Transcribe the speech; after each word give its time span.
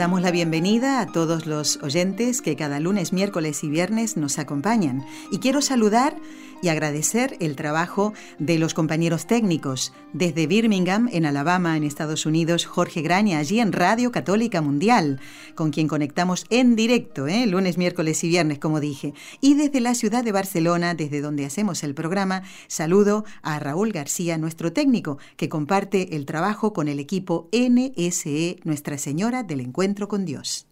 Damos 0.00 0.22
la 0.22 0.30
bienvenida 0.30 1.00
a 1.00 1.06
todos 1.06 1.44
los 1.44 1.76
oyentes 1.82 2.40
que 2.40 2.56
cada 2.56 2.80
lunes, 2.80 3.12
miércoles 3.12 3.62
y 3.64 3.68
viernes 3.68 4.16
nos 4.16 4.38
acompañan. 4.38 5.04
Y 5.30 5.40
quiero 5.40 5.60
saludar 5.60 6.16
y 6.62 6.68
agradecer 6.68 7.36
el 7.40 7.56
trabajo 7.56 8.12
de 8.38 8.58
los 8.58 8.74
compañeros 8.74 9.26
técnicos 9.26 9.92
desde 10.12 10.46
Birmingham, 10.46 11.08
en 11.12 11.26
Alabama, 11.26 11.76
en 11.76 11.84
Estados 11.84 12.26
Unidos, 12.26 12.66
Jorge 12.66 13.02
Graña, 13.02 13.38
allí 13.38 13.60
en 13.60 13.72
Radio 13.72 14.12
Católica 14.12 14.60
Mundial, 14.60 15.20
con 15.54 15.70
quien 15.70 15.88
conectamos 15.88 16.46
en 16.50 16.76
directo, 16.76 17.26
¿eh? 17.26 17.46
lunes, 17.46 17.78
miércoles 17.78 18.22
y 18.24 18.28
viernes, 18.28 18.58
como 18.58 18.80
dije. 18.80 19.14
Y 19.40 19.54
desde 19.54 19.80
la 19.80 19.94
ciudad 19.94 20.24
de 20.24 20.32
Barcelona, 20.32 20.94
desde 20.94 21.20
donde 21.20 21.46
hacemos 21.46 21.82
el 21.82 21.94
programa, 21.94 22.42
saludo 22.66 23.24
a 23.42 23.58
Raúl 23.58 23.92
García, 23.92 24.38
nuestro 24.38 24.72
técnico, 24.72 25.18
que 25.36 25.48
comparte 25.48 26.16
el 26.16 26.26
trabajo 26.26 26.72
con 26.72 26.88
el 26.88 26.98
equipo 26.98 27.48
NSE 27.52 28.58
Nuestra 28.64 28.98
Señora 28.98 29.42
del 29.42 29.60
Encuentro 29.60 30.08
con 30.08 30.24
Dios. 30.24 30.66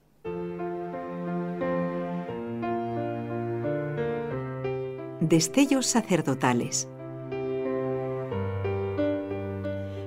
Destellos 5.20 5.86
sacerdotales. 5.86 6.88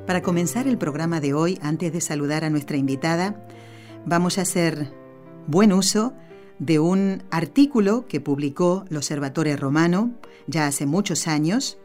Para 0.07 0.21
comenzar 0.21 0.67
el 0.67 0.77
programa 0.77 1.19
de 1.19 1.33
hoy, 1.33 1.59
antes 1.61 1.91
de 1.91 1.99
saludar 1.99 2.45
a 2.45 2.49
nuestra 2.49 2.77
invitada, 2.77 3.45
vamos 4.05 4.37
a 4.37 4.43
hacer 4.43 4.93
buen 5.47 5.73
uso 5.73 6.13
de 6.59 6.79
un 6.79 7.23
artículo 7.29 8.07
que 8.07 8.21
publicó 8.21 8.85
el 8.89 8.97
Observatorio 8.97 9.57
Romano 9.57 10.13
ya 10.47 10.65
hace 10.65 10.85
muchos 10.85 11.27
años 11.27 11.77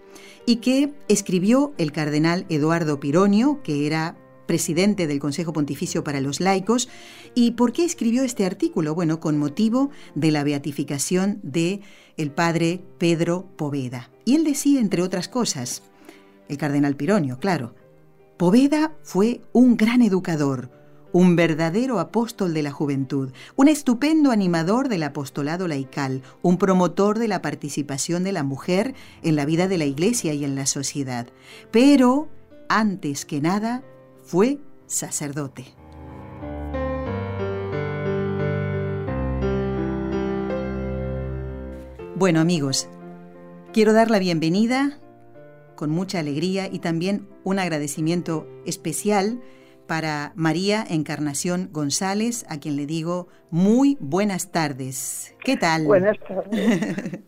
y 0.47 0.57
que 0.57 0.95
escribió 1.09 1.75
el 1.79 1.91
cardenal 1.91 2.47
Eduardo 2.49 3.01
Pironio, 3.01 3.61
que 3.65 3.89
era 3.89 4.17
presidente 4.47 5.07
del 5.07 5.19
Consejo 5.19 5.53
Pontificio 5.53 6.05
para 6.05 6.21
los 6.21 6.41
Laicos. 6.41 6.89
¿Y 7.35 7.53
por 7.53 7.73
qué 7.73 7.85
escribió 7.85 8.23
este 8.23 8.47
artículo? 8.47 8.95
Bueno, 8.95 9.21
con 9.21 9.39
motivo 9.39 9.91
de 10.15 10.31
la 10.31 10.45
beatificación 10.45 11.41
de 11.43 11.81
el 12.17 12.31
padre 12.31 12.83
Pedro 12.99 13.47
Poveda. 13.57 14.11
Y 14.25 14.35
él 14.35 14.45
decía, 14.45 14.81
entre 14.81 15.03
otras 15.03 15.29
cosas, 15.29 15.83
el 16.49 16.57
cardenal 16.57 16.97
Pironio, 16.97 17.39
claro, 17.39 17.75
Poveda 18.37 18.93
fue 19.03 19.41
un 19.53 19.77
gran 19.77 20.03
educador, 20.03 20.71
un 21.13 21.37
verdadero 21.37 21.99
apóstol 21.99 22.53
de 22.53 22.63
la 22.63 22.71
juventud, 22.71 23.33
un 23.57 23.69
estupendo 23.69 24.31
animador 24.31 24.91
del 24.91 25.05
apostolado 25.05 25.67
laical, 25.69 26.23
un 26.43 26.59
promotor 26.59 27.19
de 27.19 27.29
la 27.29 27.41
participación 27.41 28.25
de 28.25 28.33
la 28.33 28.43
mujer 28.43 28.95
en 29.23 29.37
la 29.37 29.47
vida 29.47 29.69
de 29.69 29.79
la 29.79 29.87
Iglesia 29.87 30.35
y 30.35 30.45
en 30.45 30.55
la 30.55 30.67
sociedad. 30.67 31.29
Pero, 31.71 32.29
antes 32.69 33.25
que 33.25 33.41
nada, 33.41 33.83
fue 34.27 34.59
sacerdote. 34.87 35.65
Bueno 42.17 42.41
amigos, 42.41 42.89
quiero 43.73 43.93
dar 43.93 44.11
la 44.11 44.19
bienvenida 44.19 44.99
con 45.77 45.91
mucha 45.91 46.19
alegría 46.19 46.67
y 46.67 46.81
también 46.81 47.29
un 47.45 47.61
agradecimiento 47.61 48.49
especial 48.65 49.41
para 49.87 50.33
María 50.35 50.85
Encarnación 50.89 51.69
González, 51.73 52.45
a 52.49 52.59
quien 52.59 52.77
le 52.77 52.87
digo 52.87 53.29
muy 53.51 53.97
buenas 54.01 54.51
tardes. 54.51 55.35
¿Qué 55.45 55.57
tal? 55.57 55.85
Buenas 55.87 56.19
tardes. 56.29 57.21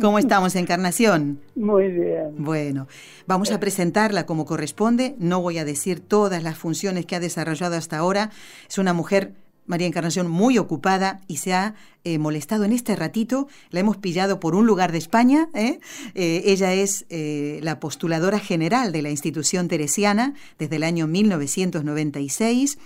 ¿Cómo 0.00 0.18
estamos, 0.18 0.54
Encarnación? 0.56 1.40
Muy 1.54 1.90
bien. 1.90 2.34
Bueno, 2.38 2.86
vamos 3.26 3.50
a 3.50 3.60
presentarla 3.60 4.26
como 4.26 4.46
corresponde. 4.46 5.14
No 5.18 5.42
voy 5.42 5.58
a 5.58 5.64
decir 5.64 6.00
todas 6.00 6.42
las 6.42 6.56
funciones 6.56 7.06
que 7.06 7.16
ha 7.16 7.20
desarrollado 7.20 7.76
hasta 7.76 7.98
ahora. 7.98 8.30
Es 8.68 8.78
una 8.78 8.92
mujer 8.92 9.34
María 9.66 9.86
Encarnación 9.86 10.28
muy 10.28 10.58
ocupada 10.58 11.20
y 11.26 11.38
se 11.38 11.54
ha 11.54 11.74
eh, 12.04 12.18
molestado 12.18 12.64
en 12.64 12.72
este 12.72 12.96
ratito. 12.96 13.48
La 13.70 13.80
hemos 13.80 13.96
pillado 13.96 14.40
por 14.40 14.54
un 14.54 14.66
lugar 14.66 14.92
de 14.92 14.98
España. 14.98 15.48
¿eh? 15.54 15.80
Eh, 16.14 16.42
ella 16.46 16.72
es 16.72 17.06
la 17.10 17.80
postuladora 17.80 18.38
general 18.38 18.92
de 18.92 19.02
la 19.02 19.10
institución 19.10 19.68
teresiana 19.68 20.34
desde 20.58 20.76
el 20.76 20.82
año 20.82 21.06
1996 21.06 22.78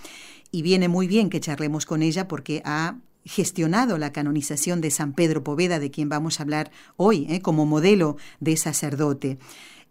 y 0.51 0.63
viene 0.63 0.89
muy 0.89 1.07
bien 1.07 1.31
que 1.31 1.41
charlemos 1.41 1.87
con 1.87 2.03
ella 2.03 2.29
porque 2.29 2.63
ha 2.65 2.97
gestionado 3.25 3.99
la 3.99 4.13
canonización 4.13 4.81
de 4.81 4.91
San 4.91 5.13
Pedro 5.13 5.45
Poveda, 5.45 5.79
de 5.79 5.91
quien 5.91 6.09
vamos 6.09 6.39
a 6.39 6.45
hablar 6.45 6.71
hoy, 6.97 7.41
como 7.41 7.67
modelo 7.67 8.17
de 8.41 8.57
sacerdote. 8.57 9.39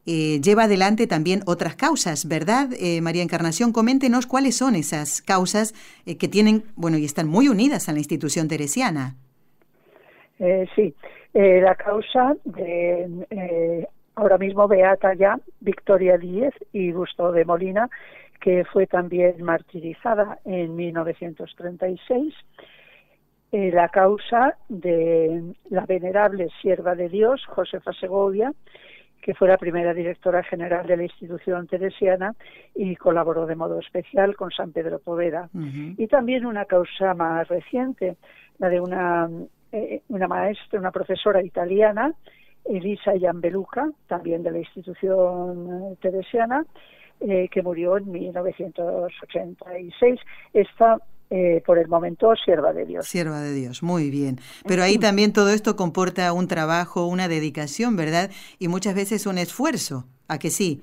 Eh, 0.10 0.40
lleva 0.40 0.64
adelante 0.64 1.06
también 1.06 1.42
otras 1.46 1.76
causas, 1.76 2.30
¿verdad? 2.30 2.70
Eh, 2.80 3.02
María 3.02 3.24
Encarnación, 3.24 3.74
coméntenos 3.74 4.26
cuáles 4.26 4.56
son 4.56 4.76
esas 4.76 5.22
causas 5.22 5.74
eh, 6.06 6.18
que 6.18 6.30
tienen, 6.30 6.64
bueno, 6.78 6.98
y 6.98 7.04
están 7.04 7.28
muy 7.28 7.50
unidas 7.50 7.90
a 7.90 7.92
la 7.92 7.98
institución 7.98 8.48
teresiana. 8.48 9.16
sí, 10.76 10.96
la 11.34 11.76
causa 11.76 12.38
de 12.46 13.86
ahora 14.16 14.38
mismo 14.38 14.70
Beata 14.70 15.14
ya, 15.14 15.38
Victoria 15.60 16.18
Díez 16.18 16.54
y 16.72 16.94
Gusto 16.94 17.34
de 17.34 17.44
Molina, 17.44 17.90
que 18.40 18.64
fue 18.64 18.88
también 18.88 19.44
martirizada 19.44 20.40
en 20.46 20.74
1936. 20.74 22.34
la 23.52 23.90
causa 23.90 24.56
de 24.70 25.54
la 25.70 25.86
venerable 25.86 26.48
sierva 26.62 26.96
de 26.96 27.10
Dios, 27.10 27.46
Josefa 27.48 27.92
Segovia, 27.92 28.54
que 29.28 29.36
fue 29.36 29.48
la 29.50 29.58
primera 29.58 29.94
directora 29.94 30.42
general 30.42 30.88
de 30.88 30.96
la 30.96 31.04
institución 31.04 31.68
teresiana 31.68 32.34
y 32.74 32.96
colaboró 32.96 33.46
de 33.46 33.58
modo 33.58 33.78
especial 33.80 34.38
con 34.38 34.52
San 34.52 34.72
Pedro 34.72 35.00
Poveda. 35.00 35.50
Y 35.98 36.08
también 36.08 36.46
una 36.46 36.64
causa 36.64 37.14
más 37.14 37.46
reciente, 37.50 38.16
la 38.58 38.70
de 38.70 38.80
una, 38.80 39.30
eh, 39.74 40.02
una 40.08 40.30
maestra, 40.30 40.80
una 40.80 40.92
profesora 40.92 41.44
italiana, 41.44 42.14
Elisa 42.64 43.18
Iambeluca, 43.18 43.92
también 44.08 44.44
de 44.44 44.52
la 44.52 44.60
institución 44.60 45.92
eh, 45.92 45.98
teresiana, 46.00 46.66
eh, 47.20 47.50
que 47.52 47.62
murió 47.62 47.98
en 47.98 48.10
1986. 48.10 50.22
Esta 50.54 51.02
eh, 51.30 51.62
por 51.66 51.78
el 51.78 51.88
momento 51.88 52.34
sierva 52.44 52.72
de 52.74 52.86
Dios. 52.86 53.08
Sierva 53.08 53.42
de 53.42 53.54
Dios, 53.54 53.84
muy 53.84 54.10
bien. 54.10 54.40
Pero 54.66 54.84
ahí 54.84 54.98
también 54.98 55.34
todo 55.34 55.50
esto 55.50 55.76
comporta 55.76 56.32
un 56.34 56.48
trabajo, 56.48 57.06
una 57.06 57.28
dedicación, 57.28 57.96
¿verdad? 57.96 58.32
Y 58.60 58.68
muchas 58.70 58.96
veces 58.96 59.26
un 59.26 59.38
esfuerzo, 59.38 60.06
¿a 60.28 60.40
que 60.40 60.50
sí? 60.50 60.82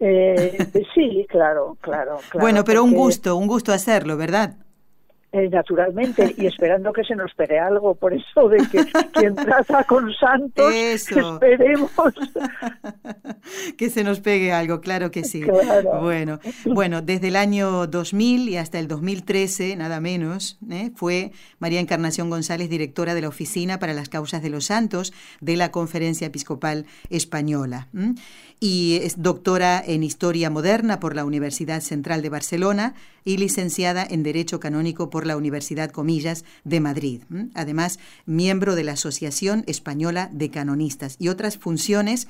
Eh, 0.00 0.58
sí, 0.94 1.24
claro, 1.28 1.76
claro, 1.80 2.18
claro. 2.30 2.44
Bueno, 2.44 2.64
pero 2.64 2.82
un 2.82 2.94
gusto, 2.94 3.36
un 3.36 3.46
gusto 3.46 3.72
hacerlo, 3.72 4.16
¿verdad? 4.16 4.56
Eh, 5.36 5.48
naturalmente, 5.48 6.32
y 6.38 6.46
esperando 6.46 6.92
que 6.92 7.02
se 7.02 7.16
nos 7.16 7.34
pegue 7.34 7.58
algo, 7.58 7.96
por 7.96 8.14
eso 8.14 8.48
de 8.48 8.58
que 8.70 8.84
quien 9.12 9.34
trata 9.34 9.82
con 9.82 10.14
santos, 10.14 10.72
esperemos. 10.72 11.90
que 13.76 13.90
se 13.90 14.04
nos 14.04 14.20
pegue 14.20 14.52
algo, 14.52 14.80
claro 14.80 15.10
que 15.10 15.24
sí. 15.24 15.42
Bueno, 16.00 16.38
bueno, 16.66 17.02
desde 17.02 17.28
el 17.28 17.34
año 17.34 17.88
2000 17.88 18.48
y 18.48 18.58
hasta 18.58 18.78
el 18.78 18.86
2013, 18.86 19.74
nada 19.74 19.98
menos, 19.98 20.56
¿eh? 20.70 20.92
fue 20.94 21.32
María 21.58 21.80
Encarnación 21.80 22.30
González, 22.30 22.70
directora 22.70 23.12
de 23.12 23.22
la 23.22 23.28
Oficina 23.28 23.80
para 23.80 23.92
las 23.92 24.08
Causas 24.08 24.40
de 24.40 24.50
los 24.50 24.66
Santos 24.66 25.12
de 25.40 25.56
la 25.56 25.72
Conferencia 25.72 26.28
Episcopal 26.28 26.86
Española. 27.10 27.88
Y 28.60 29.00
es 29.02 29.20
doctora 29.22 29.82
en 29.84 30.02
Historia 30.02 30.48
Moderna 30.48 30.98
por 30.98 31.14
la 31.14 31.24
Universidad 31.24 31.82
Central 31.82 32.22
de 32.22 32.30
Barcelona 32.30 32.94
y 33.24 33.36
licenciada 33.36 34.06
en 34.08 34.22
Derecho 34.22 34.60
Canónico 34.60 35.10
por 35.10 35.26
la 35.26 35.36
Universidad 35.36 35.90
Comillas 35.90 36.44
de 36.64 36.80
Madrid. 36.80 37.22
Además, 37.54 37.98
miembro 38.24 38.74
de 38.74 38.84
la 38.84 38.92
Asociación 38.92 39.64
Española 39.66 40.30
de 40.32 40.50
Canonistas 40.50 41.16
y 41.18 41.28
otras 41.28 41.58
funciones 41.58 42.26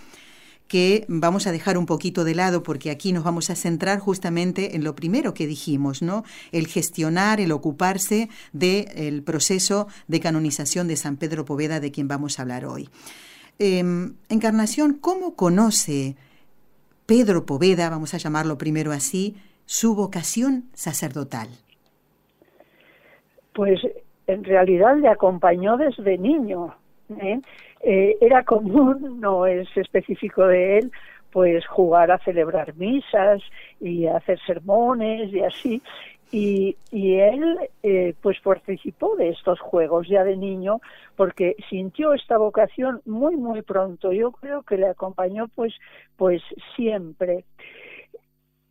que 0.66 1.04
vamos 1.08 1.46
a 1.46 1.52
dejar 1.52 1.76
un 1.76 1.86
poquito 1.86 2.24
de 2.24 2.34
lado 2.34 2.62
porque 2.62 2.90
aquí 2.90 3.12
nos 3.12 3.22
vamos 3.22 3.50
a 3.50 3.54
centrar 3.54 3.98
justamente 3.98 4.76
en 4.76 4.82
lo 4.82 4.94
primero 4.94 5.34
que 5.34 5.46
dijimos, 5.46 6.00
¿no? 6.02 6.24
El 6.52 6.66
gestionar, 6.66 7.40
el 7.40 7.52
ocuparse 7.52 8.28
del 8.52 9.22
proceso 9.22 9.88
de 10.08 10.20
canonización 10.20 10.88
de 10.88 10.96
San 10.96 11.16
Pedro 11.16 11.44
Poveda 11.44 11.80
de 11.80 11.92
quien 11.92 12.08
vamos 12.08 12.38
a 12.38 12.42
hablar 12.42 12.64
hoy. 12.64 12.88
Em, 13.58 14.14
Encarnación, 14.28 14.98
¿cómo 15.00 15.36
conoce 15.36 16.16
Pedro 17.06 17.46
Poveda, 17.46 17.88
vamos 17.88 18.12
a 18.14 18.18
llamarlo 18.18 18.58
primero 18.58 18.90
así, 18.90 19.36
su 19.64 19.94
vocación 19.94 20.64
sacerdotal? 20.72 21.48
Pues 23.52 23.80
en 24.26 24.42
realidad 24.42 24.96
le 24.96 25.08
acompañó 25.08 25.76
desde 25.76 26.18
niño. 26.18 26.74
¿eh? 27.20 27.40
Eh, 27.80 28.16
era 28.20 28.42
común, 28.42 29.18
no 29.20 29.46
es 29.46 29.68
específico 29.76 30.46
de 30.46 30.78
él, 30.78 30.92
pues 31.30 31.66
jugar 31.66 32.10
a 32.10 32.18
celebrar 32.18 32.74
misas 32.74 33.42
y 33.80 34.06
hacer 34.06 34.38
sermones 34.46 35.32
y 35.32 35.40
así. 35.40 35.82
Y, 36.36 36.76
él 36.90 37.58
eh, 37.84 38.14
pues 38.20 38.40
participó 38.40 39.14
de 39.14 39.28
estos 39.28 39.60
juegos 39.60 40.08
ya 40.08 40.24
de 40.24 40.36
niño 40.36 40.80
porque 41.14 41.54
sintió 41.70 42.12
esta 42.12 42.38
vocación 42.38 43.00
muy 43.04 43.36
muy 43.36 43.62
pronto 43.62 44.10
yo 44.12 44.32
creo 44.32 44.62
que 44.62 44.76
le 44.76 44.88
acompañó 44.88 45.46
pues 45.54 45.72
pues 46.16 46.42
siempre 46.74 47.44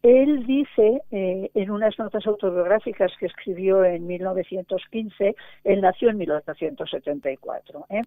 él 0.01 0.45
dice 0.45 1.03
eh, 1.11 1.51
en 1.53 1.71
unas 1.71 1.97
notas 1.97 2.27
autobiográficas 2.27 3.13
que 3.17 3.27
escribió 3.27 3.85
en 3.85 4.05
1915, 4.07 5.33
él 5.63 5.79
nació 5.79 6.09
en 6.09 6.17
1874, 6.17 7.85
¿eh? 7.89 8.01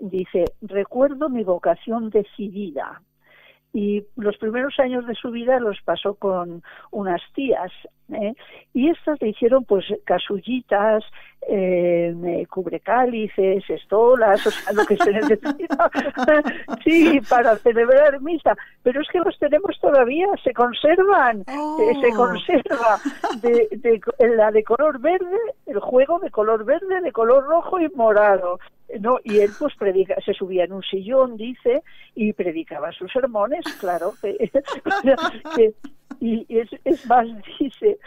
dice, 0.00 0.46
recuerdo 0.62 1.28
mi 1.28 1.44
vocación 1.44 2.08
decidida, 2.08 3.02
y 3.74 4.04
los 4.14 4.38
primeros 4.38 4.78
años 4.78 5.04
de 5.06 5.14
su 5.16 5.32
vida 5.32 5.58
los 5.58 5.82
pasó 5.82 6.14
con 6.14 6.62
unas 6.92 7.20
tías 7.34 7.72
¿eh? 8.12 8.34
y 8.72 8.90
estas 8.90 9.20
le 9.20 9.28
hicieron 9.28 9.64
pues 9.64 9.84
casullitas, 10.04 11.04
eh, 11.48 12.46
cubrecálices, 12.48 13.68
estolas, 13.68 14.46
o 14.46 14.50
sea, 14.50 14.72
lo 14.72 14.84
que 14.86 14.96
se 14.96 15.12
necesita, 15.12 15.90
sí, 16.84 17.20
para 17.28 17.56
celebrar 17.56 18.20
misa, 18.20 18.56
pero 18.82 19.00
es 19.00 19.08
que 19.08 19.18
los 19.18 19.38
tenemos 19.38 19.78
todavía, 19.80 20.26
se 20.42 20.52
conservan, 20.52 21.40
eh, 21.40 21.92
se 22.00 22.12
oh. 22.12 22.16
conserva 22.16 22.98
de, 23.42 23.68
de, 23.72 24.00
la 24.36 24.50
de 24.50 24.64
color 24.64 25.00
verde, 25.00 25.38
el 25.66 25.80
juego 25.80 26.18
de 26.18 26.30
color 26.30 26.64
verde, 26.64 27.00
de 27.00 27.12
color 27.12 27.44
rojo 27.44 27.80
y 27.80 27.88
morado, 27.90 28.58
no 29.00 29.18
y 29.24 29.38
él 29.38 29.50
pues 29.58 29.74
predica 29.76 30.16
se 30.24 30.34
subía 30.34 30.64
en 30.64 30.72
un 30.72 30.82
sillón 30.82 31.36
dice 31.36 31.82
y 32.14 32.32
predicaba 32.32 32.92
sus 32.92 33.10
sermones 33.10 33.64
claro 33.80 34.12
y 36.20 36.46
es, 36.48 36.68
es, 36.84 37.06
más 37.06 37.26
dice 37.60 37.98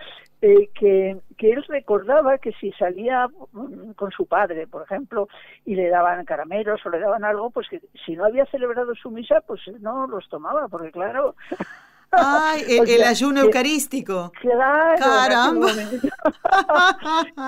eh, 0.42 0.70
que, 0.74 1.18
que 1.38 1.52
él 1.52 1.64
recordaba 1.68 2.38
que 2.38 2.52
si 2.54 2.72
salía 2.74 3.28
mm, 3.28 3.92
con 3.94 4.12
su 4.12 4.26
padre, 4.26 4.68
por 4.68 4.84
ejemplo, 4.84 5.28
y 5.66 5.76
le 5.76 5.90
daban 5.90 6.26
caramelos 6.26 6.86
o 6.86 6.90
le 6.90 7.00
daban 7.00 7.26
algo, 7.26 7.50
pues 7.50 7.68
que 7.70 7.82
si 8.06 8.16
no 8.16 8.26
había 8.26 8.46
celebrado 8.46 8.94
su 8.96 9.10
misa, 9.10 9.42
pues 9.46 9.62
no 9.80 10.08
los 10.08 10.28
tomaba, 10.30 10.68
porque 10.68 10.92
claro, 10.92 11.36
Ay, 12.12 12.64
el, 12.88 13.04
ayuno 13.04 13.42
eucarístico. 13.42 14.32
Claro. 14.40 14.98
Caramba. 14.98 15.68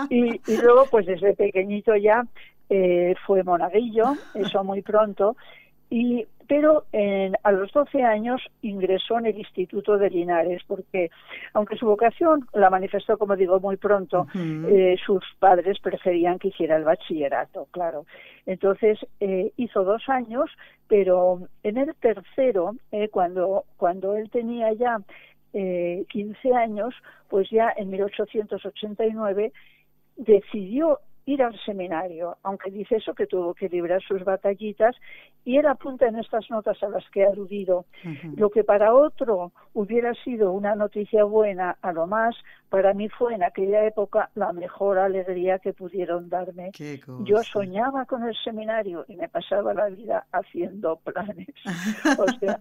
y, 0.10 0.42
y, 0.52 0.58
luego, 0.58 0.86
pues 0.92 1.06
desde 1.06 1.34
pequeñito 1.34 1.96
ya 1.96 2.26
eh, 2.70 3.16
fue 3.26 3.44
monaguillo, 3.44 4.16
eso 4.34 4.64
muy 4.64 4.82
pronto, 4.82 5.36
y 5.90 6.26
pero 6.50 6.86
a 7.44 7.52
los 7.52 7.72
12 7.72 8.02
años 8.02 8.42
ingresó 8.64 9.20
en 9.20 9.28
el 9.28 9.38
Instituto 9.38 10.00
de 10.00 10.10
Linares, 10.10 10.64
porque 10.66 11.12
aunque 11.54 11.78
su 11.78 11.86
vocación 11.86 12.48
la 12.54 12.72
manifestó, 12.72 13.20
como 13.20 13.36
digo, 13.36 13.60
muy 13.60 13.78
pronto, 13.78 14.26
eh, 14.36 14.98
sus 15.06 15.24
padres 15.38 15.78
preferían 15.80 16.40
que 16.40 16.48
hiciera 16.48 16.78
el 16.78 16.86
bachillerato, 16.86 17.68
claro. 17.70 18.08
Entonces 18.48 18.98
eh, 19.20 19.52
hizo 19.58 19.84
dos 19.84 20.10
años, 20.10 20.50
pero 20.88 21.48
en 21.62 21.78
el 21.78 21.94
tercero, 21.98 22.76
cuando, 23.12 23.66
cuando 23.78 24.16
él 24.16 24.32
tenía 24.32 24.74
ya 24.74 24.98
15 25.54 26.54
años, 26.56 26.96
pues 27.28 27.48
ya 27.52 27.72
en 27.78 27.92
1889 27.92 29.54
decidió 30.18 31.00
ir 31.30 31.44
al 31.44 31.58
seminario, 31.60 32.38
aunque 32.44 32.72
dice 32.72 32.96
eso 32.96 33.14
que 33.14 33.28
tuvo 33.28 33.54
que 33.54 33.70
librar 33.70 34.02
sus 34.02 34.24
batallitas, 34.24 34.96
y 35.46 35.58
él 35.58 35.68
apunta 35.68 36.08
en 36.08 36.18
estas 36.18 36.50
notas 36.50 36.82
a 36.82 36.90
las 36.90 37.08
que 37.12 37.22
he 37.22 37.28
aludido. 37.28 37.86
Lo 38.36 38.50
que 38.50 38.64
para 38.64 38.94
otro 38.94 39.52
hubiera 39.74 40.14
sido 40.24 40.52
una 40.52 40.76
noticia 40.76 41.24
buena, 41.24 41.78
a 41.82 41.92
lo 41.92 42.08
más, 42.08 42.36
para 42.70 42.94
mí 42.94 43.10
fue 43.10 43.34
en 43.34 43.44
aquella 43.44 43.86
época 43.86 44.30
la 44.36 44.54
mejor 44.54 45.00
alegría 45.00 45.60
que 45.60 45.74
pudieron 45.74 46.30
darme. 46.30 46.72
Yo 47.24 47.44
soñaba 47.44 48.06
con 48.06 48.28
el 48.28 48.36
seminario 48.44 49.06
y 49.08 49.16
me 49.16 49.28
pasaba 49.28 49.74
la 49.74 49.88
vida 49.88 50.26
haciendo 50.32 50.98
planes. 50.98 51.48
o 52.20 52.26
sea, 52.40 52.60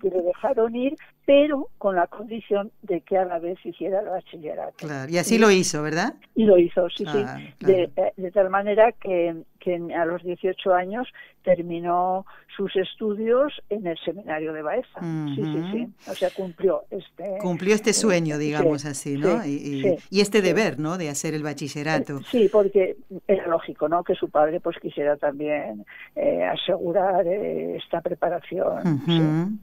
que, 0.00 0.10
le 0.10 0.22
dejaron 0.22 0.76
ir, 0.76 0.96
pero 1.24 1.68
con 1.78 1.96
la 1.96 2.06
condición 2.06 2.70
de 2.82 3.00
que 3.00 3.18
a 3.18 3.24
la 3.24 3.38
vez 3.40 3.58
hiciera 3.64 4.00
el 4.00 4.08
bachillerato. 4.08 4.74
Claro, 4.76 5.10
y 5.10 5.18
así 5.18 5.38
lo 5.38 5.50
hizo, 5.50 5.82
¿verdad? 5.82 6.14
Y 6.34 6.44
lo 6.44 6.56
hizo, 6.58 6.88
sí, 6.90 7.04
sí. 7.04 7.18
Eh, 7.66 7.90
de, 8.16 8.30
tal 8.30 8.50
manera 8.50 8.92
que, 8.92 9.42
que, 9.66 9.74
a 9.94 10.04
los 10.04 10.22
18 10.22 10.72
años 10.72 11.08
terminó 11.42 12.24
sus 12.56 12.74
estudios 12.76 13.52
en 13.68 13.84
el 13.88 13.98
seminario 14.04 14.52
de 14.52 14.62
Baeza. 14.62 15.00
Sí, 15.00 15.42
sí, 15.44 15.62
sí. 15.72 15.88
O 16.08 16.14
sea, 16.14 16.30
cumplió 16.30 16.84
este... 16.90 17.38
Cumplió 17.40 17.74
este 17.74 17.92
sueño, 17.92 18.38
digamos 18.38 18.84
así, 18.84 19.16
¿no? 19.16 19.44
y, 19.44 19.98
y, 20.08 20.20
este 20.20 20.40
deber, 20.40 20.78
¿no? 20.78 20.98
De 20.98 21.08
hacer 21.08 21.34
el 21.34 21.42
bachillerato. 21.42 22.20
Sí, 22.30 22.48
porque 22.50 22.96
era 23.26 23.48
lógico, 23.48 23.88
¿no? 23.88 24.04
Que 24.04 24.14
su 24.14 24.30
padre 24.30 24.60
pues 24.60 24.76
quisiera 24.80 25.16
también 25.16 25.84
eh, 26.14 26.44
asegurar 26.44 27.26
eh, 27.26 27.76
esta 27.76 28.00
preparación. 28.00 29.60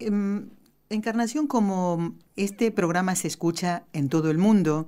Em, 0.00 0.48
Encarnación, 0.90 1.46
como 1.46 2.14
este 2.36 2.70
programa 2.70 3.14
se 3.14 3.28
escucha 3.28 3.84
en 3.92 4.08
todo 4.08 4.30
el 4.30 4.38
mundo, 4.38 4.86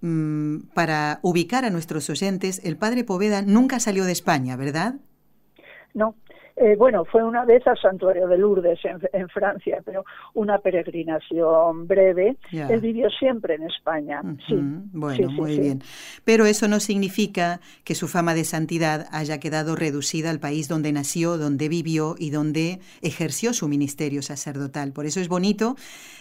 Mm, 0.00 0.68
para 0.74 1.18
ubicar 1.22 1.64
a 1.64 1.70
nuestros 1.70 2.08
oyentes, 2.08 2.60
el 2.62 2.76
padre 2.76 3.02
Poveda 3.02 3.42
nunca 3.42 3.80
salió 3.80 4.04
de 4.04 4.12
España, 4.12 4.56
¿verdad? 4.56 4.94
No, 5.94 6.14
eh, 6.60 6.76
bueno, 6.76 7.04
fue 7.04 7.22
una 7.22 7.44
vez 7.44 7.66
al 7.66 7.78
santuario 7.78 8.26
de 8.28 8.38
Lourdes 8.38 8.78
en, 8.84 9.28
Francia, 9.28 9.80
pero 9.84 10.04
una 10.34 10.58
peregrinación 10.58 11.86
breve. 11.86 12.36
Él 12.50 12.80
vivió 12.80 13.08
siempre 13.10 13.54
en 13.54 13.64
España. 13.64 14.22
sí. 14.46 14.56
Bueno, 14.92 15.30
muy 15.30 15.58
bien. 15.58 15.82
Pero 16.24 16.46
eso 16.46 16.68
no 16.68 16.80
significa 16.80 17.60
que 17.84 17.94
su 17.94 18.08
fama 18.08 18.34
de 18.34 18.44
santidad 18.44 19.06
haya 19.12 19.38
quedado 19.38 19.76
reducida 19.76 20.30
al 20.30 20.40
país 20.40 20.68
donde 20.68 20.92
nació, 20.92 21.38
donde 21.38 21.68
vivió 21.68 22.14
y 22.18 22.30
donde 22.30 22.80
ejerció 23.02 23.52
su 23.52 23.68
ministerio 23.68 24.22
sacerdotal. 24.22 24.92
Por 24.92 25.06
eso 25.06 25.20
es 25.20 25.28
bonito 25.28 25.76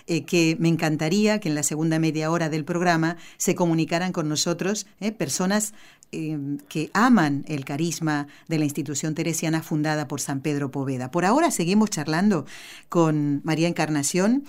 eh, 0.07 0.23
que 0.23 0.55
me 0.59 0.69
encantaría 0.69 1.39
que 1.39 1.49
en 1.49 1.55
la 1.55 1.63
segunda 1.63 1.99
media 1.99 2.31
hora 2.31 2.49
del 2.49 2.63
programa 2.63 3.17
se 3.37 3.55
comunicaran 3.55 4.11
con 4.11 4.29
nosotros 4.29 4.87
eh, 4.99 5.11
personas 5.11 5.73
Em, 6.13 6.59
que 6.69 6.89
aman 6.93 7.43
el 7.49 7.65
carisma 7.65 8.27
de 8.47 8.57
la 8.57 8.63
institución 8.63 9.13
teresiana 9.13 9.61
fundada 9.61 10.07
por 10.07 10.21
San 10.21 10.39
Pedro 10.39 10.71
Poveda. 10.71 11.11
Por 11.11 11.25
ahora 11.25 11.51
seguimos 11.51 11.89
charlando 11.89 12.45
con 12.87 13.41
María 13.43 13.67
Encarnación. 13.67 14.45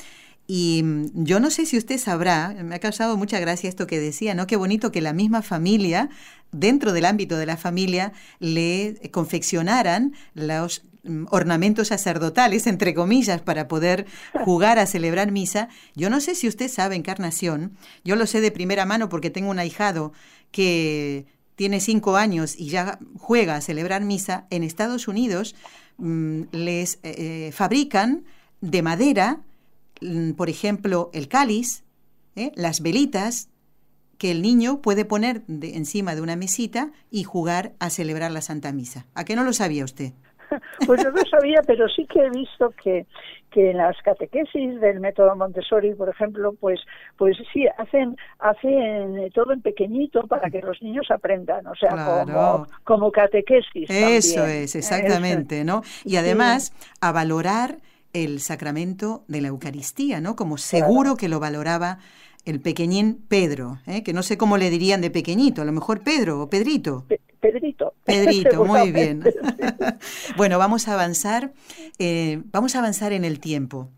Y 0.47 0.83
mm, 0.85 1.25
yo 1.25 1.41
no 1.41 1.51
sé 1.51 1.67
si 1.67 1.77
usted 1.77 1.99
sabrá, 1.99 2.55
me 2.63 2.77
ha 2.77 2.79
causado 2.79 3.17
mucha 3.17 3.41
gracia 3.41 3.69
esto 3.69 3.89
que 3.89 3.99
decía, 3.99 4.35
¿no? 4.35 4.47
Qué 4.47 4.55
bonito 4.55 4.93
que 4.93 5.01
la 5.01 5.13
misma 5.13 5.43
familia, 5.43 6.11
dentro 6.53 6.93
del 6.93 7.07
ámbito 7.07 7.37
de 7.37 7.47
la 7.47 7.57
familia, 7.57 8.13
le 8.39 9.11
confeccionaran 9.11 10.15
los 10.35 10.85
mm, 11.03 11.25
ornamentos 11.31 11.89
sacerdotales, 11.89 12.69
entre 12.69 12.95
comillas, 12.95 13.43
para 13.43 13.67
poder 13.67 14.07
jugar 14.45 14.79
a 14.79 14.87
celebrar 14.87 15.33
misa. 15.33 15.69
Yo 15.97 16.09
no 16.09 16.21
sé 16.21 16.37
si 16.37 16.47
usted 16.47 16.69
sabe, 16.69 16.95
Encarnación, 16.95 17.77
yo 18.05 18.15
lo 18.15 18.27
sé 18.27 18.41
de 18.41 18.53
primera 18.53 18.87
mano 18.87 19.09
porque 19.09 19.31
tengo 19.31 19.51
un 19.51 19.59
ahijado 19.59 20.13
que 20.53 21.27
tiene 21.59 21.81
cinco 21.81 22.15
años 22.15 22.55
y 22.57 22.69
ya 22.69 23.01
juega 23.19 23.57
a 23.57 23.61
celebrar 23.61 24.05
misa, 24.05 24.47
en 24.51 24.63
Estados 24.63 25.09
Unidos 25.09 25.57
mm, 25.97 26.43
les 26.53 27.01
eh, 27.03 27.51
fabrican 27.53 28.23
de 28.61 28.81
madera, 28.83 29.41
mm, 30.01 30.35
por 30.35 30.51
ejemplo, 30.51 31.11
el 31.13 31.27
cáliz, 31.27 31.83
¿eh? 32.37 32.53
las 32.55 32.81
velitas 32.81 33.49
que 34.19 34.31
el 34.31 34.41
niño 34.41 34.81
puede 34.83 35.05
poner 35.05 35.43
encima 35.49 36.15
de 36.15 36.21
una 36.21 36.37
mesita 36.37 36.93
y 37.11 37.25
jugar 37.25 37.73
a 37.81 37.91
celebrar 37.91 38.31
la 38.31 38.41
Santa 38.41 38.71
Misa. 38.71 39.07
¿A 39.17 39.25
qué 39.25 39.35
no 39.35 39.43
lo 39.43 39.53
sabía 39.53 39.85
usted? 39.85 40.13
Pues 40.87 41.03
yo 41.03 41.11
no 41.11 41.23
sabía, 41.29 41.61
pero 41.67 41.89
sí 41.89 42.07
que 42.07 42.21
he 42.21 42.31
visto 42.31 42.73
que, 42.83 43.05
que 43.59 43.71
en 43.73 43.79
las 43.79 43.97
catequesis 44.03 44.81
del 44.81 45.01
método 45.01 45.35
Montessori, 45.35 45.93
por 45.95 46.09
ejemplo, 46.09 46.55
pues, 46.61 46.79
pues 47.17 47.37
sí, 47.53 47.67
hacen, 47.77 48.17
hacen 48.39 49.33
todo 49.35 49.53
en 49.53 49.63
pequeñito 49.63 50.29
para 50.29 50.49
que 50.49 50.61
los 50.61 50.81
niños 50.81 51.11
aprendan, 51.11 51.67
o 51.67 51.75
sea, 51.75 51.91
como, 51.91 52.69
como 52.85 53.11
catequesis. 53.11 53.91
Eso 53.91 54.47
es, 54.47 54.77
exactamente, 54.77 55.65
¿no? 55.65 55.83
Y 56.05 56.19
además, 56.19 56.73
a 57.01 57.11
valorar 57.11 57.79
el 58.13 58.39
sacramento 58.39 59.25
de 59.27 59.41
la 59.41 59.49
Eucaristía, 59.49 60.21
¿no? 60.21 60.37
Como 60.37 60.57
seguro 60.57 61.17
que 61.17 61.29
lo 61.29 61.41
valoraba 61.41 61.99
el 62.45 62.61
pequeñín 62.61 63.25
Pedro, 63.29 63.81
¿eh? 63.89 64.05
que 64.05 64.13
no 64.13 64.23
sé 64.23 64.39
cómo 64.39 64.57
le 64.57 64.71
dirían 64.71 65.01
de 65.01 65.11
pequeñito, 65.11 65.63
a 65.63 65.65
lo 65.65 65.73
mejor 65.73 66.05
Pedro 66.05 66.43
o 66.43 66.49
Pedrito. 66.49 67.07
Pedrito. 67.41 67.95
Pedrito, 68.09 68.65
muy 68.65 68.91
bien. 68.91 69.23
bueno, 70.37 70.59
vamos 70.59 70.89
a 70.89 70.95
avanzar, 70.95 71.53
eh, 71.99 72.43
vamos 72.51 72.75
a 72.75 72.79
avanzar 72.81 73.13
en 73.13 73.25
el 73.25 73.39
tiempo. 73.39 73.91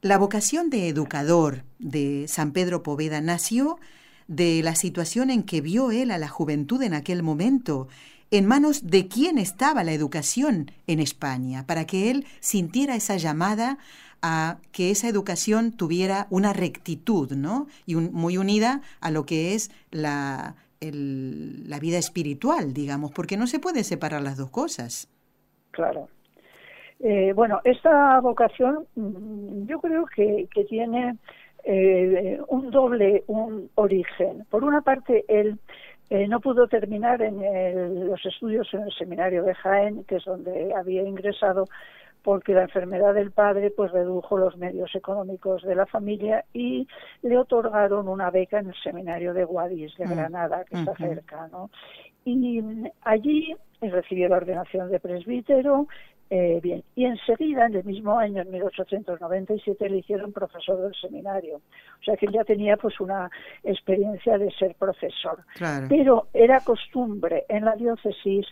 La 0.00 0.18
vocación 0.18 0.70
de 0.70 0.88
educador 0.88 1.62
de 1.78 2.26
San 2.26 2.52
Pedro 2.52 2.82
Poveda 2.82 3.20
nació 3.20 3.78
de 4.26 4.62
la 4.62 4.74
situación 4.74 5.30
en 5.30 5.42
que 5.42 5.60
vio 5.60 5.90
él 5.90 6.10
a 6.10 6.18
la 6.18 6.28
juventud 6.28 6.82
en 6.82 6.94
aquel 6.94 7.22
momento, 7.22 7.88
en 8.30 8.46
manos 8.46 8.86
de 8.86 9.06
quién 9.06 9.38
estaba 9.38 9.84
la 9.84 9.92
educación 9.92 10.70
en 10.86 10.98
España, 10.98 11.66
para 11.66 11.86
que 11.86 12.10
él 12.10 12.26
sintiera 12.40 12.96
esa 12.96 13.16
llamada 13.16 13.78
a 14.22 14.58
que 14.72 14.90
esa 14.90 15.08
educación 15.08 15.72
tuviera 15.72 16.28
una 16.30 16.52
rectitud, 16.52 17.32
¿no? 17.32 17.66
Y 17.86 17.96
muy 17.96 18.38
unida 18.38 18.80
a 19.00 19.10
lo 19.10 19.26
que 19.26 19.54
es 19.54 19.70
la, 19.90 20.56
la 20.90 21.78
vida 21.78 21.98
espiritual, 21.98 22.72
digamos, 22.72 23.12
porque 23.12 23.36
no 23.36 23.46
se 23.46 23.60
puede 23.60 23.84
separar 23.84 24.22
las 24.22 24.36
dos 24.36 24.50
cosas. 24.50 25.08
Claro. 25.70 26.08
Eh, 27.00 27.32
bueno, 27.34 27.60
esta 27.64 28.20
vocación 28.20 28.86
mm, 28.94 29.66
yo 29.66 29.80
creo 29.80 30.06
que, 30.06 30.48
que 30.54 30.64
tiene 30.64 31.16
eh, 31.64 32.40
un 32.48 32.70
doble 32.70 33.24
un 33.26 33.70
origen. 33.74 34.44
Por 34.50 34.64
una 34.64 34.82
parte, 34.82 35.24
él 35.28 35.58
eh, 36.10 36.28
no 36.28 36.40
pudo 36.40 36.68
terminar 36.68 37.22
en 37.22 38.06
los 38.06 38.24
estudios 38.26 38.68
en 38.74 38.82
el 38.82 38.92
seminario 38.92 39.44
de 39.44 39.54
Jaén, 39.54 40.04
que 40.04 40.16
es 40.16 40.24
donde 40.24 40.74
había 40.74 41.02
ingresado, 41.02 41.66
porque 42.22 42.54
la 42.54 42.62
enfermedad 42.62 43.14
del 43.14 43.32
padre 43.32 43.70
pues 43.70 43.90
redujo 43.92 44.36
los 44.36 44.56
medios 44.56 44.94
económicos 44.94 45.62
de 45.62 45.74
la 45.74 45.86
familia 45.86 46.44
y 46.52 46.86
le 47.22 47.38
otorgaron 47.38 48.08
una 48.08 48.30
beca 48.30 48.60
en 48.60 48.68
el 48.68 48.76
seminario 48.82 49.34
de 49.34 49.44
Guadix 49.44 49.96
de 49.96 50.06
mm. 50.06 50.10
Granada 50.10 50.64
que 50.64 50.76
está 50.76 50.94
cerca 50.96 51.48
no 51.48 51.70
y 52.24 52.62
allí 53.02 53.54
recibió 53.80 54.28
la 54.28 54.36
ordenación 54.36 54.90
de 54.90 55.00
presbítero 55.00 55.88
eh, 56.34 56.60
bien, 56.62 56.82
y 56.96 57.04
enseguida, 57.04 57.66
en 57.66 57.74
el 57.74 57.84
mismo 57.84 58.18
año, 58.18 58.40
en 58.40 58.50
1897, 58.50 59.90
le 59.90 59.98
hicieron 59.98 60.32
profesor 60.32 60.80
del 60.80 60.94
seminario. 60.94 61.56
O 61.56 62.02
sea 62.02 62.16
que 62.16 62.24
él 62.24 62.32
ya 62.32 62.42
tenía 62.42 62.78
pues 62.78 62.98
una 63.00 63.30
experiencia 63.62 64.38
de 64.38 64.50
ser 64.52 64.74
profesor. 64.76 65.44
Pero 65.90 66.28
era 66.32 66.60
costumbre 66.60 67.44
en 67.50 67.66
la 67.66 67.76
diócesis 67.76 68.46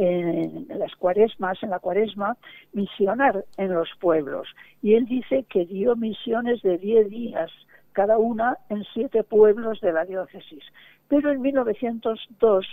en 0.00 0.68
las 0.68 0.94
cuaresmas, 0.94 1.60
en 1.60 1.70
la 1.70 1.80
cuaresma, 1.80 2.36
misionar 2.72 3.44
en 3.56 3.74
los 3.74 3.88
pueblos. 3.98 4.46
Y 4.80 4.94
él 4.94 5.06
dice 5.06 5.44
que 5.50 5.66
dio 5.66 5.96
misiones 5.96 6.62
de 6.62 6.78
10 6.78 7.10
días, 7.10 7.50
cada 7.92 8.16
una 8.16 8.58
en 8.68 8.84
siete 8.94 9.24
pueblos 9.24 9.80
de 9.80 9.92
la 9.92 10.04
diócesis. 10.04 10.62
Pero 11.08 11.32
en 11.32 11.40
1902 11.40 12.66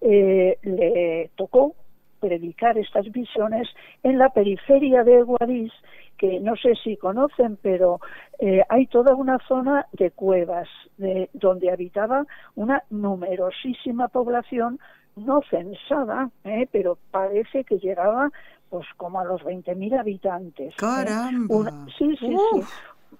eh, 0.00 0.58
le 0.62 1.30
tocó 1.36 1.74
predicar 2.20 2.78
estas 2.78 3.10
visiones 3.12 3.68
en 4.02 4.16
la 4.16 4.30
periferia 4.30 5.04
de 5.04 5.22
Guadix, 5.24 5.74
que 6.16 6.40
no 6.40 6.56
sé 6.56 6.74
si 6.82 6.96
conocen, 6.96 7.58
pero 7.60 8.00
eh, 8.38 8.62
hay 8.70 8.86
toda 8.86 9.14
una 9.14 9.38
zona 9.46 9.86
de 9.92 10.10
cuevas 10.10 10.68
de, 10.96 11.28
donde 11.34 11.70
habitaba 11.70 12.24
una 12.54 12.82
numerosísima 12.88 14.08
población 14.08 14.78
no 15.16 15.40
censada, 15.50 16.30
eh, 16.44 16.66
pero 16.70 16.98
parece 17.10 17.64
que 17.64 17.78
llegaba 17.78 18.30
pues 18.70 18.86
como 18.96 19.20
a 19.20 19.24
los 19.24 19.42
20.000 19.42 19.98
habitantes. 19.98 20.72
¿eh? 20.72 20.76
¡Caramba! 20.78 21.86
sí, 21.98 22.16
sí, 22.18 22.36
sí. 22.52 22.60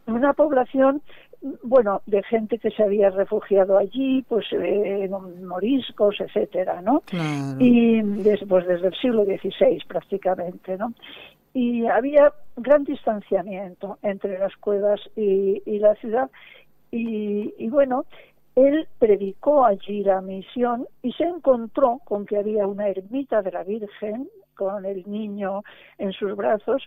Una 0.07 0.33
población 0.33 1.03
bueno, 1.63 2.03
de 2.07 2.23
gente 2.23 2.59
que 2.59 2.71
se 2.71 2.83
había 2.83 3.11
refugiado 3.11 3.77
allí, 3.77 4.25
pues 4.29 4.47
eh, 4.53 5.11
moriscos, 5.43 6.21
etcétera, 6.21 6.81
¿no? 6.83 7.03
Y 7.59 8.01
después 8.23 8.67
desde 8.67 8.89
el 8.89 8.95
siglo 8.95 9.25
XVI 9.25 9.83
prácticamente, 9.89 10.77
¿no? 10.77 10.95
Y 11.53 11.87
había 11.87 12.33
gran 12.57 12.85
distanciamiento 12.85 13.99
entre 14.03 14.39
las 14.39 14.57
cuevas 14.57 15.01
y, 15.17 15.61
la 15.79 15.95
ciudad. 15.97 16.31
Y, 16.91 17.53
y 17.59 17.69
bueno, 17.69 18.05
él 18.55 18.89
predicó 18.99 19.65
allí 19.65 20.05
la 20.05 20.21
misión 20.21 20.87
y 21.03 21.13
se 21.13 21.25
encontró 21.25 22.01
con 22.05 22.27
que 22.27 22.39
había 22.39 22.67
una 22.67 22.89
ermita 22.89 23.43
de 23.43 23.53
la 23.53 23.65
Virgen 23.65 24.29
con 24.55 24.85
el 24.85 25.09
niño 25.11 25.63
en 25.99 26.13
sus 26.13 26.37
brazos 26.37 26.83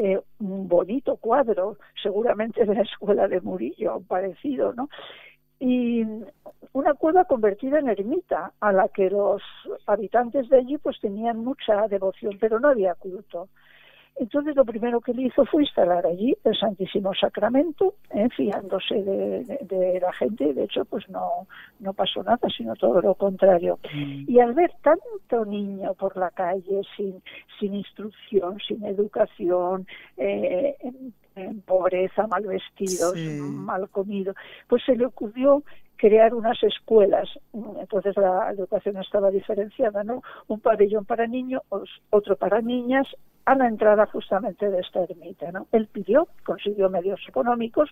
eh, 0.00 0.20
un 0.38 0.68
bonito 0.68 1.16
cuadro, 1.16 1.76
seguramente 2.00 2.64
de 2.64 2.72
la 2.72 2.82
escuela 2.82 3.26
de 3.26 3.40
Murillo, 3.40 4.00
parecido, 4.06 4.72
¿no? 4.72 4.88
Y 5.58 6.04
una 6.72 6.94
cueva 6.94 7.24
convertida 7.24 7.80
en 7.80 7.88
ermita, 7.88 8.52
a 8.60 8.72
la 8.72 8.88
que 8.88 9.10
los 9.10 9.42
habitantes 9.86 10.48
de 10.48 10.58
allí 10.58 10.78
pues 10.78 11.00
tenían 11.00 11.38
mucha 11.38 11.88
devoción, 11.88 12.38
pero 12.38 12.60
no 12.60 12.68
había 12.68 12.94
culto. 12.94 13.48
Entonces 14.18 14.56
lo 14.56 14.64
primero 14.64 15.00
que 15.00 15.12
él 15.12 15.20
hizo 15.20 15.44
fue 15.46 15.62
instalar 15.62 16.04
allí 16.06 16.36
el 16.44 16.56
Santísimo 16.56 17.14
Sacramento, 17.14 17.94
eh, 18.10 18.28
fiándose 18.36 18.94
de, 18.94 19.98
la 20.00 20.12
gente, 20.12 20.52
de 20.54 20.64
hecho 20.64 20.84
pues 20.84 21.08
no, 21.08 21.46
no 21.80 21.92
pasó 21.92 22.22
nada, 22.22 22.48
sino 22.56 22.74
todo 22.74 23.00
lo 23.00 23.14
contrario. 23.14 23.78
Mm. 23.94 24.24
Y 24.28 24.40
al 24.40 24.54
ver 24.54 24.72
tanto 24.82 25.44
niño 25.44 25.94
por 25.94 26.16
la 26.16 26.30
calle 26.30 26.82
sin, 26.96 27.22
sin 27.58 27.74
instrucción, 27.74 28.58
sin 28.66 28.84
educación, 28.84 29.86
eh, 30.16 30.76
en, 31.38 31.60
pobreza, 31.62 32.26
mal 32.26 32.44
vestidos, 32.44 33.16
mal 33.16 33.88
comido, 33.90 34.34
pues 34.68 34.82
se 34.84 34.96
le 34.96 35.06
ocurrió 35.06 35.62
crear 35.96 36.34
unas 36.34 36.62
escuelas. 36.62 37.28
Entonces 37.52 38.16
la 38.16 38.50
educación 38.52 38.96
estaba 38.98 39.30
diferenciada, 39.30 40.04
¿no? 40.04 40.22
Un 40.46 40.60
pabellón 40.60 41.04
para 41.04 41.26
niños, 41.26 41.62
otro 42.10 42.36
para 42.36 42.60
niñas, 42.60 43.06
a 43.48 43.54
la 43.54 43.66
entrada 43.66 44.06
justamente 44.06 44.68
de 44.68 44.80
esta 44.80 45.02
ermita. 45.02 45.50
¿no? 45.50 45.66
Él 45.72 45.88
pidió, 45.90 46.28
consiguió 46.44 46.90
medios 46.90 47.20
económicos 47.26 47.88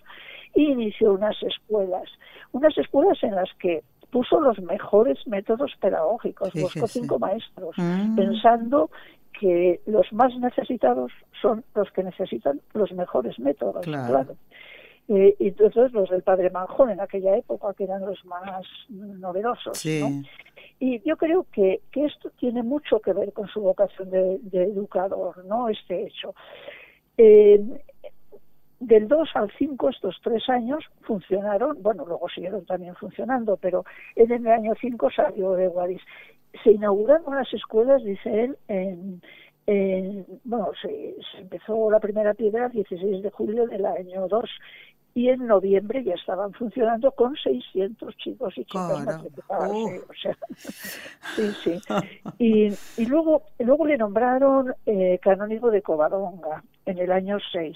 e 0.53 0.61
inició 0.61 1.13
unas 1.13 1.35
escuelas, 1.41 2.07
unas 2.51 2.77
escuelas 2.77 3.17
en 3.23 3.33
las 3.33 3.49
que 3.59 3.83
puso 4.11 4.39
los 4.39 4.59
mejores 4.61 5.17
métodos 5.25 5.73
pedagógicos, 5.81 6.53
buscó 6.53 6.87
cinco 6.87 7.17
maestros, 7.17 7.75
mm. 7.75 8.15
pensando 8.15 8.91
que 9.39 9.81
los 9.85 10.11
más 10.13 10.35
necesitados 10.37 11.11
son 11.41 11.63
los 11.75 11.91
que 11.91 12.03
necesitan 12.03 12.61
los 12.73 12.91
mejores 12.91 13.39
métodos, 13.39 13.85
claro. 13.85 14.35
Eh, 15.09 15.35
y 15.39 15.47
entonces 15.47 15.93
los 15.93 16.09
del 16.09 16.21
padre 16.21 16.49
Manjón 16.49 16.89
en 16.89 16.99
aquella 16.99 17.37
época, 17.37 17.73
que 17.73 17.85
eran 17.85 18.05
los 18.05 18.23
más 18.25 18.65
novedosos. 18.89 19.85
¿no? 19.85 20.23
Y 20.79 21.01
yo 21.07 21.15
creo 21.17 21.45
que, 21.51 21.81
que 21.91 22.05
esto 22.05 22.29
tiene 22.37 22.61
mucho 22.61 22.99
que 22.99 23.13
ver 23.13 23.31
con 23.31 23.47
su 23.47 23.61
vocación 23.61 24.09
de, 24.09 24.39
educador, 24.51 25.45
¿no? 25.45 25.69
Este 25.69 26.07
hecho. 26.07 26.35
Eh, 27.17 27.59
del 28.79 29.07
2 29.07 29.29
al 29.35 29.51
5, 29.57 29.89
estos 29.89 30.19
tres 30.23 30.47
años 30.49 30.83
funcionaron, 31.01 31.81
bueno, 31.81 32.05
luego 32.05 32.29
siguieron 32.29 32.65
también 32.65 32.95
funcionando, 32.95 33.57
pero 33.57 33.83
en 34.15 34.31
el 34.31 34.47
año 34.47 34.73
5 34.79 35.09
salió 35.15 35.53
de 35.53 35.67
Guadix. 35.67 36.03
Se 36.63 36.71
inauguraron 36.71 37.35
las 37.35 37.51
escuelas, 37.53 38.03
dice 38.03 38.43
él, 38.45 38.57
en, 38.67 39.21
bueno, 40.45 40.71
se, 40.81 41.15
se, 41.31 41.41
empezó 41.41 41.91
la 41.91 41.99
primera 41.99 42.33
piedra 42.33 42.67
el 42.67 42.71
16 42.71 43.21
de 43.21 43.31
julio 43.31 43.67
del 43.67 43.85
año 43.85 44.27
2 44.27 44.49
y 45.17 45.29
en 45.29 45.47
noviembre 45.47 46.03
ya 46.03 46.13
estaban 46.13 46.53
funcionando 46.53 47.11
con 47.11 47.35
600 47.35 48.15
chicos 48.17 48.55
y 48.55 48.65
chicas 48.65 49.03
matriculadas. 49.03 49.71
O 49.71 50.13
sea, 50.13 50.37
sí, 51.35 51.51
sí. 51.63 51.79
Y, 52.37 52.67
y, 53.01 53.05
luego, 53.07 53.41
luego 53.57 53.87
le 53.87 53.97
nombraron 53.97 54.75
eh, 54.85 55.17
canónigo 55.19 55.71
de 55.71 55.81
Covadonga 55.81 56.63
en 56.85 56.99
el 56.99 57.11
año 57.11 57.39
6. 57.51 57.75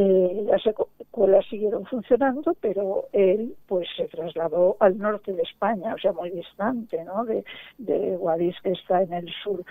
Eh, 0.00 0.44
las 0.46 0.64
escuelas 0.64 1.44
siguieron 1.50 1.84
funcionando, 1.86 2.54
pero 2.60 3.06
él 3.12 3.56
pues 3.66 3.88
se 3.96 4.04
trasladó 4.04 4.76
al 4.78 4.96
norte 4.96 5.32
de 5.32 5.42
España, 5.42 5.92
o 5.92 5.98
sea, 5.98 6.12
muy 6.12 6.30
distante, 6.30 7.02
¿no? 7.02 7.24
De, 7.24 7.44
de 7.78 8.16
Guadix, 8.16 8.60
que 8.62 8.70
está 8.70 9.02
en 9.02 9.12
el 9.12 9.28
sur. 9.42 9.64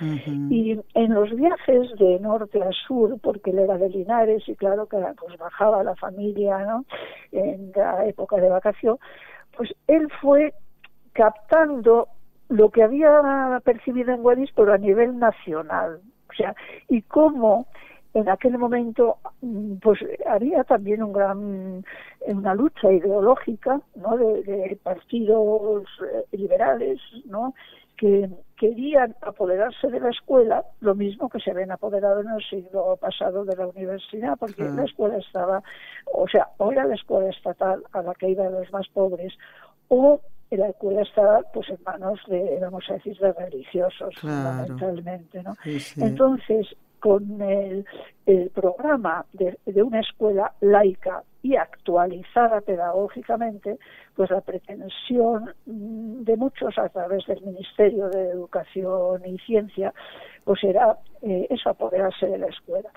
Y 0.49 0.77
en 0.95 1.13
los 1.13 1.33
viajes 1.33 1.95
de 1.97 2.19
norte 2.19 2.61
a 2.61 2.71
sur, 2.73 3.17
porque 3.21 3.51
él 3.51 3.59
era 3.59 3.77
de 3.77 3.87
Linares 3.87 4.43
y 4.49 4.55
claro 4.57 4.87
que 4.87 4.97
pues 5.17 5.37
bajaba 5.37 5.81
la 5.81 5.95
familia, 5.95 6.57
¿no? 6.57 6.83
En 7.31 7.71
la 7.73 8.05
época 8.05 8.35
de 8.35 8.49
vacación, 8.49 8.97
pues 9.55 9.73
él 9.87 10.09
fue 10.19 10.53
captando 11.13 12.09
lo 12.49 12.69
que 12.69 12.83
había 12.83 13.61
percibido 13.63 14.13
en 14.13 14.23
Guadix, 14.23 14.51
pero 14.53 14.73
a 14.73 14.77
nivel 14.77 15.17
nacional. 15.19 16.01
O 16.29 16.33
sea, 16.33 16.53
y 16.89 17.01
cómo 17.03 17.67
en 18.17 18.29
aquel 18.29 18.57
momento 18.57 19.17
mm, 19.41 19.75
pues 19.75 19.99
había 20.25 20.63
también 20.63 21.03
un 21.03 21.13
gran 21.13 21.85
una 22.25 22.55
lucha 22.55 22.91
ideológica 22.91 23.79
no 23.95 24.17
de, 24.17 24.77
partidos 24.81 25.83
eh, 26.01 26.37
liberales 26.37 26.99
no 27.25 27.53
que 27.95 28.29
querían 28.57 29.15
apoderarse 29.21 29.87
de 29.87 29.99
la 29.99 30.09
escuela 30.09 30.65
lo 30.79 30.95
mismo 30.95 31.29
que 31.29 31.39
se 31.39 31.51
habían 31.51 31.71
apoderado 31.71 32.21
en 32.21 32.29
el 32.29 32.43
siglo 32.43 32.97
pasado 32.99 33.45
de 33.45 33.55
la 33.55 33.67
universidad 33.67 34.35
porque 34.39 34.63
la 34.63 34.85
escuela 34.85 35.17
estaba 35.17 35.61
o 36.11 36.27
sea 36.27 36.47
o 36.57 36.71
era 36.71 36.85
la 36.85 36.95
escuela 36.95 37.29
estatal 37.29 37.83
a 37.93 38.01
la 38.01 38.15
que 38.15 38.29
iban 38.29 38.51
los 38.51 38.71
más 38.71 38.87
pobres 38.87 39.33
o 39.89 40.19
la 40.49 40.69
escuela 40.69 41.01
estaba 41.03 41.41
pues 41.53 41.69
en 41.69 41.77
manos 41.85 42.19
de 42.27 42.57
vamos 42.61 42.83
a 42.89 42.93
decir 42.93 43.15
de 43.19 43.31
religiosos 43.33 44.15
fundamentalmente 44.15 45.43
no 45.43 45.55
entonces 45.97 46.67
con 47.07 47.41
el, 47.41 47.85
programa 48.53 49.25
de, 49.31 49.55
una 49.81 50.01
escuela 50.01 50.51
laica 50.59 51.23
y 51.41 51.55
actualizada 51.55 52.59
pedagógicamente, 52.59 53.77
pues 54.13 54.29
la 54.29 54.41
pretensión 54.41 55.53
mm, 55.65 56.23
de 56.23 56.35
muchos 56.35 56.77
a 56.77 56.89
través 56.89 57.25
del 57.27 57.41
Ministerio 57.43 58.09
de 58.09 58.31
Educación 58.31 59.25
y 59.25 59.37
Ciencia, 59.37 59.93
pues 60.43 60.61
era 60.65 60.97
eh, 61.21 61.47
eso, 61.49 61.69
apoderarse 61.69 62.27
de 62.27 62.39
la 62.39 62.47
escuela. 62.47 62.89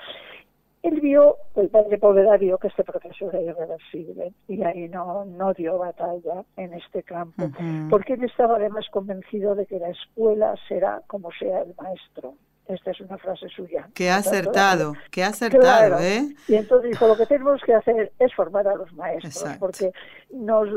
Él 0.82 1.00
vio, 1.00 1.36
el 1.54 1.68
padre 1.68 1.98
Poveda 1.98 2.36
vio 2.36 2.58
que 2.58 2.66
este 2.66 2.82
proceso 2.82 3.30
era 3.30 3.40
irreversible 3.40 4.32
y 4.48 4.60
ahí 4.64 4.88
no, 4.88 5.24
no 5.24 5.54
dio 5.54 5.78
batalla 5.78 6.42
en 6.56 6.74
este 6.74 7.04
campo, 7.04 7.48
porque 7.88 8.14
él 8.14 8.24
estaba 8.24 8.56
además 8.56 8.86
convencido 8.90 9.54
de 9.54 9.66
que 9.66 9.78
la 9.78 9.90
escuela 9.90 10.56
será 10.66 11.02
como 11.06 11.30
sea 11.38 11.60
el 11.60 11.74
maestro. 11.80 12.34
Esta 12.70 12.92
es 12.92 13.00
una 13.00 13.18
frase 13.18 13.48
suya. 13.48 13.88
Que 13.94 14.10
ha 14.10 14.16
acertado, 14.16 14.94
que 15.10 15.24
ha 15.24 15.28
acertado, 15.28 15.98
¿eh? 15.98 16.34
Y 16.46 16.54
entonces 16.54 16.90
dijo, 16.90 17.08
lo 17.08 17.16
que 17.16 17.26
tenemos 17.26 17.60
que 17.62 17.74
hacer 17.74 18.12
es 18.18 18.34
formar 18.34 18.68
a 18.68 18.76
los 18.76 18.92
maestros, 18.92 19.56
porque 19.58 19.92
nos, 20.30 20.68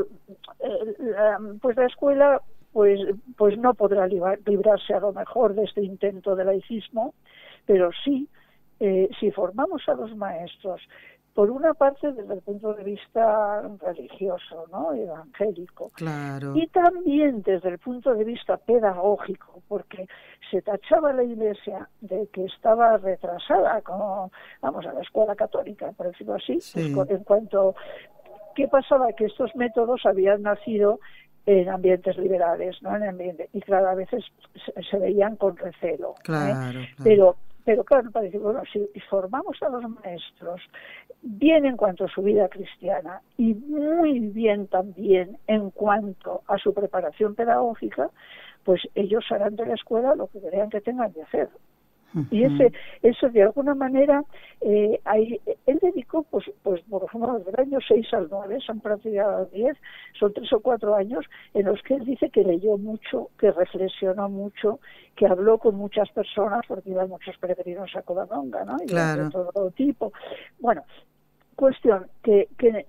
eh, 0.60 0.94
la, 0.98 1.38
pues 1.60 1.76
la 1.76 1.86
escuela 1.86 2.42
pues, 2.72 2.98
pues 3.36 3.56
no 3.56 3.74
podrá 3.74 4.08
librarse 4.08 4.94
a 4.94 5.00
lo 5.00 5.12
mejor 5.12 5.54
de 5.54 5.64
este 5.64 5.82
intento 5.82 6.34
de 6.34 6.44
laicismo, 6.44 7.14
pero 7.66 7.90
sí 8.04 8.28
eh, 8.80 9.08
si 9.20 9.30
formamos 9.30 9.88
a 9.88 9.94
los 9.94 10.14
maestros, 10.16 10.80
por 11.34 11.50
una 11.50 11.74
parte 11.74 12.12
desde 12.12 12.34
el 12.34 12.42
punto 12.42 12.72
de 12.74 12.84
vista 12.84 13.62
religioso, 13.82 14.66
¿no? 14.70 14.94
evangélico, 14.94 15.90
y 16.54 16.66
también 16.68 17.42
desde 17.42 17.70
el 17.70 17.78
punto 17.78 18.14
de 18.14 18.24
vista 18.24 18.56
pedagógico, 18.56 19.60
porque 19.66 20.06
se 20.50 20.62
tachaba 20.62 21.12
la 21.12 21.24
Iglesia 21.24 21.88
de 22.00 22.28
que 22.32 22.44
estaba 22.44 22.96
retrasada, 22.98 23.82
como 23.82 24.30
vamos 24.62 24.86
a 24.86 24.92
la 24.92 25.00
escuela 25.00 25.34
católica, 25.34 25.90
por 25.92 26.06
decirlo 26.06 26.34
así, 26.34 26.58
pues, 26.94 27.10
en 27.10 27.24
cuanto 27.24 27.74
qué 28.54 28.68
pasaba 28.68 29.12
que 29.12 29.24
estos 29.24 29.54
métodos 29.56 30.06
habían 30.06 30.42
nacido 30.42 31.00
en 31.46 31.68
ambientes 31.68 32.16
liberales, 32.16 32.80
¿no? 32.80 32.94
En 32.94 33.02
ambiente, 33.02 33.50
y 33.52 33.60
claro, 33.60 33.88
a 33.88 33.94
veces 33.94 34.24
se, 34.88 34.98
veían 34.98 35.34
con 35.36 35.56
recelo. 35.56 36.14
¿eh? 36.18 36.22
Claro, 36.22 36.80
Pero 37.02 37.36
pero 37.64 37.84
claro, 37.84 38.10
parece, 38.10 38.38
bueno, 38.38 38.62
si 38.72 38.86
formamos 39.08 39.62
a 39.62 39.68
los 39.68 39.82
maestros 39.88 40.60
bien 41.22 41.64
en 41.64 41.76
cuanto 41.76 42.04
a 42.04 42.08
su 42.08 42.22
vida 42.22 42.48
cristiana 42.48 43.22
y 43.38 43.54
muy 43.54 44.20
bien 44.20 44.66
también 44.66 45.38
en 45.46 45.70
cuanto 45.70 46.42
a 46.46 46.58
su 46.58 46.74
preparación 46.74 47.34
pedagógica, 47.34 48.10
pues 48.64 48.82
ellos 48.94 49.24
harán 49.30 49.56
de 49.56 49.66
la 49.66 49.74
escuela 49.74 50.14
lo 50.14 50.26
que 50.26 50.40
crean 50.40 50.70
que 50.70 50.80
tengan 50.80 51.12
que 51.12 51.22
hacer. 51.22 51.48
Y 52.30 52.44
ese, 52.44 52.72
eso 53.02 53.28
de 53.28 53.42
alguna 53.42 53.74
manera, 53.74 54.22
eh, 54.60 55.00
él 55.66 55.78
dedicó, 55.82 56.22
pues, 56.24 56.44
pues 56.62 56.80
por 56.82 57.04
ejemplo, 57.04 57.38
del 57.40 57.60
año 57.60 57.78
6 57.86 58.06
al 58.14 58.28
9, 58.30 58.58
son 58.64 58.80
prácticamente 58.80 59.56
10, 59.56 59.76
son 60.18 60.32
tres 60.32 60.52
o 60.52 60.60
cuatro 60.60 60.94
años 60.94 61.24
en 61.54 61.66
los 61.66 61.82
que 61.82 61.94
él 61.94 62.04
dice 62.04 62.30
que 62.30 62.44
leyó 62.44 62.78
mucho, 62.78 63.30
que 63.38 63.50
reflexionó 63.50 64.28
mucho, 64.28 64.80
que 65.16 65.26
habló 65.26 65.58
con 65.58 65.74
muchas 65.74 66.10
personas, 66.10 66.62
porque 66.68 66.90
iban 66.90 67.08
muchos 67.08 67.36
peregrinos 67.38 67.94
a 67.96 68.02
Covadonga, 68.02 68.64
¿no? 68.64 68.76
Y 68.84 68.92
de 68.92 69.30
todo 69.30 69.70
tipo. 69.72 70.12
Bueno, 70.60 70.82
cuestión 71.56 72.06
que, 72.22 72.48
que 72.58 72.86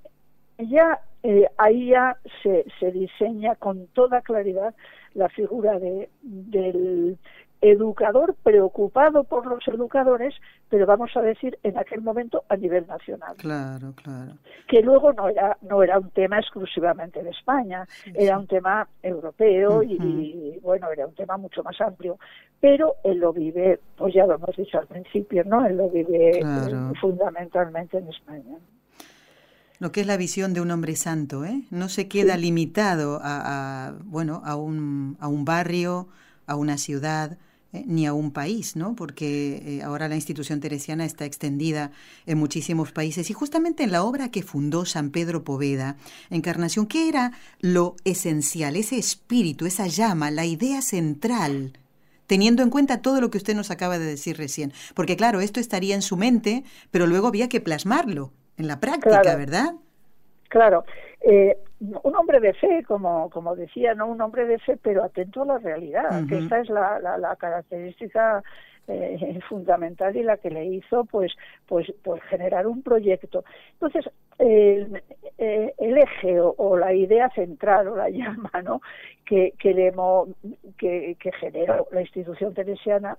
ya 0.58 1.00
eh, 1.24 1.48
ahí 1.58 1.90
ya 1.90 2.18
se, 2.44 2.66
se 2.80 2.92
diseña 2.92 3.56
con 3.56 3.88
toda 3.88 4.22
claridad 4.22 4.76
la 5.14 5.30
figura 5.30 5.80
de, 5.80 6.10
del 6.22 7.18
educador 7.62 8.36
preocupado 8.44 9.24
por 9.24 9.46
los 9.46 9.68
educadores, 9.68 10.36
pero 10.70 10.86
vamos 10.86 11.12
a 11.16 11.22
decir 11.22 11.58
en 11.64 11.78
aquel 11.78 12.02
momento 12.02 12.44
a 12.50 12.56
nivel 12.56 12.86
nacional. 12.88 13.36
Claro, 13.38 13.94
claro. 13.96 14.34
Que 14.68 14.82
luego 14.82 15.14
no 15.14 15.30
era 15.30 15.58
no 15.62 15.82
era 15.84 16.00
un 16.00 16.10
tema 16.12 16.40
exclusivamente 16.40 17.24
de 17.24 17.30
España, 17.30 17.88
era 18.14 18.38
un 18.38 18.48
tema 18.48 18.88
europeo 19.02 19.84
y, 19.84 20.60
bueno, 20.62 20.92
era 20.92 21.08
un 21.08 21.16
tema 21.16 21.38
mucho 21.38 21.64
más 21.64 21.80
amplio, 21.82 22.20
pero 22.60 22.96
él 23.04 23.20
lo 23.20 23.34
vive, 23.34 23.80
pues 23.98 24.14
ya 24.14 24.26
lo 24.26 24.36
hemos 24.36 24.56
dicho 24.56 24.80
al 24.80 24.88
principio, 24.88 25.44
¿no? 25.46 25.66
Él 25.66 25.78
lo 25.78 25.90
vive 25.90 26.40
eh, 26.40 26.94
fundamentalmente 27.00 27.98
en 27.98 28.08
España. 28.10 28.58
Lo 29.80 29.92
que 29.92 30.02
es 30.02 30.08
la 30.08 30.18
visión 30.18 30.54
de 30.54 30.62
un 30.62 30.72
hombre 30.72 30.96
santo, 30.96 31.44
¿eh? 31.44 31.64
No 31.70 31.90
se 31.90 32.08
queda 32.08 32.38
limitado 32.38 33.20
a, 33.22 33.88
a, 33.88 33.94
bueno, 34.06 34.42
a 34.46 34.56
un, 34.56 35.18
a 35.20 35.28
un 35.28 35.44
barrio, 35.44 36.08
a 36.48 36.56
una 36.56 36.78
ciudad, 36.78 37.38
eh, 37.74 37.84
ni 37.86 38.06
a 38.06 38.14
un 38.14 38.32
país, 38.32 38.76
¿no? 38.76 38.96
Porque 38.96 39.62
eh, 39.66 39.84
ahora 39.84 40.08
la 40.08 40.16
institución 40.16 40.60
teresiana 40.60 41.06
está 41.06 41.26
extendida 41.26 41.92
en 42.26 42.38
muchísimos 42.38 42.92
países 42.92 43.30
y 43.30 43.34
justamente 43.34 43.84
en 43.84 43.92
la 43.92 44.04
obra 44.04 44.30
que 44.30 44.44
fundó 44.44 44.86
San 44.86 45.12
Pedro 45.12 45.44
Poveda, 45.44 45.98
Encarnación, 46.30 46.88
¿qué 46.88 47.10
era 47.10 47.32
lo 47.60 47.96
esencial, 48.06 48.76
ese 48.76 48.98
espíritu, 48.98 49.66
esa 49.66 49.88
llama, 49.88 50.32
la 50.32 50.46
idea 50.46 50.82
central? 50.82 51.74
teniendo 52.28 52.64
en 52.64 52.72
cuenta 52.72 53.04
todo 53.04 53.22
lo 53.22 53.30
que 53.30 53.38
usted 53.38 53.54
nos 53.56 53.70
acaba 53.70 54.00
de 54.00 54.06
decir 54.06 54.36
recién. 54.36 54.74
Porque 54.96 55.16
claro, 55.16 55.42
esto 55.42 55.60
estaría 55.60 55.94
en 55.94 56.02
su 56.02 56.18
mente, 56.18 56.64
pero 56.90 57.06
luego 57.06 57.28
había 57.28 57.50
que 57.50 57.62
plasmarlo 57.62 58.32
en 58.58 58.68
la 58.68 58.80
práctica, 58.80 59.36
¿verdad? 59.36 59.76
Claro, 60.50 60.86
eh, 61.22 61.58
un 61.80 62.16
hombre 62.16 62.40
de 62.40 62.54
fe, 62.54 62.84
como, 62.88 63.30
como 63.30 63.56
decía, 63.56 63.94
no 63.94 64.08
un 64.08 64.22
hombre 64.22 64.46
de 64.46 64.60
fe, 64.60 64.78
pero 64.82 65.04
atento 65.04 65.44
a 65.44 65.46
la 65.46 65.58
realidad, 65.58 66.26
que 66.28 66.38
esta 66.38 66.60
es 66.60 66.70
la, 66.70 67.00
la, 67.00 67.36
característica 67.36 68.42
eh, 68.88 69.40
fundamental 69.50 70.16
y 70.16 70.24
la 70.24 70.38
que 70.38 70.50
le 70.50 70.66
hizo 70.66 71.06
pues 71.06 71.34
pues 71.66 71.92
pues 72.04 72.22
generar 72.24 72.68
un 72.68 72.82
proyecto. 72.82 73.44
Entonces 73.74 74.10
el, 74.38 75.02
eh, 75.38 75.74
el 75.78 75.98
eje 75.98 76.40
o, 76.40 76.78
la 76.78 76.94
idea 76.94 77.30
central 77.32 77.90
o 77.90 77.96
la 77.96 78.10
llama 78.10 78.52
no 78.64 78.82
que 79.26 79.54
que, 79.60 79.74
le, 79.74 79.94
que, 80.78 81.18
que 81.20 81.32
generó 81.34 81.88
la 81.92 82.02
institución 82.02 82.54
teresiana 82.54 83.18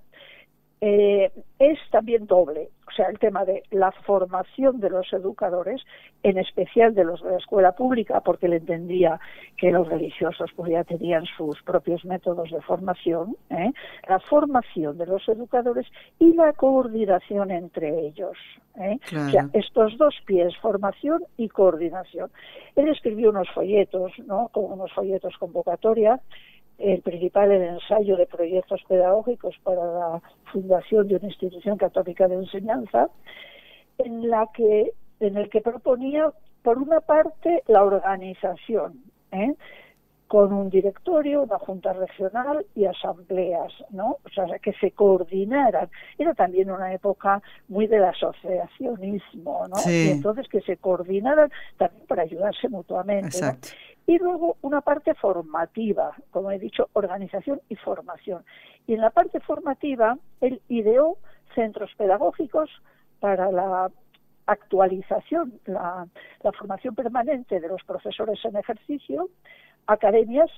eh, 0.81 1.31
es 1.59 1.79
también 1.91 2.27
doble. 2.27 2.69
O 2.87 2.91
sea, 2.91 3.07
el 3.09 3.19
tema 3.19 3.45
de 3.45 3.63
la 3.71 3.91
formación 3.91 4.79
de 4.79 4.89
los 4.89 5.11
educadores, 5.11 5.81
en 6.23 6.37
especial 6.37 6.95
de 6.95 7.03
los 7.03 7.21
de 7.21 7.31
la 7.31 7.37
escuela 7.37 7.73
pública, 7.73 8.21
porque 8.21 8.45
él 8.45 8.53
entendía 8.53 9.19
que 9.57 9.71
los 9.71 9.87
religiosos 9.87 10.51
pues 10.55 10.71
ya 10.71 10.83
tenían 10.83 11.25
sus 11.35 11.61
propios 11.63 12.05
métodos 12.05 12.49
de 12.49 12.61
formación, 12.61 13.35
¿eh? 13.49 13.71
la 14.07 14.19
formación 14.19 14.97
de 14.97 15.05
los 15.05 15.27
educadores 15.27 15.87
y 16.19 16.33
la 16.33 16.53
coordinación 16.53 17.51
entre 17.51 18.07
ellos. 18.07 18.37
¿eh? 18.79 18.97
O 19.15 19.29
sea, 19.29 19.49
estos 19.53 19.97
dos 19.97 20.15
pies, 20.25 20.55
formación 20.57 21.23
y 21.37 21.49
coordinación. 21.49 22.31
Él 22.75 22.87
escribió 22.89 23.31
unos 23.31 23.49
folletos, 23.49 24.13
¿no? 24.25 24.47
Con 24.49 24.71
unos 24.71 24.93
folletos 24.93 25.35
convocatoria 25.37 26.21
el 26.77 27.01
principal 27.01 27.51
el 27.51 27.63
ensayo 27.63 28.17
de 28.17 28.27
proyectos 28.27 28.81
pedagógicos 28.87 29.55
para 29.63 29.83
la 29.83 30.21
fundación 30.51 31.07
de 31.07 31.15
una 31.15 31.27
institución 31.27 31.77
católica 31.77 32.27
de 32.27 32.35
enseñanza, 32.35 33.09
en 33.97 34.29
la 34.29 34.47
que 34.53 34.93
en 35.19 35.37
el 35.37 35.49
que 35.49 35.61
proponía 35.61 36.31
por 36.61 36.77
una 36.77 37.01
parte 37.01 37.63
la 37.67 37.83
organización, 37.83 39.03
¿eh? 39.31 39.55
con 40.27 40.51
un 40.51 40.69
directorio, 40.69 41.43
una 41.43 41.57
junta 41.57 41.93
regional 41.93 42.65
y 42.75 42.85
asambleas, 42.85 43.71
¿no? 43.91 44.17
O 44.25 44.29
sea, 44.29 44.45
que 44.59 44.73
se 44.73 44.91
coordinaran. 44.91 45.89
Era 46.17 46.33
también 46.33 46.69
una 46.69 46.93
época 46.93 47.41
muy 47.69 47.87
del 47.87 48.03
asociacionismo, 48.03 49.67
¿no? 49.69 49.91
Y 49.91 50.09
entonces 50.09 50.47
que 50.49 50.61
se 50.61 50.77
coordinaran 50.77 51.49
también 51.77 52.05
para 52.07 52.23
ayudarse 52.23 52.67
mutuamente. 52.67 53.37
Y 54.07 54.17
luego 54.17 54.57
una 54.61 54.81
parte 54.81 55.13
formativa, 55.13 56.15
como 56.31 56.49
he 56.49 56.57
dicho, 56.57 56.89
organización 56.93 57.61
y 57.69 57.75
formación. 57.75 58.43
Y 58.87 58.93
en 58.93 59.01
la 59.01 59.11
parte 59.11 59.39
formativa, 59.41 60.17
él 60.41 60.61
ideó 60.69 61.17
centros 61.53 61.91
pedagógicos 61.95 62.69
para 63.19 63.51
la 63.51 63.91
actualización, 64.45 65.59
la, 65.65 66.07
la 66.41 66.51
formación 66.53 66.95
permanente 66.95 67.59
de 67.59 67.67
los 67.67 67.83
profesores 67.83 68.39
en 68.45 68.55
ejercicio, 68.55 69.29
academias 69.87 70.49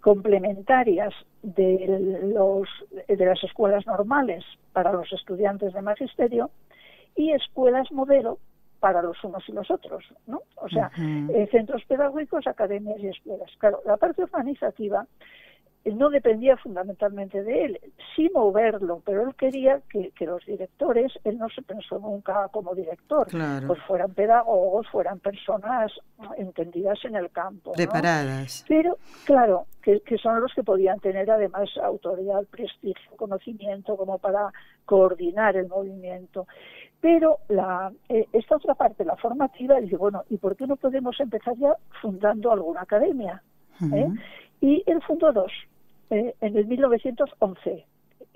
complementarias 0.00 1.12
de, 1.42 2.22
los, 2.22 2.68
de 3.06 3.24
las 3.24 3.42
escuelas 3.44 3.86
normales 3.86 4.44
para 4.72 4.92
los 4.92 5.12
estudiantes 5.12 5.72
de 5.74 5.82
magisterio 5.82 6.50
y 7.16 7.32
escuelas 7.32 7.92
modelo 7.92 8.38
para 8.80 9.02
los 9.02 9.22
unos 9.22 9.46
y 9.48 9.52
los 9.52 9.70
otros, 9.70 10.04
¿no? 10.26 10.42
O 10.56 10.68
sea, 10.68 10.90
eh, 10.98 11.48
centros 11.50 11.84
pedagógicos, 11.84 12.46
academias 12.46 12.98
y 13.00 13.08
escuelas. 13.08 13.50
Claro, 13.58 13.80
la 13.84 13.96
parte 13.96 14.22
organizativa 14.22 15.06
no 15.84 16.10
dependía 16.10 16.56
fundamentalmente 16.58 17.42
de 17.42 17.64
él, 17.64 17.80
sí 18.14 18.30
moverlo, 18.34 19.02
pero 19.04 19.22
él 19.26 19.34
quería 19.34 19.80
que, 19.88 20.12
los 20.26 20.44
directores, 20.44 21.12
él 21.24 21.38
no 21.38 21.48
se 21.48 21.62
pensó 21.62 21.98
nunca 21.98 22.48
como 22.48 22.74
director, 22.74 23.26
pues 23.66 23.78
fueran 23.86 24.12
pedagogos, 24.12 24.86
fueran 24.88 25.20
personas 25.20 25.90
entendidas 26.36 26.98
en 27.04 27.16
el 27.16 27.30
campo. 27.30 27.72
Preparadas. 27.72 28.64
Pero, 28.68 28.98
claro, 29.24 29.66
que, 29.82 30.02
son 30.22 30.40
los 30.40 30.52
que 30.54 30.62
podían 30.62 31.00
tener 31.00 31.30
además 31.30 31.70
autoridad, 31.82 32.44
prestigio, 32.50 33.16
conocimiento, 33.16 33.96
como 33.96 34.18
para 34.18 34.52
coordinar 34.84 35.56
el 35.56 35.68
movimiento. 35.68 36.46
Pero 37.00 37.38
la, 37.48 37.92
eh, 38.08 38.26
esta 38.32 38.56
otra 38.56 38.74
parte, 38.74 39.04
la 39.04 39.16
formativa, 39.16 39.80
dice, 39.80 39.96
bueno, 39.96 40.24
¿y 40.28 40.36
por 40.36 40.56
qué 40.56 40.66
no 40.66 40.76
podemos 40.76 41.18
empezar 41.18 41.56
ya 41.56 41.74
fundando 42.02 42.52
alguna 42.52 42.82
academia? 42.82 43.42
¿Eh? 43.94 44.08
Y 44.60 44.82
él 44.86 45.00
fundó 45.06 45.32
dos, 45.32 45.50
eh, 46.10 46.34
en 46.42 46.56
el 46.56 46.66
1911, 46.66 47.86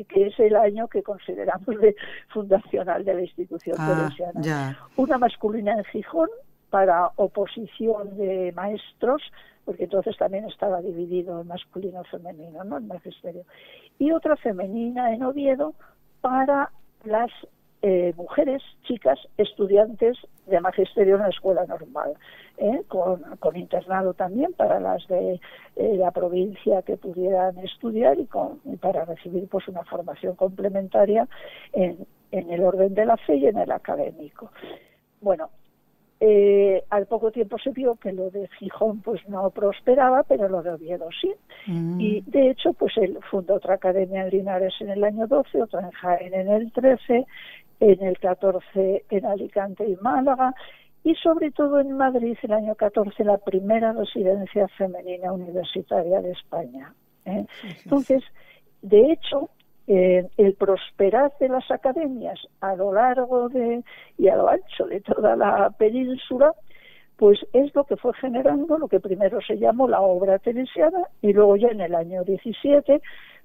que 0.09 0.27
es 0.27 0.41
el 0.41 0.57
año 0.57 0.89
que 0.89 1.03
consideramos 1.03 1.79
de 1.79 1.95
fundacional 2.33 3.05
de 3.05 3.15
la 3.15 3.21
institución 3.21 3.77
ah, 3.79 4.11
Una 4.97 5.19
masculina 5.19 5.73
en 5.73 5.85
Gijón 5.85 6.31
para 6.71 7.11
oposición 7.17 8.17
de 8.17 8.53
maestros, 8.57 9.23
porque 9.67 9.85
entonces 9.85 10.17
también 10.17 10.47
estaba 10.47 10.81
dividido 10.81 11.43
en 11.43 11.47
masculino 11.47 12.03
y 12.03 12.09
femenino, 12.09 12.65
¿no? 12.65 12.79
El 12.79 12.85
magisterio. 12.85 13.45
Y 13.99 14.11
otra 14.13 14.37
femenina 14.37 15.15
en 15.15 15.23
Oviedo 15.23 15.75
para 16.21 16.71
las 17.05 17.31
eh, 17.87 18.15
mujeres, 18.17 18.63
chicas, 18.85 19.19
estudiantes 19.37 20.17
de 20.47 20.59
magisterio 20.59 21.17
en 21.17 21.21
la 21.21 21.29
escuela 21.29 21.67
normal, 21.67 22.15
¿eh? 22.57 22.83
con, 22.89 23.21
internado 23.55 24.15
también 24.15 24.55
para 24.55 24.81
las 24.81 25.07
de 25.07 25.39
eh, 25.77 25.97
la 25.99 26.11
provincia 26.11 26.81
que 26.81 26.97
pudieran 26.97 27.59
estudiar 27.59 28.19
y, 28.19 28.25
con, 28.25 28.59
para 28.81 29.05
recibir 29.05 29.47
pues 29.49 29.69
una 29.69 29.85
formación 29.85 30.35
complementaria 30.35 31.29
en, 31.75 32.07
en 32.33 32.51
el 32.51 32.63
orden 32.65 32.95
de 32.95 33.05
la 33.05 33.19
fe 33.19 33.37
y 33.37 33.49
en 33.49 33.59
el 33.59 33.71
académico. 33.71 34.51
Bueno, 35.21 35.51
al 36.89 37.07
poco 37.07 37.31
tiempo 37.31 37.59
se 37.59 37.71
vio 37.71 37.97
que 37.97 38.13
lo 38.13 38.31
de 38.31 38.49
Gijón 38.59 39.03
pues 39.03 39.21
no 39.29 39.51
prosperaba, 39.51 40.23
pero 40.23 40.49
lo 40.49 40.63
de 40.63 40.71
Oviedo 40.71 41.09
sí. 41.21 41.35
Mm. 41.67 42.01
Y 42.01 42.21
de 42.23 42.51
hecho, 42.51 42.73
pues 42.73 42.97
él 42.97 43.19
fundó 43.31 43.57
otra 43.57 43.75
academia 43.75 44.23
en 44.23 44.31
Linares 44.31 44.73
en 44.81 44.91
el 44.91 45.05
año 45.05 45.27
12, 45.27 45.63
otra 45.63 45.81
en 45.81 45.91
Jaén 45.91 46.35
en 46.35 46.49
el 46.49 46.73
13, 46.73 47.27
en 47.81 48.03
el 48.03 48.19
14 48.19 49.05
en 49.11 49.27
Alicante 49.27 49.89
y 49.89 49.97
Málaga, 49.97 50.55
y 51.03 51.15
sobre 51.17 51.51
todo 51.51 51.81
en 51.81 51.93
Madrid 51.93 52.37
el 52.43 52.53
año 52.53 52.75
14 52.75 53.25
la 53.25 53.39
primera 53.39 53.93
residencia 53.93 54.67
femenina 54.69 55.33
universitaria 55.33 56.21
de 56.21 56.33
España. 56.33 56.95
¿eh? 57.27 57.47
Entonces, 57.85 58.23
de 58.81 59.13
hecho, 59.13 59.51
eh, 59.87 60.27
el 60.39 60.55
prosperar 60.55 61.33
de 61.39 61.51
las 61.51 61.71
academias 61.71 62.41
a 62.61 62.75
lo 62.75 62.93
largo 62.95 63.51
de 63.51 63.85
y 64.17 64.29
a 64.29 64.37
lo 64.37 64.49
ancho 64.49 64.87
de 64.87 65.03
toda 65.03 65.37
la 65.37 65.71
península, 65.79 66.55
pues 67.17 67.39
es 67.53 67.75
lo 67.75 67.85
que 67.85 67.97
fue 67.97 68.15
generando 68.15 68.79
lo 68.79 68.89
que 68.89 68.99
primero 68.99 69.41
se 69.43 69.59
llamó 69.59 69.87
la 69.87 70.01
obra 70.01 70.39
teresiana 70.39 71.07
y 71.21 71.35
luego 71.35 71.57
ya 71.57 71.69
en 71.69 71.83
el 71.83 71.95
año 71.95 72.25
17, 72.25 73.03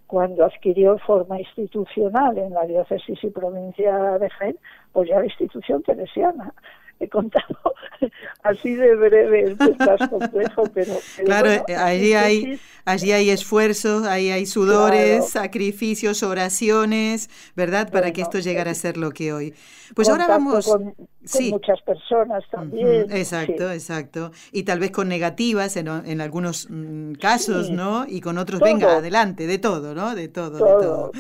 cuando 0.10 0.44
adquirió 0.44 0.98
forma 0.98 1.40
institucional 1.40 2.36
en 2.40 2.52
la 2.52 2.66
diócesis 2.66 3.24
y 3.24 3.30
provincia 3.30 4.18
de 4.18 4.28
Jaén, 4.28 4.58
pues 4.92 5.08
ya 5.08 5.20
la 5.20 5.26
institución 5.26 5.84
teresiana 5.84 6.52
he 7.00 7.08
contado 7.08 7.58
así 8.44 8.76
de 8.76 8.96
breve, 8.96 9.52
es 9.52 9.80
más 9.80 10.10
complejo, 10.10 10.64
pero... 10.74 10.94
claro, 11.26 11.66
allí, 11.78 12.14
hay, 12.14 12.60
allí 12.86 13.12
hay 13.12 13.30
esfuerzos, 13.30 14.06
ahí 14.06 14.32
hay 14.32 14.46
sudores, 14.46 15.30
sacrificios, 15.30 16.24
oraciones, 16.24 17.30
¿verdad? 17.56 17.92
Para 17.92 18.12
que 18.12 18.22
esto 18.22 18.40
llegara 18.40 18.72
a 18.72 18.76
ser 18.76 18.98
lo 18.98 19.12
que 19.12 19.34
hoy. 19.34 19.54
Pues 19.96 20.10
ahora 20.10 20.28
vamos... 20.28 20.68
Con, 20.68 20.94
sí. 21.24 21.52
muchas 21.52 21.82
personas 21.82 22.44
también. 22.52 23.12
Exacto, 23.12 23.72
exacto. 23.72 24.32
Y 24.52 24.64
tal 24.64 24.80
vez 24.80 24.92
con 24.92 25.08
negativas 25.08 25.78
en, 25.78 25.88
en 25.88 26.22
algunos 26.22 26.68
mm, 26.70 27.14
casos, 27.14 27.70
¿no? 27.70 28.06
Y 28.08 28.22
con 28.22 28.38
otros, 28.38 28.60
venga, 28.60 28.98
adelante, 28.98 29.48
de 29.48 29.58
todo, 29.58 29.94
¿no? 29.94 30.16
De 30.16 30.28
todo, 30.28 30.52
de 30.52 30.60
todo. 30.60 31.12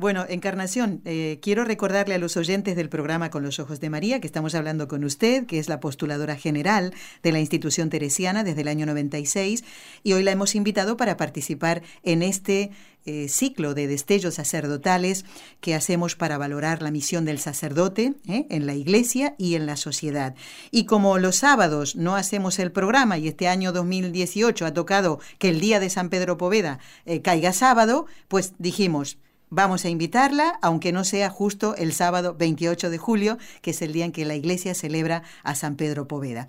Bueno, 0.00 0.24
Encarnación, 0.26 1.02
eh, 1.04 1.40
quiero 1.42 1.62
recordarle 1.62 2.14
a 2.14 2.18
los 2.18 2.38
oyentes 2.38 2.74
del 2.74 2.88
programa 2.88 3.28
Con 3.28 3.42
los 3.42 3.58
Ojos 3.58 3.80
de 3.80 3.90
María 3.90 4.18
que 4.18 4.26
estamos 4.26 4.54
hablando 4.54 4.88
con 4.88 5.04
usted, 5.04 5.44
que 5.44 5.58
es 5.58 5.68
la 5.68 5.78
postuladora 5.78 6.36
general 6.36 6.94
de 7.22 7.32
la 7.32 7.38
institución 7.38 7.90
teresiana 7.90 8.42
desde 8.42 8.62
el 8.62 8.68
año 8.68 8.86
96, 8.86 9.62
y 10.02 10.14
hoy 10.14 10.22
la 10.22 10.30
hemos 10.30 10.54
invitado 10.54 10.96
para 10.96 11.18
participar 11.18 11.82
en 12.02 12.22
este 12.22 12.70
eh, 13.04 13.28
ciclo 13.28 13.74
de 13.74 13.88
destellos 13.88 14.36
sacerdotales 14.36 15.26
que 15.60 15.74
hacemos 15.74 16.16
para 16.16 16.38
valorar 16.38 16.80
la 16.80 16.90
misión 16.90 17.26
del 17.26 17.38
sacerdote 17.38 18.14
eh, 18.26 18.46
en 18.48 18.64
la 18.64 18.74
iglesia 18.74 19.34
y 19.36 19.54
en 19.54 19.66
la 19.66 19.76
sociedad. 19.76 20.34
Y 20.70 20.86
como 20.86 21.18
los 21.18 21.36
sábados 21.36 21.94
no 21.94 22.16
hacemos 22.16 22.58
el 22.58 22.72
programa 22.72 23.18
y 23.18 23.28
este 23.28 23.48
año 23.48 23.70
2018 23.70 24.64
ha 24.64 24.72
tocado 24.72 25.20
que 25.38 25.50
el 25.50 25.60
día 25.60 25.78
de 25.78 25.90
San 25.90 26.08
Pedro 26.08 26.38
Poveda 26.38 26.78
caiga 27.22 27.52
sábado, 27.52 28.06
pues 28.28 28.54
dijimos, 28.56 29.18
Vamos 29.52 29.84
a 29.84 29.88
invitarla, 29.88 30.60
aunque 30.62 30.92
no 30.92 31.02
sea 31.02 31.28
justo 31.28 31.74
el 31.74 31.92
sábado 31.92 32.36
28 32.38 32.88
de 32.88 32.98
julio, 32.98 33.36
que 33.62 33.72
es 33.72 33.82
el 33.82 33.92
día 33.92 34.04
en 34.04 34.12
que 34.12 34.24
la 34.24 34.36
iglesia 34.36 34.76
celebra 34.76 35.24
a 35.42 35.56
San 35.56 35.74
Pedro 35.74 36.06
Poveda. 36.06 36.46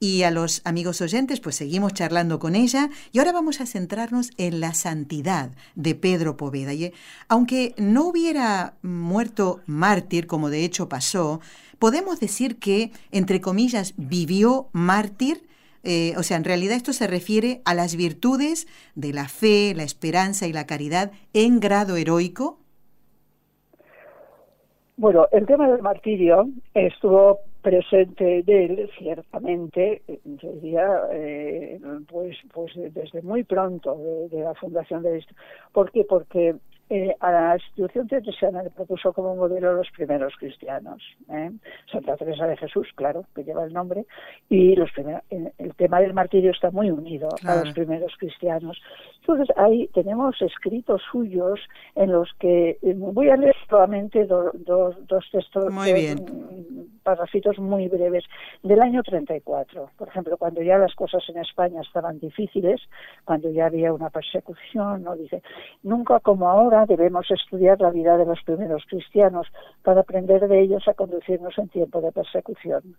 Y 0.00 0.24
a 0.24 0.32
los 0.32 0.60
amigos 0.64 1.00
oyentes, 1.00 1.38
pues 1.38 1.54
seguimos 1.54 1.94
charlando 1.94 2.40
con 2.40 2.56
ella 2.56 2.90
y 3.12 3.20
ahora 3.20 3.30
vamos 3.30 3.60
a 3.60 3.66
centrarnos 3.66 4.32
en 4.36 4.58
la 4.58 4.74
santidad 4.74 5.52
de 5.76 5.94
Pedro 5.94 6.36
Poveda. 6.36 6.72
Y, 6.74 6.92
aunque 7.28 7.72
no 7.78 8.06
hubiera 8.06 8.74
muerto 8.82 9.60
mártir, 9.66 10.26
como 10.26 10.50
de 10.50 10.64
hecho 10.64 10.88
pasó, 10.88 11.40
podemos 11.78 12.18
decir 12.18 12.58
que, 12.58 12.90
entre 13.12 13.40
comillas, 13.40 13.94
vivió 13.96 14.70
mártir 14.72 15.46
eh, 15.82 16.14
o 16.16 16.22
sea, 16.22 16.36
en 16.36 16.44
realidad 16.44 16.76
esto 16.76 16.92
se 16.92 17.06
refiere 17.06 17.60
a 17.64 17.74
las 17.74 17.96
virtudes 17.96 18.66
de 18.94 19.12
la 19.12 19.28
fe, 19.28 19.72
la 19.74 19.82
esperanza 19.82 20.46
y 20.46 20.52
la 20.52 20.66
caridad 20.66 21.12
en 21.32 21.60
grado 21.60 21.96
heroico. 21.96 22.58
Bueno, 24.96 25.26
el 25.32 25.46
tema 25.46 25.66
del 25.66 25.80
martirio 25.80 26.48
estuvo 26.74 27.38
presente 27.62 28.42
de 28.42 28.64
él, 28.64 28.90
ciertamente, 28.98 30.02
diría, 30.24 30.86
eh, 31.12 31.80
pues, 32.08 32.36
pues 32.52 32.72
desde 32.92 33.22
muy 33.22 33.44
pronto 33.44 33.96
de, 34.30 34.40
la 34.40 34.54
fundación 34.54 35.02
de 35.02 35.18
esto. 35.18 35.34
¿Por 35.72 35.90
qué? 35.90 36.04
Porque 36.04 36.56
eh, 36.90 37.14
a 37.20 37.30
la 37.30 37.54
institución 37.54 38.08
teresiana 38.08 38.64
le 38.64 38.70
propuso 38.70 39.12
como 39.12 39.36
modelo 39.36 39.74
los 39.74 39.88
primeros 39.92 40.34
cristianos. 40.36 41.00
¿eh? 41.28 41.52
Santa 41.90 42.16
Teresa 42.16 42.48
de 42.48 42.56
Jesús, 42.56 42.88
claro, 42.96 43.24
que 43.32 43.44
lleva 43.44 43.64
el 43.64 43.72
nombre, 43.72 44.06
y 44.48 44.74
los 44.74 44.90
primeros, 44.90 45.22
el 45.30 45.74
tema 45.76 46.00
del 46.00 46.12
martirio 46.14 46.50
está 46.50 46.72
muy 46.72 46.90
unido 46.90 47.28
a 47.44 47.56
los 47.64 47.72
primeros 47.74 48.12
cristianos. 48.18 48.82
Entonces 49.20 49.56
ahí 49.56 49.88
tenemos 49.94 50.34
escritos 50.42 51.00
suyos 51.12 51.60
en 51.94 52.10
los 52.10 52.28
que 52.40 52.78
eh, 52.82 52.94
voy 52.96 53.28
a 53.28 53.36
leer 53.36 53.54
solamente 53.68 54.24
dos 54.26 55.30
textos, 55.30 55.72
muy 55.72 55.92
bien. 55.92 56.18
Parrafitos 57.02 57.58
muy 57.58 57.88
breves, 57.88 58.24
del 58.62 58.80
año 58.80 59.02
34. 59.02 59.90
Por 59.96 60.08
ejemplo, 60.08 60.36
cuando 60.36 60.62
ya 60.62 60.78
las 60.78 60.94
cosas 60.94 61.22
en 61.28 61.38
España 61.38 61.80
estaban 61.80 62.18
difíciles, 62.18 62.80
cuando 63.24 63.50
ya 63.50 63.66
había 63.66 63.92
una 63.92 64.10
persecución, 64.10 65.02
no 65.02 65.16
dice, 65.16 65.42
nunca 65.82 66.20
como 66.20 66.48
ahora 66.48 66.86
debemos 66.86 67.30
estudiar 67.30 67.80
la 67.80 67.90
vida 67.90 68.16
de 68.16 68.26
los 68.26 68.42
primeros 68.42 68.84
cristianos 68.88 69.46
para 69.82 70.00
aprender 70.00 70.46
de 70.48 70.60
ellos 70.60 70.86
a 70.88 70.94
conducirnos 70.94 71.56
en 71.58 71.68
tiempo 71.68 72.00
de 72.00 72.12
persecución. 72.12 72.96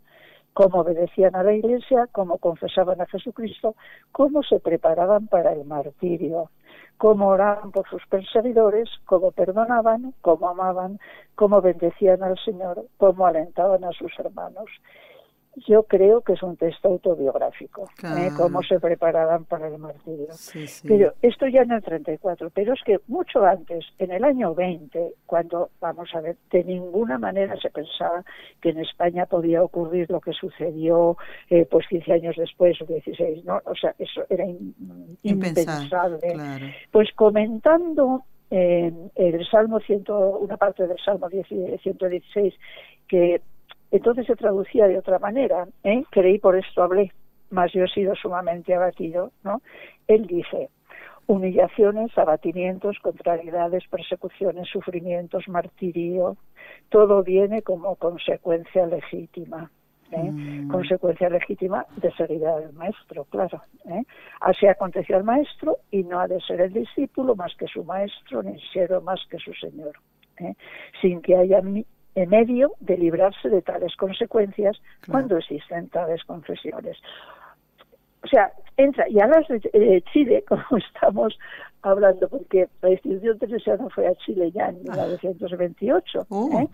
Cómo 0.54 0.82
obedecían 0.82 1.36
a 1.36 1.44
la 1.44 1.54
Iglesia, 1.54 2.08
cómo 2.12 2.38
confesaban 2.38 3.02
a 3.02 3.06
Jesucristo, 3.06 3.76
cómo 4.12 4.44
se 4.44 4.60
preparaban 4.60 5.28
para 5.28 5.54
el 5.54 5.66
martirio, 5.66 6.50
cómo 6.98 7.30
oraban 7.30 7.72
por 7.72 7.88
sus 7.90 8.06
perseguidores, 8.08 8.90
cómo 9.06 9.32
perdonaban, 9.32 10.14
cómo 10.22 10.50
amaban, 10.50 11.00
cómo 11.36 11.62
bendecían 11.62 12.22
al 12.22 12.38
Señor, 12.44 12.86
cómo 12.98 13.26
alentaban 13.26 13.84
a 13.86 13.92
sus 13.92 14.12
hermanos 14.20 14.70
yo 15.56 15.84
creo 15.84 16.22
que 16.22 16.34
es 16.34 16.44
un 16.44 16.56
texto 16.56 16.88
autobiográfico, 16.88 17.90
¿eh? 18.04 18.30
cómo 18.38 18.64
se 18.64 18.80
preparaban 18.80 19.44
para 19.46 19.68
el 19.68 19.78
martirio. 19.78 20.28
Pero 20.88 21.14
esto 21.22 21.48
ya 21.48 21.62
en 21.64 21.72
el 21.72 21.84
34, 21.84 22.50
pero 22.52 22.74
es 22.74 22.80
que 22.86 23.00
mucho 23.08 23.44
antes, 23.44 23.86
en 24.00 24.12
el 24.12 24.24
año 24.24 24.56
20, 24.56 25.14
cuando, 25.26 25.72
vamos 25.82 26.10
a 26.14 26.22
ver, 26.22 26.38
de 26.52 26.64
ninguna 26.64 27.18
manera 27.18 27.58
se 27.62 27.70
pensaba 27.70 28.24
que 28.62 28.70
en 28.70 28.80
España 28.80 29.26
podía 29.26 29.62
ocurrir 29.62 30.10
lo 30.10 30.22
que 30.22 30.32
sucedió 30.32 31.18
eh, 31.50 31.68
pues 31.70 31.86
15 31.88 32.14
años 32.14 32.36
después 32.38 32.82
o 32.82 32.86
16, 32.86 33.44
¿no? 33.44 33.62
O 33.66 33.76
sea, 33.76 33.94
eso 34.00 34.24
era 34.30 34.46
impensable. 35.24 36.76
Pues 36.92 37.10
comentando 37.14 38.24
eh, 38.50 38.92
el 39.16 39.48
Salmo 39.50 39.80
100, 39.80 40.06
una 40.10 40.58
parte 40.58 40.88
del 40.88 40.98
Salmo 41.04 41.28
116 41.30 42.54
que 43.08 43.42
entonces 43.92 44.26
se 44.26 44.36
traducía 44.36 44.88
de 44.88 44.98
otra 44.98 45.20
manera, 45.20 45.68
¿eh? 45.84 46.04
creí 46.10 46.40
por 46.40 46.56
esto 46.56 46.84
hablé, 46.84 47.12
mas 47.50 47.72
yo 47.74 47.84
he 47.84 47.90
sido 47.90 48.16
sumamente 48.16 48.74
abatido, 48.74 49.32
¿no? 49.44 49.62
Él 50.08 50.26
dice, 50.28 50.70
humillaciones, 51.28 52.18
abatimientos, 52.18 52.98
contrariedades, 53.00 53.84
persecuciones, 53.90 54.68
sufrimientos, 54.70 55.48
martirio, 55.48 56.38
todo 56.90 57.24
viene 57.24 57.62
como 57.62 57.96
consecuencia 57.96 58.86
legítima. 58.86 59.70
¿eh? 60.12 60.32
Mm. 60.32 60.70
consecuencia 60.70 61.30
legítima 61.30 61.86
de 61.96 62.12
seguridad 62.12 62.60
del 62.60 62.74
maestro, 62.74 63.24
claro. 63.26 63.62
¿eh? 63.86 64.04
Así 64.42 64.68
aconteció 64.68 65.16
al 65.16 65.24
maestro 65.24 65.78
y 65.90 66.04
no 66.04 66.20
ha 66.20 66.28
de 66.28 66.42
ser 66.42 66.60
el 66.60 66.74
discípulo 66.74 67.36
más 67.36 67.56
que 67.56 67.68
su 67.68 67.84
maestro, 67.86 68.44
ni 68.44 68.60
ser 68.74 69.00
más 69.02 69.22
que 69.30 69.38
su 69.38 69.54
señor, 69.54 69.94
¿eh? 70.40 70.54
sin 71.02 71.22
que 71.22 71.38
haya 71.38 71.62
medio 72.16 72.74
de 72.80 72.98
librarse 72.98 73.50
de 73.50 73.62
tales 73.62 73.96
consecuencias 73.96 74.82
cuando 75.08 75.38
existen 75.38 75.90
tales 75.90 76.24
confesiones 76.26 76.98
o 78.24 78.28
sea, 78.28 78.52
entra, 78.78 79.08
y 79.10 79.20
a 79.20 79.28
las 79.28 79.48
de 79.48 80.04
Chile, 80.14 80.44
como 80.48 80.78
estamos 80.78 81.38
hablando, 81.82 82.30
porque 82.30 82.68
la 82.82 82.92
institución 82.92 83.40
teresiana 83.40 83.90
fue 83.90 84.08
a 84.08 84.16
Chile 84.16 84.52
ya 84.52 84.70
en 84.70 84.84
1928, 84.84 86.20
ah. 86.20 86.26
uh. 86.30 86.60
¿eh? 86.60 86.70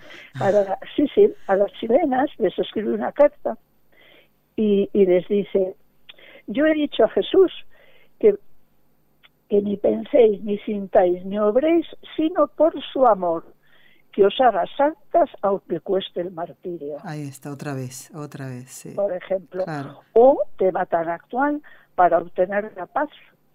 sí, 0.95 1.07
sí, 1.13 1.33
a 1.47 1.55
las 1.55 1.71
chilenas 1.73 2.29
les 2.37 2.57
escribe 2.59 2.93
una 2.93 3.11
carta 3.13 3.57
y, 4.55 4.89
y 4.91 5.05
les 5.05 5.27
dice, 5.27 5.75
yo 6.47 6.65
he 6.65 6.73
dicho 6.73 7.05
a 7.05 7.09
Jesús 7.09 7.51
que, 8.19 8.35
que 9.49 9.61
ni 9.61 9.77
penséis, 9.77 10.43
ni 10.43 10.57
sintáis, 10.59 11.23
ni 11.25 11.39
obréis, 11.39 11.87
sino 12.17 12.47
por 12.47 12.73
su 12.91 13.05
amor 13.05 13.45
que 14.17 14.25
os 14.25 14.41
haga 14.41 14.65
santas 14.75 15.29
aunque 15.43 15.79
cueste 15.79 16.21
el 16.21 16.31
martirio. 16.31 16.97
Ahí 17.03 17.21
está, 17.21 17.51
otra 17.51 17.75
vez, 17.75 18.09
otra 18.15 18.47
vez. 18.47 18.67
Sí. 18.71 18.89
Por 18.95 19.13
ejemplo. 19.13 19.63
O, 20.13 20.41
tema 20.57 20.87
tan 20.87 21.07
actual, 21.07 21.61
para 21.93 22.17
obtener 22.17 22.73
la 22.75 22.87
paz 22.87 23.09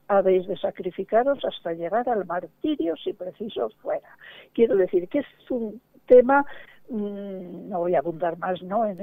habéis 0.06 0.46
de 0.46 0.56
sacrificaros 0.56 1.44
hasta 1.44 1.72
llegar 1.72 2.08
al 2.08 2.26
martirio 2.26 2.94
si 3.02 3.12
preciso 3.12 3.70
fuera. 3.82 4.16
Quiero 4.52 4.76
decir 4.76 5.08
que 5.08 5.18
es 5.18 5.50
un 5.50 5.80
tema 6.06 6.46
mm, 6.88 7.68
no 7.68 7.80
voy 7.80 7.96
a 7.96 7.98
abundar 7.98 8.38
más 8.38 8.62
no 8.62 8.86
en, 8.86 8.98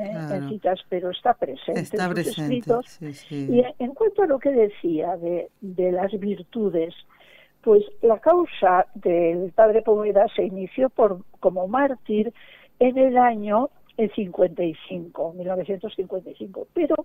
citas 0.47 0.79
pero 0.87 1.09
está 1.09 1.33
presente 1.33 1.81
está 1.81 2.05
en 2.05 2.13
presente, 2.13 2.55
escritos 2.55 3.01
y 3.31 3.63
en 3.79 3.93
cuanto 3.93 4.23
a 4.23 4.27
lo 4.27 4.39
que 4.39 4.51
decía 4.51 5.17
de, 5.17 5.49
de 5.61 5.91
las 5.91 6.11
virtudes 6.19 6.93
pues 7.61 7.83
la 8.01 8.19
causa 8.19 8.87
del 8.95 9.51
padre 9.51 9.81
Poveda 9.81 10.27
se 10.35 10.43
inició 10.43 10.89
por, 10.89 11.19
como 11.39 11.67
mártir 11.67 12.33
en 12.79 12.97
el 12.97 13.17
año 13.17 13.69
55, 14.07 15.33
1955, 15.33 16.67
pero 16.73 16.95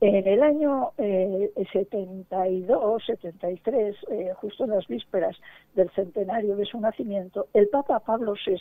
en 0.00 0.28
el 0.28 0.42
año 0.44 0.92
72, 0.96 3.02
73, 3.04 3.96
eh, 4.10 4.32
justo 4.36 4.64
en 4.64 4.70
las 4.70 4.86
vísperas 4.86 5.36
del 5.74 5.90
centenario 5.90 6.54
de 6.54 6.64
su 6.64 6.78
nacimiento, 6.78 7.48
el 7.52 7.66
Papa 7.68 7.98
Pablo 7.98 8.34
VI 8.46 8.56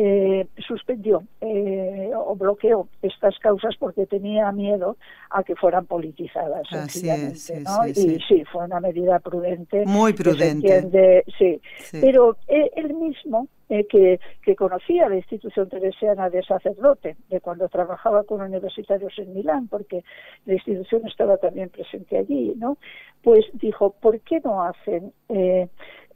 eh, 0.00 0.46
suspendió 0.64 1.24
eh, 1.40 2.12
o 2.14 2.36
bloqueó 2.36 2.86
estas 3.02 3.36
causas 3.40 3.74
porque 3.80 4.06
tenía 4.06 4.52
miedo 4.52 4.96
a 5.28 5.42
que 5.42 5.56
fueran 5.56 5.86
politizadas. 5.86 6.68
sencillamente, 6.68 7.60
¿no? 7.62 7.84
y 7.84 8.20
sí. 8.20 8.44
fue 8.52 8.66
una 8.66 8.78
medida 8.78 9.18
prudente. 9.18 9.84
Muy 9.86 10.12
prudente. 10.12 11.24
sí. 11.36 11.60
Pero 11.90 12.36
eh, 12.46 12.70
él 12.76 12.94
mismo, 12.94 13.48
que, 13.68 14.20
que 14.40 14.54
conocía 14.54 15.08
la 15.08 15.16
institución 15.16 15.68
teresiana 15.68 16.30
de 16.30 16.44
sacerdote, 16.44 17.16
de 17.28 17.40
cuando 17.40 17.68
trabajaba 17.68 18.22
con 18.22 18.40
universitarios 18.40 19.12
en 19.18 19.34
Milán, 19.34 19.66
porque 19.66 20.04
la 20.46 20.54
institución 20.54 21.08
estaba 21.08 21.38
también 21.38 21.70
presente 21.70 22.18
allí, 22.18 22.54
¿no? 22.56 22.78
Pues 23.22 23.46
dijo, 23.54 23.90
¿por 24.00 24.20
qué 24.20 24.40
no 24.44 24.62
hacen 24.62 25.12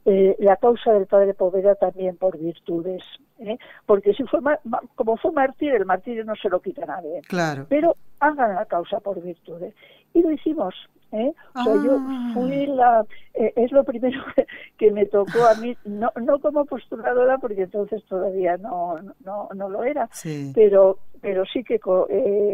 eh, 0.05 0.35
la 0.39 0.57
causa 0.57 0.91
del 0.91 1.07
padre 1.07 1.33
Poveda 1.33 1.75
también 1.75 2.17
por 2.17 2.37
virtudes, 2.37 3.01
¿eh? 3.39 3.57
porque 3.85 4.13
si 4.13 4.23
fue 4.23 4.41
como 4.95 5.15
fue 5.15 5.31
mártir, 5.31 5.73
el 5.73 5.85
martirio 5.85 6.25
no 6.25 6.35
se 6.35 6.49
lo 6.49 6.61
quita 6.61 6.85
nadie. 6.85 7.21
Claro. 7.27 7.65
Pero 7.69 7.95
hagan 8.19 8.55
la 8.55 8.65
causa 8.65 8.99
por 8.99 9.21
virtudes. 9.21 9.73
Y 10.13 10.21
lo 10.21 10.31
hicimos. 10.31 10.75
¿eh? 11.13 11.33
O 11.55 11.63
sea, 11.63 11.73
yo 11.75 11.97
ah. 11.99 12.31
fui 12.33 12.65
la. 12.67 13.05
Eh, 13.33 13.53
es 13.55 13.71
lo 13.71 13.85
primero 13.85 14.21
que, 14.77 14.91
me 14.91 15.05
tocó 15.05 15.45
a 15.45 15.55
mí, 15.55 15.75
no, 15.85 16.11
no 16.21 16.39
como 16.39 16.65
postuladora, 16.65 17.37
porque 17.37 17.63
entonces 17.63 18.03
todavía 18.05 18.57
no, 18.57 18.95
no, 19.23 19.47
no 19.55 19.69
lo 19.69 19.83
era, 19.83 20.09
pero, 20.53 20.99
pero 21.21 21.45
sí 21.45 21.63
que, 21.63 21.79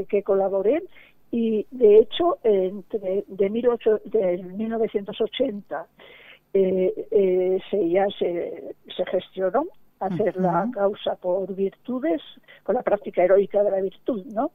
que 0.08 0.24
colaboré. 0.24 0.84
Y 1.32 1.66
de 1.72 2.00
hecho, 2.00 2.38
entre 2.44 3.24
de, 3.28 3.50
18, 3.50 4.02
de 4.06 4.38
1980 4.44 5.88
eh, 6.54 7.08
eh, 7.12 7.60
se, 7.70 7.90
ya 7.90 8.08
se, 8.18 8.76
se 8.96 9.06
gestionó 9.06 9.66
hacer 10.00 10.36
la 10.38 10.70
causa 10.74 11.16
por 11.16 11.54
virtudes, 11.54 12.22
con 12.64 12.76
la 12.76 12.84
práctica 12.84 13.24
heroica 13.24 13.64
de 13.64 13.72
la 13.72 13.82
virtud, 13.82 14.26
¿no? 14.28 14.52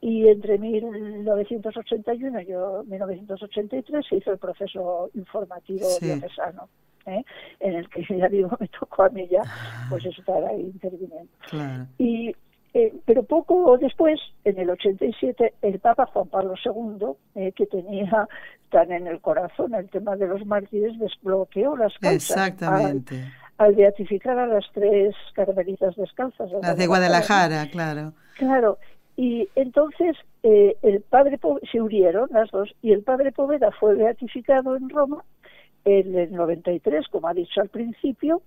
Y 0.00 0.28
entre 0.28 0.58
1981 0.58 2.40
y 2.40 2.46
1983 2.90 4.06
se 4.08 4.16
hizo 4.16 4.32
el 4.32 4.38
proceso 4.38 5.10
informativo 5.14 5.86
diocesano, 6.00 6.68
¿eh? 7.06 7.24
en 7.60 7.74
el 7.74 7.88
que 7.88 8.02
ya 8.16 8.28
digo, 8.28 8.56
me 8.60 8.68
tocó 8.68 9.04
a 9.04 9.08
mí 9.10 9.26
ya, 9.28 9.42
pues 9.90 10.04
estar 10.06 10.44
ahí 10.44 10.60
interviniendo. 10.60 11.32
Y 11.98 12.34
eh, 12.74 12.94
pero 13.06 13.22
poco 13.22 13.78
después, 13.78 14.20
en 14.44 14.58
el 14.58 14.70
87, 14.70 15.54
el 15.62 15.78
Papa 15.78 16.06
Juan 16.06 16.28
Pablo 16.28 16.54
II, 16.62 17.06
eh, 17.34 17.52
que 17.52 17.66
tenía 17.66 18.28
tan 18.70 18.92
en 18.92 19.06
el 19.06 19.20
corazón 19.20 19.74
el 19.74 19.88
tema 19.88 20.16
de 20.16 20.28
los 20.28 20.44
mártires, 20.44 20.98
desbloqueó 20.98 21.76
las 21.76 21.96
causas. 21.98 22.30
Exactamente. 22.30 23.24
Al, 23.56 23.74
beatificar 23.74 24.38
a 24.38 24.46
las 24.46 24.64
tres 24.72 25.14
carmelitas 25.34 25.96
descalzas. 25.96 26.50
Las 26.62 26.76
de 26.76 26.86
Guadalajara, 26.86 27.68
claro. 27.70 28.12
Claro. 28.36 28.78
Y 29.16 29.48
entonces 29.56 30.16
eh, 30.44 30.76
el 30.82 31.00
padre 31.00 31.40
se 31.72 31.80
unieron 31.80 32.28
las 32.30 32.50
dos 32.50 32.72
y 32.82 32.92
el 32.92 33.02
padre 33.02 33.32
Poveda 33.32 33.72
fue 33.72 33.96
beatificado 33.96 34.76
en 34.76 34.88
Roma 34.88 35.24
en 35.84 36.16
el 36.16 36.32
93, 36.32 37.08
como 37.08 37.26
ha 37.26 37.34
dicho 37.34 37.60
al 37.60 37.68
principio, 37.68 38.42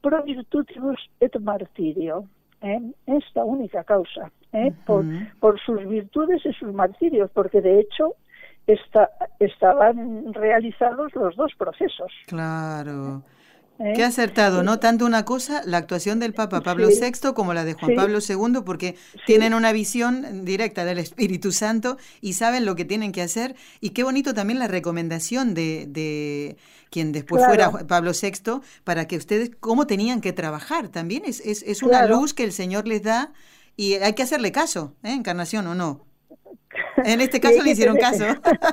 pro 0.00 0.22
virtutibus 0.22 1.10
et 1.20 1.38
martirio 1.40 2.28
¿eh? 2.62 2.80
esta 3.06 3.44
única 3.44 3.84
causa, 3.84 4.30
¿eh? 4.52 4.72
por, 4.84 5.04
por 5.40 5.60
sus 5.60 5.86
virtudes 5.86 6.44
y 6.44 6.52
sus 6.52 6.72
martirios, 6.72 7.30
porque 7.32 7.60
de 7.60 7.80
hecho 7.80 8.14
está, 8.66 9.10
estaban 9.38 10.32
realizados 10.34 11.14
los 11.14 11.36
dos 11.36 11.52
procesos. 11.56 12.12
Claro. 12.26 13.18
¿Eh? 13.18 13.35
Qué 13.78 14.02
acertado, 14.02 14.62
¿no? 14.62 14.78
Tanto 14.78 15.04
una 15.04 15.24
cosa, 15.24 15.62
la 15.66 15.76
actuación 15.76 16.18
del 16.18 16.32
Papa 16.32 16.62
Pablo 16.62 16.88
VI 16.88 17.34
como 17.34 17.52
la 17.52 17.64
de 17.64 17.74
Juan 17.74 17.94
Pablo 17.94 18.20
II, 18.26 18.62
porque 18.64 18.96
tienen 19.26 19.52
una 19.52 19.70
visión 19.72 20.44
directa 20.46 20.84
del 20.86 20.98
Espíritu 20.98 21.52
Santo 21.52 21.98
y 22.22 22.32
saben 22.32 22.64
lo 22.64 22.74
que 22.74 22.86
tienen 22.86 23.12
que 23.12 23.20
hacer. 23.20 23.54
Y 23.80 23.90
qué 23.90 24.02
bonito 24.02 24.32
también 24.32 24.58
la 24.58 24.66
recomendación 24.66 25.52
de, 25.52 25.86
de 25.88 26.56
quien 26.90 27.12
después 27.12 27.44
fuera 27.44 27.70
Pablo 27.70 28.12
VI, 28.12 28.60
para 28.84 29.06
que 29.06 29.18
ustedes, 29.18 29.50
cómo 29.60 29.86
tenían 29.86 30.22
que 30.22 30.32
trabajar. 30.32 30.88
También 30.88 31.24
es, 31.26 31.40
es, 31.40 31.62
es 31.62 31.82
una 31.82 32.06
luz 32.06 32.32
que 32.32 32.44
el 32.44 32.52
Señor 32.52 32.88
les 32.88 33.02
da 33.02 33.32
y 33.76 33.94
hay 33.94 34.14
que 34.14 34.22
hacerle 34.22 34.52
caso, 34.52 34.94
¿eh? 35.02 35.12
Encarnación 35.12 35.66
o 35.66 35.74
no. 35.74 36.06
En 37.04 37.20
este 37.20 37.40
caso 37.40 37.62
le 37.62 37.70
hicieron 37.70 37.96
caso. 37.96 38.24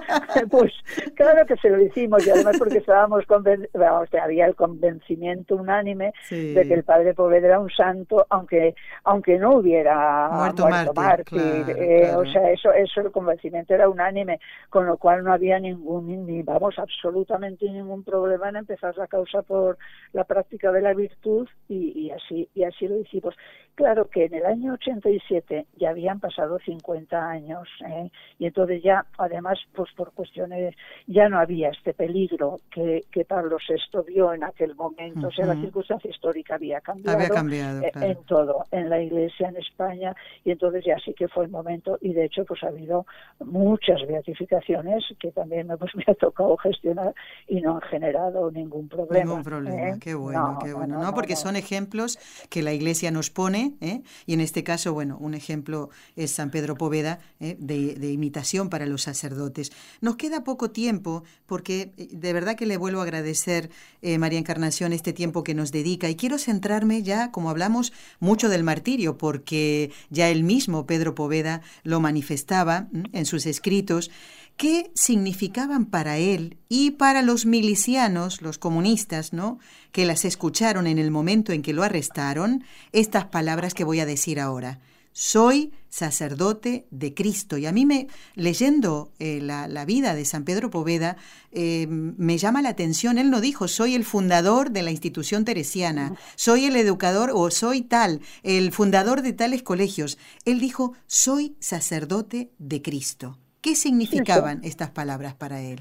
pues 0.50 0.72
claro 1.16 1.46
que 1.46 1.56
se 1.58 1.70
lo 1.70 1.82
hicimos 1.82 2.26
y 2.26 2.30
además 2.30 2.58
porque 2.58 2.78
estábamos 2.78 3.26
convencidos, 3.26 4.10
había 4.22 4.46
el 4.46 4.56
convencimiento 4.56 5.56
unánime 5.56 6.14
de 6.30 6.66
que 6.68 6.74
el 6.74 6.84
padre 6.84 7.14
Poveda 7.14 7.48
era 7.48 7.60
un 7.60 7.70
santo, 7.70 8.26
aunque 8.30 8.76
aunque 9.04 9.38
no 9.38 9.58
hubiera 9.58 10.30
muerto, 10.30 10.68
mártir. 10.96 11.66
Eh, 11.78 12.12
o 12.16 12.26
sea, 12.26 12.52
eso 12.52 12.72
eso 12.74 13.02
el 13.02 13.12
convencimiento 13.12 13.74
era 13.74 13.90
unánime, 13.90 14.40
con 14.70 14.86
lo 14.86 14.98
cual 14.98 15.24
no 15.24 15.34
había 15.34 15.60
ningún 15.60 16.26
ni 16.26 16.42
vamos 16.42 16.78
absolutamente 16.78 17.66
ningún 17.66 18.04
problema 18.04 18.50
en 18.50 18.58
empezar 18.58 18.98
la 18.98 19.08
causa 19.08 19.42
por 19.42 19.78
la 20.14 20.24
práctica 20.24 20.72
de 20.72 20.82
la 20.82 20.94
virtud 20.94 21.48
y, 21.68 22.08
y 22.08 22.12
así 22.12 22.50
y 22.54 22.64
así 22.64 22.88
lo 22.88 23.00
hicimos. 23.00 23.36
Claro 23.76 24.08
que 24.08 24.26
en 24.26 24.36
el 24.36 24.46
año 24.46 24.74
87 24.74 25.66
ya 25.78 25.90
habían 25.90 26.20
pasado 26.20 26.60
50 26.60 27.30
años 27.30 27.68
¿eh? 27.88 28.12
Y 28.40 28.48
entonces 28.48 28.82
ya, 28.84 29.06
además, 29.18 29.60
pues 29.76 29.92
por 29.96 30.12
cuestiones, 30.14 30.76
ya 31.08 31.30
no 31.30 31.40
había 31.40 31.70
este 31.70 31.94
peligro 31.94 32.60
que, 32.72 33.06
que 33.12 33.26
Pablo 33.26 33.58
VI 33.68 34.00
vio 34.08 34.34
en 34.34 34.44
aquel 34.44 34.76
momento. 34.76 35.28
O 35.28 35.32
sea, 35.32 35.46
la 35.46 35.56
circunstancia 35.56 36.10
histórica 36.10 36.56
había 36.56 36.82
cambiado, 36.82 37.22
eh, 37.52 37.92
en 37.96 38.18
todo, 38.26 38.66
en 38.72 38.90
la 38.90 39.02
Iglesia, 39.02 39.50
en 39.50 39.58
España, 39.58 40.16
y 40.44 40.52
entonces 40.52 40.84
ya 40.86 40.98
sí 41.04 41.14
que 41.14 41.28
fue 41.28 41.46
el 41.46 41.52
momento 41.52 41.98
y 42.02 42.14
de 42.14 42.26
hecho 42.26 42.46
pues 42.46 42.64
ha 42.64 42.68
habido 42.68 43.06
muchas 43.40 44.02
beatificaciones 44.08 45.04
que 45.20 45.32
también 45.32 45.68
pues, 45.80 45.96
me 45.96 46.04
ha 46.08 46.16
tocado 46.16 46.58
gestionar 46.58 47.14
y 47.48 47.62
no 47.62 47.76
han 47.76 47.82
generado 47.82 48.52
ningún 48.52 48.88
problema. 48.88 49.26
Ningún 49.26 49.44
problema, 49.44 49.90
¿eh? 49.90 49.98
qué 50.02 50.16
bueno, 50.16 50.60
qué 50.64 50.74
bueno. 50.74 51.02
No, 51.02 51.14
porque 51.14 51.36
son 51.36 51.56
ejemplos 51.56 52.18
que 52.50 52.62
la 52.62 52.74
Iglesia 52.74 53.12
nos 53.12 53.30
pone 53.30 53.74
¿eh? 53.82 54.02
y 54.26 54.34
en 54.34 54.42
este 54.42 54.64
caso, 54.64 54.94
bueno, 54.94 55.18
un 55.20 55.34
ejemplo 55.34 55.90
es 56.16 56.32
San 56.32 56.52
Pedro 56.52 56.76
Poveda, 56.76 57.20
¿eh? 57.40 57.56
de, 57.60 57.96
de 58.04 58.12
imitación 58.14 58.70
para 58.70 58.86
los 58.86 59.04
sacerdotes. 59.04 59.72
Nos 60.02 60.18
queda 60.18 60.44
poco 60.44 60.72
tiempo 60.72 61.24
porque 61.46 61.94
eh, 61.98 62.10
de 62.12 62.34
verdad 62.34 62.56
que 62.56 62.66
le 62.66 62.78
vuelvo 62.78 63.00
a 63.00 63.04
agradecer, 63.04 63.70
eh, 64.02 64.18
María 64.18 64.40
Encarnación, 64.40 64.94
este 64.94 65.14
tiempo 65.14 65.44
que 65.44 65.56
nos 65.56 65.72
dedica 65.72 66.10
y 66.10 66.16
quiero 66.16 66.38
centrarme 66.38 67.02
ya, 67.04 67.32
como 67.32 67.50
hablamos, 67.50 67.94
mucho 68.20 68.50
del 68.50 68.64
martirio, 68.64 69.18
porque 69.18 69.92
ya 70.10 70.30
él 70.30 70.44
mismo, 70.44 70.86
Pedro 70.86 71.16
Poveda, 71.16 71.62
lo 71.84 72.00
manifestaba 72.00 72.88
en 73.12 73.26
sus 73.26 73.46
escritos. 73.46 74.12
¿Qué 74.58 74.92
significaban 74.94 75.86
para 75.86 76.18
él 76.18 76.58
y 76.70 76.92
para 76.92 77.22
los 77.22 77.46
milicianos, 77.46 78.42
los 78.42 78.58
comunistas, 78.58 79.34
¿no? 79.34 79.60
que 79.92 80.06
las 80.06 80.26
escucharon 80.26 80.86
en 80.86 81.00
el 81.00 81.10
momento 81.10 81.54
en 81.54 81.64
que 81.64 81.74
lo 81.74 81.84
arrestaron, 81.84 82.64
estas 82.92 83.26
palabras 83.26 83.74
que 83.74 83.84
voy 83.84 84.00
a 84.00 84.06
decir 84.06 84.40
ahora? 84.40 84.80
Soy 85.14 85.72
sacerdote 85.90 86.88
de 86.90 87.14
Cristo. 87.14 87.58
Y 87.58 87.68
a 87.68 87.72
mí, 87.72 87.86
me, 87.86 88.08
leyendo 88.36 89.12
eh, 89.20 89.40
la, 89.42 89.86
vida 89.86 90.16
de 90.16 90.26
San 90.26 90.44
Pedro 90.44 90.70
Poveda, 90.70 91.18
eh, 91.52 91.86
me 91.88 92.38
llama 92.38 92.62
la 92.62 92.70
atención, 92.70 93.18
él 93.18 93.30
no 93.30 93.40
dijo, 93.40 93.68
soy 93.68 93.96
el 93.96 94.04
fundador 94.04 94.72
de 94.72 94.82
la 94.82 94.92
institución 94.92 95.46
teresiana, 95.46 96.16
soy 96.36 96.66
el 96.66 96.76
educador 96.76 97.32
o 97.34 97.50
soy 97.52 97.82
tal, 97.82 98.22
el 98.42 98.72
fundador 98.72 99.22
de 99.22 99.34
tales 99.34 99.64
colegios. 99.64 100.18
Él 100.46 100.60
dijo, 100.60 100.94
soy 101.06 101.56
sacerdote 101.60 102.52
de 102.58 102.82
Cristo. 102.82 103.38
¿Qué 103.62 103.76
significaban 103.76 104.62
estas 104.64 104.90
palabras 104.90 105.36
para 105.36 105.62
él? 105.62 105.80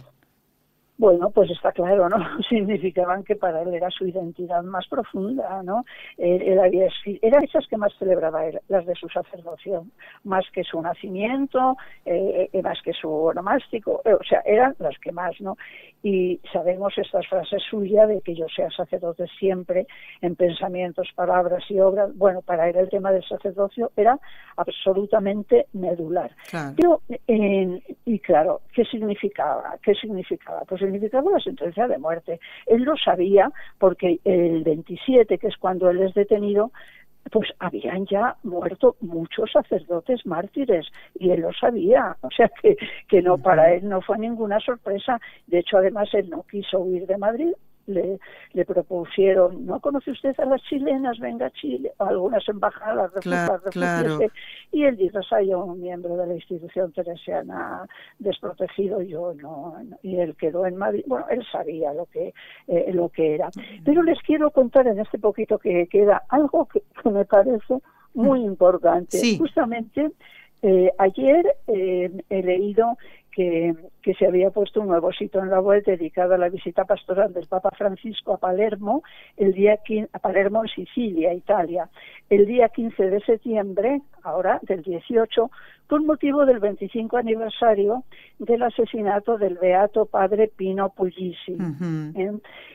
Bueno, 1.02 1.30
pues 1.30 1.50
está 1.50 1.72
claro, 1.72 2.08
¿no? 2.08 2.16
Significaban 2.48 3.24
que 3.24 3.34
para 3.34 3.62
él 3.62 3.74
era 3.74 3.90
su 3.90 4.06
identidad 4.06 4.62
más 4.62 4.86
profunda, 4.86 5.60
¿no? 5.64 5.84
Él, 6.16 6.60
había, 6.60 6.86
eran 7.22 7.42
esas 7.42 7.66
que 7.66 7.76
más 7.76 7.92
celebraba 7.98 8.46
él, 8.46 8.60
las 8.68 8.86
de 8.86 8.94
su 8.94 9.08
sacerdocio, 9.08 9.84
más 10.22 10.44
que 10.52 10.62
su 10.62 10.80
nacimiento, 10.80 11.76
eh, 12.06 12.48
eh, 12.52 12.62
más 12.62 12.80
que 12.82 12.92
su 12.92 13.10
onomástico, 13.10 14.00
eh, 14.04 14.14
o 14.14 14.22
sea, 14.22 14.42
eran 14.44 14.76
las 14.78 14.96
que 15.00 15.10
más, 15.10 15.32
¿no? 15.40 15.56
Y 16.04 16.38
sabemos 16.52 16.96
estas 16.96 17.26
frases 17.26 17.60
suyas 17.68 18.06
de 18.06 18.20
que 18.20 18.36
yo 18.36 18.46
sea 18.54 18.70
sacerdote 18.70 19.26
siempre 19.40 19.88
en 20.20 20.36
pensamientos, 20.36 21.08
palabras 21.16 21.64
y 21.68 21.80
obras. 21.80 22.16
Bueno, 22.16 22.42
para 22.42 22.68
él 22.68 22.76
el 22.76 22.88
tema 22.88 23.10
del 23.10 23.24
sacerdocio 23.24 23.90
era 23.96 24.20
absolutamente 24.56 25.66
medular. 25.72 26.30
Pero, 26.76 27.02
y 27.26 28.18
claro, 28.20 28.60
¿qué 28.72 28.84
significaba? 28.84 29.78
¿Qué 29.82 29.94
significaba? 29.94 30.60
Pues 30.60 30.82
significaba 30.92 31.30
la 31.30 31.40
sentencia 31.40 31.88
de 31.88 31.98
muerte. 31.98 32.40
Él 32.66 32.82
lo 32.82 32.96
sabía 32.96 33.50
porque 33.78 34.20
el 34.24 34.62
27, 34.62 35.38
que 35.38 35.48
es 35.48 35.56
cuando 35.56 35.90
él 35.90 36.00
es 36.02 36.14
detenido, 36.14 36.70
pues 37.30 37.50
habían 37.58 38.04
ya 38.06 38.36
muerto 38.42 38.96
muchos 39.00 39.50
sacerdotes 39.52 40.26
mártires 40.26 40.86
y 41.18 41.30
él 41.30 41.40
lo 41.40 41.52
sabía, 41.52 42.16
o 42.20 42.30
sea 42.30 42.50
que, 42.60 42.76
que 43.08 43.22
no 43.22 43.38
para 43.38 43.72
él 43.74 43.88
no 43.88 44.00
fue 44.00 44.18
ninguna 44.18 44.58
sorpresa. 44.60 45.20
De 45.46 45.60
hecho, 45.60 45.78
además 45.78 46.12
él 46.14 46.28
no 46.30 46.42
quiso 46.42 46.80
huir 46.80 47.06
de 47.06 47.16
Madrid, 47.16 47.52
le, 47.86 48.18
le 48.52 48.64
propusieron, 48.64 49.66
¿no 49.66 49.80
conoce 49.80 50.10
usted 50.10 50.38
a 50.38 50.44
las 50.44 50.62
chilenas? 50.62 51.18
Venga 51.18 51.46
a 51.46 51.50
Chile, 51.50 51.92
algunas 51.98 52.46
embajadas, 52.48 53.12
claro, 53.20 54.18
Y 54.70 54.84
él 54.84 54.96
dijo, 54.96 55.22
soy 55.22 55.52
un 55.54 55.80
miembro 55.80 56.16
de 56.16 56.26
la 56.26 56.34
institución 56.34 56.92
teresiana 56.92 57.86
desprotegido, 58.18 59.02
yo 59.02 59.34
no, 59.34 59.76
y 60.02 60.16
él 60.18 60.36
quedó 60.36 60.66
en 60.66 60.76
Madrid. 60.76 61.04
Bueno, 61.06 61.26
él 61.30 61.44
sabía 61.50 61.92
lo 61.92 62.06
que, 62.06 62.34
eh, 62.68 62.90
lo 62.92 63.08
que 63.08 63.34
era. 63.34 63.50
Pero 63.84 64.02
les 64.02 64.20
quiero 64.22 64.50
contar 64.50 64.86
en 64.86 64.98
este 64.98 65.18
poquito 65.18 65.58
que 65.58 65.86
queda 65.88 66.22
algo 66.28 66.66
que, 66.66 66.82
me 67.10 67.24
parece 67.24 67.78
muy 68.14 68.40
mm. 68.40 68.44
importante. 68.44 69.18
Justamente 69.38 70.10
eh, 70.62 70.92
ayer 70.98 71.56
eh, 71.66 72.10
he 72.30 72.42
leído 72.42 72.96
que, 73.32 73.74
se 74.18 74.26
había 74.26 74.50
puesto 74.50 74.80
un 74.80 74.88
nuevo 74.88 75.12
sitio 75.12 75.40
en 75.42 75.50
la 75.50 75.60
web 75.60 75.82
dedicado 75.84 76.34
a 76.34 76.38
la 76.38 76.48
visita 76.48 76.84
pastoral 76.84 77.32
del 77.32 77.46
Papa 77.46 77.70
Francisco 77.76 78.34
a 78.34 78.38
Palermo, 78.38 79.02
el 79.36 79.52
día 79.52 79.78
a 80.12 80.18
Palermo, 80.18 80.62
en 80.62 80.68
Sicilia, 80.68 81.32
Italia, 81.32 81.88
el 82.28 82.46
día 82.46 82.68
15 82.68 83.10
de 83.10 83.20
septiembre, 83.20 84.02
ahora 84.22 84.58
del 84.62 84.82
18, 84.82 85.50
con 85.86 86.06
motivo 86.06 86.46
del 86.46 86.58
25 86.58 87.16
aniversario 87.16 88.04
del 88.38 88.62
asesinato 88.62 89.38
del 89.38 89.58
beato 89.58 90.06
padre 90.06 90.48
Pino 90.48 90.90
Puglisi, 90.90 91.56
¿eh? 92.14 92.32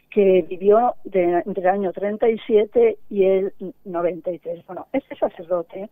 que 0.10 0.46
vivió 0.48 0.96
de, 1.04 1.44
entre 1.46 1.64
el 1.64 1.70
año 1.70 1.92
37 1.92 2.98
y 3.10 3.24
el 3.24 3.54
93. 3.86 4.66
Bueno, 4.66 4.88
este 4.94 5.16
sacerdote 5.16 5.90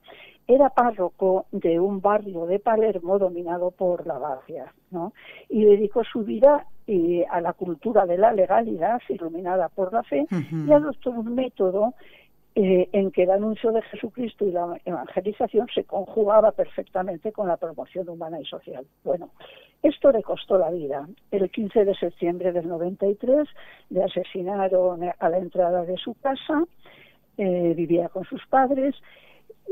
era 0.47 0.69
párroco 0.69 1.47
de 1.51 1.79
un 1.79 2.01
barrio 2.01 2.45
de 2.45 2.59
Palermo 2.59 3.17
dominado 3.17 3.71
por 3.71 4.05
la 4.05 4.19
mafia, 4.19 4.71
¿no? 4.91 5.13
Y 5.49 5.65
dedicó 5.65 6.03
su 6.03 6.23
vida 6.23 6.65
eh, 6.87 7.25
a 7.31 7.41
la 7.41 7.53
cultura 7.53 8.05
de 8.05 8.17
la 8.17 8.31
legalidad, 8.31 9.01
iluminada 9.09 9.69
por 9.69 9.91
la 9.91 10.03
fe, 10.03 10.27
y 10.29 10.71
adoptó 10.71 11.09
un 11.09 11.33
método 11.33 11.95
eh, 12.57 12.87
en 12.93 13.11
que 13.11 13.23
el 13.23 13.31
anuncio 13.31 13.73
de 13.73 13.81
Jesucristo 13.81 14.45
y 14.45 14.51
la 14.51 14.79
evangelización 14.85 15.67
se 15.75 15.83
conjugaba 15.83 16.51
perfectamente 16.53 17.33
con 17.33 17.49
la 17.49 17.57
promoción 17.57 18.07
humana 18.07 18.39
y 18.39 18.45
social. 18.45 18.85
Bueno, 19.03 19.31
esto 19.83 20.09
le 20.11 20.23
costó 20.23 20.57
la 20.57 20.71
vida. 20.71 21.05
El 21.31 21.49
15 21.51 21.83
de 21.83 21.93
septiembre 21.95 22.53
del 22.53 22.69
93 22.69 23.47
le 23.89 24.03
asesinaron 24.03 25.01
a 25.19 25.29
la 25.29 25.37
entrada 25.37 25.83
de 25.83 25.97
su 25.97 26.13
casa, 26.13 26.63
eh, 27.37 27.73
vivía 27.75 28.07
con 28.07 28.23
sus 28.23 28.45
padres 28.47 28.95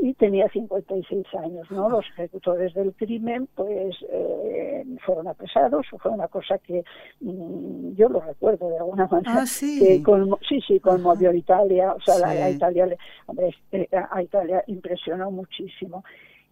y 0.01 0.13
tenía 0.15 0.49
56 0.49 1.25
años, 1.35 1.69
¿no? 1.71 1.89
Los 1.89 2.05
ejecutores 2.17 2.73
del 2.73 2.93
crimen, 2.93 3.47
pues, 3.55 3.95
eh, 4.11 4.83
fueron 5.05 5.27
apresados, 5.27 5.85
fue 5.89 6.11
una 6.11 6.27
cosa 6.27 6.57
que 6.57 6.83
mm, 7.21 7.93
yo 7.95 8.09
lo 8.09 8.19
recuerdo 8.19 8.69
de 8.69 8.77
alguna 8.77 9.07
manera, 9.11 9.41
ah, 9.41 9.45
sí. 9.45 9.79
que 9.79 10.03
sí, 10.47 10.61
sí, 10.67 10.79
conmovió 10.79 11.29
a 11.29 11.35
Italia, 11.35 11.93
o 11.93 12.01
sea, 12.01 12.17
la, 12.19 12.49
Italia, 12.49 12.87
hombre, 13.27 13.55
eh, 13.71 13.87
a 14.11 14.21
Italia 14.21 14.63
impresionó 14.67 15.31
muchísimo. 15.31 16.03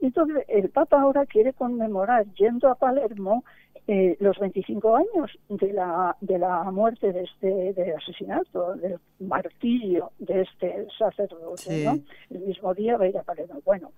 Entonces, 0.01 0.43
el 0.47 0.69
Papa 0.69 0.99
ahora 0.99 1.25
quiere 1.25 1.53
conmemorar, 1.53 2.25
yendo 2.33 2.69
a 2.69 2.75
Palermo, 2.75 3.43
eh, 3.87 4.15
los 4.19 4.37
25 4.37 4.95
años 4.95 5.31
de 5.49 5.73
la, 5.73 6.15
de 6.21 6.37
la 6.37 6.63
muerte 6.71 7.11
de 7.11 7.23
este 7.23 7.73
de 7.73 7.95
asesinato, 7.95 8.75
del 8.75 8.99
martirio 9.19 10.11
de 10.19 10.41
este 10.41 10.87
sacerdote, 10.97 11.85
¿no? 11.85 11.99
El 12.29 12.41
mismo 12.41 12.73
día 12.73 12.97
va 12.97 13.05
a 13.05 13.07
ir 13.07 13.17
a 13.17 13.23
Palermo. 13.23 13.59
Bueno, 13.65 13.91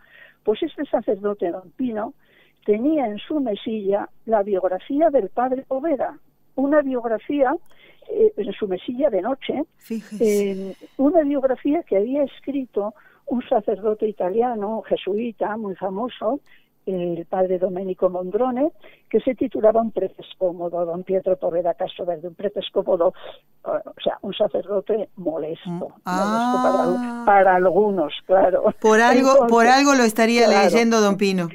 pues 0.43 0.63
este 0.63 0.85
sacerdote 0.85 1.51
don 1.51 1.71
Pino 1.71 2.13
tenía 2.65 3.07
en 3.07 3.17
su 3.17 3.39
mesilla 3.39 4.09
la 4.25 4.41
biografía 4.41 5.09
del 5.09 5.29
padre 5.29 5.63
Poveda, 5.67 6.17
una 6.55 6.81
biografía 6.81 7.55
eh, 8.09 8.33
en 8.37 8.53
su 8.53 8.67
mesilla 8.67 9.09
de 9.09 9.21
noche, 9.21 9.63
eh, 10.19 10.75
una 10.97 11.23
biografía 11.23 11.83
que 11.83 11.97
había 11.97 12.23
escrito 12.23 12.93
un 13.33 13.41
sacerdote 13.49 14.07
italiano, 14.07 14.83
jesuita, 14.83 15.57
muy 15.57 15.75
famoso, 15.75 16.39
el 16.85 17.25
padre 17.25 17.57
Domenico 17.57 18.07
Mondrone, 18.07 18.71
que 19.09 19.19
se 19.21 19.33
titulaba 19.33 19.81
Un 19.81 19.91
preces 19.91 20.27
cómodo, 20.37 20.85
don 20.85 21.03
Pietro 21.03 21.35
Poveda 21.37 21.75
Verde, 22.05 22.27
un 22.27 22.35
preces 22.35 22.65
cómodo, 22.71 23.13
o 23.63 24.01
sea, 24.03 24.19
un 24.21 24.33
sacerdote 24.35 25.09
molesto, 25.15 25.69
mm. 25.69 26.01
ah. 26.05 27.23
para, 27.25 27.55
algunos, 27.55 28.13
claro. 28.27 28.65
Por 28.79 29.01
algo, 29.01 29.47
por 29.47 29.65
algo 29.65 29.95
lo 29.95 30.03
estaría 30.03 30.47
leyendo 30.47 31.01
don 31.01 31.17
Pino. 31.17 31.49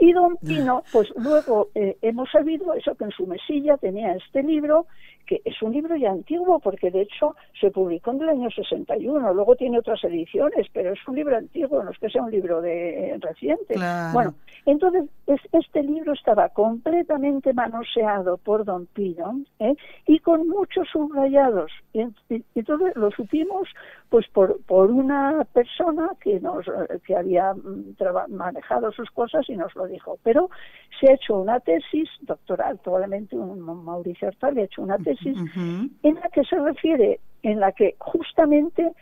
Y 0.00 0.12
don 0.12 0.36
Pino, 0.38 0.82
pues 0.92 1.12
luego 1.16 1.68
eh, 1.76 1.96
hemos 2.02 2.28
sabido 2.32 2.74
eso 2.74 2.96
que 2.96 3.04
en 3.04 3.12
su 3.12 3.24
mesilla 3.28 3.76
tenía 3.76 4.16
este 4.16 4.42
libro 4.42 4.86
que 5.26 5.40
es 5.44 5.60
un 5.62 5.72
libro 5.72 5.96
ya 5.96 6.10
antiguo, 6.10 6.58
porque 6.58 6.90
de 6.90 7.02
hecho 7.02 7.34
se 7.60 7.70
publicó 7.70 8.12
en 8.12 8.22
el 8.22 8.28
año 8.28 8.50
61, 8.50 9.34
luego 9.34 9.56
tiene 9.56 9.78
otras 9.78 10.02
ediciones, 10.04 10.66
pero 10.72 10.92
es 10.92 11.08
un 11.08 11.16
libro 11.16 11.36
antiguo, 11.36 11.82
no 11.82 11.90
es 11.90 11.98
que 11.98 12.10
sea 12.10 12.22
un 12.22 12.30
libro 12.30 12.60
de 12.60 13.10
eh, 13.10 13.18
reciente. 13.20 13.74
Bueno, 14.12 14.34
entonces 14.66 15.04
este 15.52 15.82
libro 15.82 16.12
estaba 16.12 16.48
completamente 16.50 17.52
manoseado 17.52 18.38
por 18.38 18.64
Don 18.64 18.86
Pino 18.86 19.40
¿eh? 19.58 19.74
y 20.06 20.18
con 20.18 20.48
muchos 20.48 20.88
subrayados. 20.88 21.70
Y, 21.92 22.04
entonces 22.54 22.96
lo 22.96 23.10
supimos 23.10 23.68
pues 24.08 24.26
por, 24.28 24.62
por 24.64 24.90
una 24.90 25.44
persona 25.52 26.10
que 26.20 26.40
nos 26.40 26.66
que 27.04 27.16
había 27.16 27.54
mm, 27.54 27.96
manejado 28.28 28.92
sus 28.92 29.10
cosas 29.10 29.48
y 29.48 29.56
nos 29.56 29.74
lo 29.74 29.86
dijo. 29.86 30.18
Pero 30.22 30.50
se 31.00 31.10
ha 31.10 31.14
hecho 31.14 31.38
una 31.38 31.60
tesis 31.60 32.08
doctoral, 32.22 32.78
probablemente 32.82 33.36
un 33.36 33.60
Mauricio 33.60 34.28
Hortal 34.28 34.58
ha 34.58 34.62
hecho 34.62 34.82
una 34.82 34.98
tesis 34.98 35.13
en 35.24 36.14
la 36.14 36.28
que 36.32 36.44
se 36.44 36.56
refiere, 36.56 37.20
en 37.42 37.60
la 37.60 37.72
que 37.72 37.96
justamente 37.98 38.92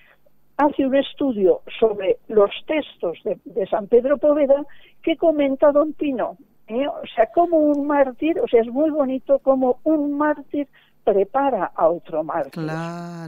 hace 0.56 0.86
un 0.86 0.94
estudio 0.94 1.62
sobre 1.78 2.18
los 2.28 2.50
textos 2.66 3.18
de, 3.24 3.66
San 3.66 3.86
Pedro 3.86 4.18
Poveda 4.18 4.64
que 5.02 5.16
comenta 5.16 5.72
Don 5.72 5.92
Pino. 5.92 6.36
¿eh? 6.68 6.86
O 6.86 7.06
sea, 7.14 7.26
como 7.34 7.58
un 7.58 7.86
mártir, 7.86 8.38
o 8.40 8.48
sea, 8.48 8.60
es 8.60 8.68
muy 8.68 8.90
bonito 8.90 9.38
como 9.40 9.78
un 9.84 10.16
mártir 10.16 10.68
prepara 11.04 11.72
a 11.74 11.88
otro 11.88 12.22
mártir. 12.22 12.68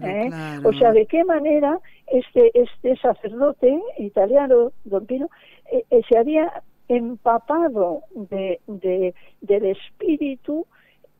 ¿eh? 0.03 0.31
O 0.65 0.73
sea, 0.73 0.93
de 0.93 1.07
qué 1.07 1.25
manera 1.25 1.79
este, 2.07 2.51
este 2.55 2.97
sacerdote 2.97 3.81
italiano, 3.99 4.73
Don 4.85 5.07
Pino, 5.07 5.29
eh, 5.73 6.03
se 6.09 6.19
había 6.19 6.63
empapado 6.89 8.03
de, 8.15 8.61
de, 8.67 9.15
del 9.41 9.65
espíritu 9.67 10.67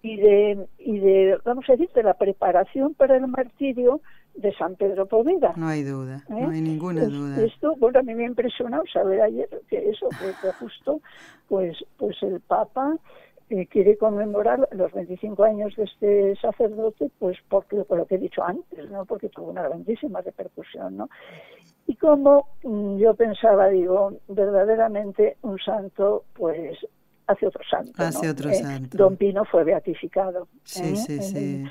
y 0.05 0.19
de, 0.19 0.67
y 0.79 0.99
de, 0.99 1.39
vamos 1.47 1.65
a 1.67 1.73
decir, 1.73 1.89
de 1.95 2.03
la 2.03 2.13
preparación 2.13 2.93
para 2.93 3.17
el 3.17 3.27
martirio 3.27 4.03
de 4.35 4.55
San 4.55 4.77
Pedro 4.77 5.07
Poveda. 5.07 5.55
No 5.57 5.67
hay 5.67 5.83
duda, 5.83 6.23
no 6.29 6.51
hay 6.51 6.59
¿Eh? 6.59 6.63
ninguna 6.63 7.07
duda. 7.07 7.43
Esto, 7.43 7.75
bueno, 7.77 8.01
a 8.01 8.03
mí 8.03 8.15
me 8.15 8.25
ha 8.25 8.27
impresionado 8.27 8.85
saber 8.93 9.23
ayer 9.23 9.49
que 9.71 9.89
eso, 9.89 10.11
que 10.11 10.53
justo, 10.61 11.01
pues, 11.49 11.83
pues 11.97 12.23
el 12.23 12.41
Papa 12.41 12.99
eh, 13.49 13.67
quiere 13.67 13.97
conmemorar 13.97 14.69
los 14.73 14.93
25 14.93 15.43
años 15.43 15.75
de 15.75 15.85
este 15.85 16.37
sacerdote, 16.37 17.11
pues 17.19 17.39
porque, 17.49 17.77
por 17.85 17.97
lo 17.97 18.05
que 18.05 18.17
he 18.17 18.19
dicho 18.19 18.45
antes, 18.45 18.91
¿no? 18.91 19.07
Porque 19.07 19.31
tuvo 19.31 19.53
una 19.53 19.63
grandísima 19.63 20.21
repercusión, 20.21 20.99
¿no? 20.99 21.09
Y 21.87 21.97
como 21.97 22.49
mm, 22.63 22.99
yo 22.99 23.15
pensaba, 23.15 23.69
digo, 23.69 24.13
verdaderamente 24.29 25.39
un 25.41 25.59
santo, 25.59 26.25
pues 26.35 26.77
hace 27.27 27.47
otro 27.47 27.63
santo. 27.69 27.93
Hace 27.97 28.31
otro 28.31 28.51
eh, 28.51 28.55
santo. 28.55 28.97
Don 28.97 29.17
Pino 29.17 29.45
fue 29.45 29.65
beatificado. 29.65 30.49
Sí, 30.65 30.83
¿eh? 30.83 30.97
sí, 30.97 31.23
sí. 31.23 31.65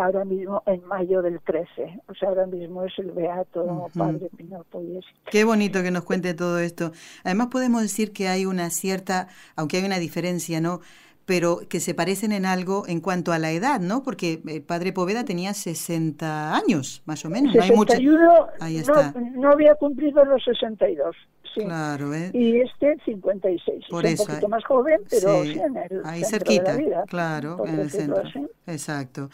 ahora 0.00 0.24
mismo 0.24 0.62
en 0.66 0.84
mayo 0.84 1.22
del 1.22 1.40
13. 1.40 2.00
O 2.08 2.14
sea, 2.14 2.28
ahora 2.28 2.46
mismo 2.46 2.84
es 2.84 2.92
el 2.98 3.12
beato 3.12 3.88
Padre 3.96 4.28
Pino 4.36 4.64
Poyesi. 4.70 5.08
Qué 5.30 5.44
bonito 5.44 5.82
que 5.82 5.90
nos 5.90 6.04
cuente 6.04 6.34
todo 6.34 6.58
esto. 6.58 6.92
Además 7.24 7.48
podemos 7.48 7.82
decir 7.82 8.12
que 8.12 8.28
hay 8.28 8.46
una 8.46 8.70
cierta, 8.70 9.28
aunque 9.56 9.78
hay 9.78 9.84
una 9.84 9.98
diferencia, 9.98 10.60
¿no? 10.60 10.80
pero 11.26 11.58
que 11.68 11.80
se 11.80 11.92
parecen 11.92 12.30
en 12.32 12.46
algo 12.46 12.84
en 12.86 13.00
cuanto 13.00 13.32
a 13.32 13.38
la 13.38 13.50
edad, 13.50 13.80
¿no? 13.80 14.02
Porque 14.04 14.40
el 14.46 14.62
padre 14.62 14.92
Poveda 14.92 15.24
tenía 15.24 15.52
60 15.52 16.54
años, 16.54 17.02
más 17.04 17.24
o 17.24 17.30
menos. 17.30 17.52
61, 17.52 18.16
no, 18.16 18.46
Ahí 18.60 18.78
está. 18.78 19.12
No, 19.34 19.50
había 19.50 19.74
cumplido 19.74 20.24
los 20.24 20.42
62. 20.44 21.16
Sí. 21.56 21.64
Claro, 21.64 22.12
¿eh? 22.12 22.30
Y 22.34 22.60
este 22.60 22.98
56. 23.06 23.86
Por 23.88 24.04
eso, 24.04 24.24
un 24.24 24.28
poquito 24.28 24.48
más 24.50 24.62
joven, 24.64 25.00
pero 25.08 25.42
sí, 25.42 25.52
en 25.52 25.74
el 25.74 26.02
ahí 26.04 26.22
cerquita, 26.22 26.76
claro, 27.06 27.66
en 27.66 27.80
el 27.80 27.90
centro. 27.90 28.22
Exacto. 28.66 29.30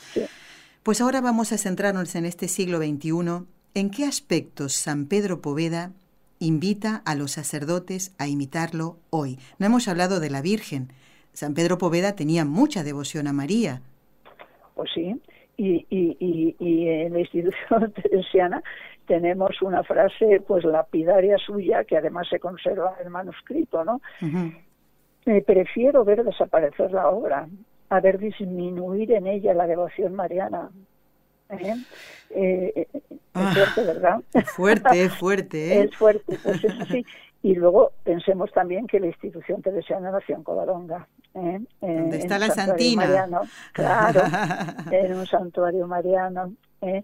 Pues 0.85 1.01
ahora 1.01 1.20
vamos 1.20 1.53
a 1.53 1.59
centrarnos 1.59 2.14
en 2.14 2.25
este 2.25 2.47
siglo 2.47 2.79
XXI. 2.79 3.45
¿En 3.75 3.91
qué 3.91 4.05
aspectos 4.05 4.75
San 4.75 5.07
Pedro 5.07 5.41
Poveda 5.41 5.91
invita 6.39 7.03
a 7.05 7.16
los 7.16 7.33
sacerdotes 7.33 8.14
a 8.18 8.29
imitarlo 8.29 8.99
hoy? 9.11 9.41
No 9.59 9.66
hemos 9.66 9.89
hablado 9.89 10.20
de 10.20 10.31
la 10.31 10.43
Virgen, 10.43 10.93
San 11.33 11.55
Pedro 11.55 11.77
Poveda 11.77 12.14
tenía 12.14 12.45
mucha 12.45 12.85
devoción 12.85 13.27
a 13.27 13.33
María. 13.33 13.83
Pues 14.75 14.91
sí, 14.95 15.20
y, 15.57 15.87
y, 15.91 16.57
y, 16.59 16.89
en 16.89 17.14
la 17.14 17.20
institución 17.20 17.93
teresiana 18.03 18.62
tenemos 19.07 19.61
una 19.63 19.83
frase 19.83 20.43
pues 20.47 20.65
lapidaria 20.65 21.39
suya 21.39 21.85
que 21.85 21.97
además 21.97 22.29
se 22.29 22.41
conserva 22.41 22.95
en 22.99 23.07
el 23.07 23.11
manuscrito, 23.11 23.85
¿no? 23.85 24.01
prefiero 25.47 26.05
ver 26.05 26.25
desaparecer 26.25 26.91
la 26.91 27.09
obra, 27.09 27.47
a 27.91 28.01
ver 28.01 28.19
disminuir 28.19 29.13
en 29.13 29.27
ella 29.27 29.55
la 29.55 29.67
devoción 29.67 30.15
mariana. 30.15 30.71
¿Eh? 31.51 31.75
Eh, 32.31 32.87
es 32.93 33.03
ah, 33.35 33.53
fuerte, 33.55 33.85
¿verdad? 33.85 34.21
Es 34.33 34.51
fuerte, 34.51 35.05
es 35.05 35.15
fuerte. 35.15 35.75
¿eh? 35.75 35.83
Es 35.83 35.97
fuerte, 35.97 36.39
pues 36.43 36.65
eso 36.65 36.85
sí. 36.87 37.05
Y 37.43 37.55
luego 37.55 37.93
pensemos 38.05 38.51
también 38.53 38.87
que 38.87 39.01
la 39.01 39.09
institución 39.09 39.61
teresiana 39.61 40.11
nació 40.11 40.37
en 40.37 40.45
Covadonga. 40.45 41.07
¿eh? 41.35 41.61
Donde 41.81 42.19
está 42.19 42.39
la 42.39 42.51
Santina. 42.51 43.03
Mariano, 43.03 43.43
claro, 43.73 44.23
en 44.91 45.15
un 45.15 45.27
santuario 45.27 45.87
mariano. 45.87 46.55
¿eh? 46.81 47.03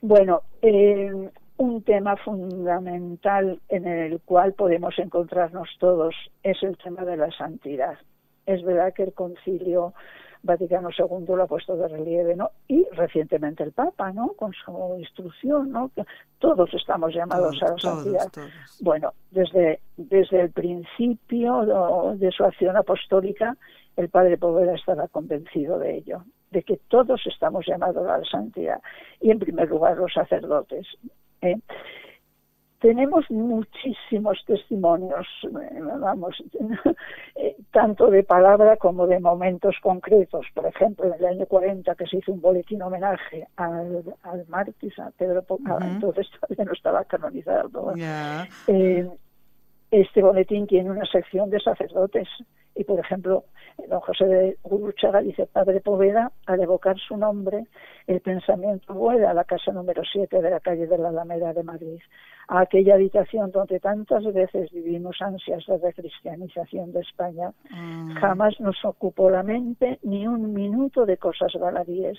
Bueno, 0.00 0.42
eh, 0.62 1.30
un 1.56 1.82
tema 1.82 2.16
fundamental 2.16 3.60
en 3.68 3.86
el 3.86 4.20
cual 4.20 4.52
podemos 4.52 4.96
encontrarnos 4.98 5.68
todos 5.80 6.14
es 6.42 6.62
el 6.62 6.76
tema 6.78 7.04
de 7.04 7.16
la 7.16 7.30
santidad. 7.32 7.98
Es 8.46 8.62
verdad 8.64 8.94
que 8.94 9.02
el 9.02 9.12
concilio 9.12 9.92
Vaticano 10.42 10.90
II 10.96 11.26
lo 11.26 11.42
ha 11.42 11.46
puesto 11.46 11.76
de 11.76 11.88
relieve, 11.88 12.36
¿no? 12.36 12.50
Y 12.68 12.86
recientemente 12.92 13.64
el 13.64 13.72
Papa, 13.72 14.12
¿no? 14.12 14.28
Con 14.34 14.52
su 14.52 14.96
instrucción, 14.98 15.72
¿no? 15.72 15.90
Todos 16.38 16.72
estamos 16.74 17.12
llamados 17.12 17.60
a 17.62 17.72
la 17.72 17.78
santidad. 17.78 18.28
Bueno, 18.80 19.12
desde, 19.32 19.80
desde 19.96 20.40
el 20.40 20.50
principio 20.50 22.14
de 22.14 22.30
su 22.30 22.44
acción 22.44 22.76
apostólica, 22.76 23.56
el 23.96 24.08
Padre 24.08 24.38
Poveda 24.38 24.74
estaba 24.74 25.08
convencido 25.08 25.78
de 25.80 25.96
ello, 25.96 26.22
de 26.50 26.62
que 26.62 26.78
todos 26.88 27.20
estamos 27.26 27.66
llamados 27.66 28.06
a 28.08 28.18
la 28.18 28.24
santidad, 28.24 28.80
y 29.20 29.30
en 29.30 29.38
primer 29.38 29.68
lugar 29.68 29.96
los 29.96 30.12
sacerdotes. 30.12 30.86
¿eh? 31.42 31.56
tenemos 32.80 33.28
muchísimos 33.30 34.38
testimonios, 34.46 35.26
eh, 35.44 35.80
vamos, 36.00 36.36
eh, 37.34 37.56
tanto 37.72 38.08
de 38.08 38.22
palabra 38.22 38.76
como 38.76 39.06
de 39.06 39.18
momentos 39.18 39.76
concretos. 39.82 40.46
Por 40.54 40.66
ejemplo, 40.66 41.06
en 41.06 41.14
el 41.14 41.26
año 41.26 41.46
40 41.46 41.94
que 41.94 42.06
se 42.06 42.18
hizo 42.18 42.32
un 42.32 42.40
boletín 42.40 42.82
homenaje 42.82 43.46
al, 43.56 44.04
al 44.22 44.46
mártir, 44.48 44.92
a 44.98 45.10
Pedro 45.10 45.42
Poca, 45.42 45.78
entonces 45.80 46.28
todavía 46.30 46.64
no 46.64 46.72
estaba 46.72 47.04
canonizado. 47.04 47.94
Eh, 48.68 49.08
este 49.90 50.22
boletín 50.22 50.66
tiene 50.66 50.90
una 50.90 51.06
sección 51.06 51.50
de 51.50 51.60
sacerdotes 51.60 52.28
y, 52.74 52.84
por 52.84 53.00
ejemplo, 53.00 53.44
don 53.88 54.00
José 54.00 54.24
de 54.26 54.58
Guruchaga 54.62 55.20
dice, 55.20 55.46
Padre 55.46 55.80
Poveda, 55.80 56.32
al 56.46 56.60
evocar 56.60 56.96
su 56.98 57.16
nombre, 57.16 57.66
el 58.06 58.20
pensamiento 58.20 58.94
vuela 58.94 59.30
a 59.30 59.34
la 59.34 59.44
casa 59.44 59.72
número 59.72 60.02
7 60.10 60.40
de 60.40 60.50
la 60.50 60.60
calle 60.60 60.86
de 60.86 60.98
la 60.98 61.08
Alameda 61.08 61.52
de 61.52 61.62
Madrid, 61.62 62.00
a 62.48 62.60
aquella 62.60 62.94
habitación 62.94 63.50
donde 63.50 63.80
tantas 63.80 64.24
veces 64.32 64.70
vivimos 64.70 65.20
ansias 65.20 65.64
de 65.66 65.78
recristianización 65.78 66.92
de 66.92 67.00
España. 67.00 67.52
Mm. 67.70 68.14
Jamás 68.14 68.58
nos 68.60 68.76
ocupó 68.84 69.28
la 69.30 69.42
mente 69.42 69.98
ni 70.02 70.26
un 70.26 70.52
minuto 70.52 71.04
de 71.04 71.16
cosas 71.16 71.52
baladíes. 71.60 72.18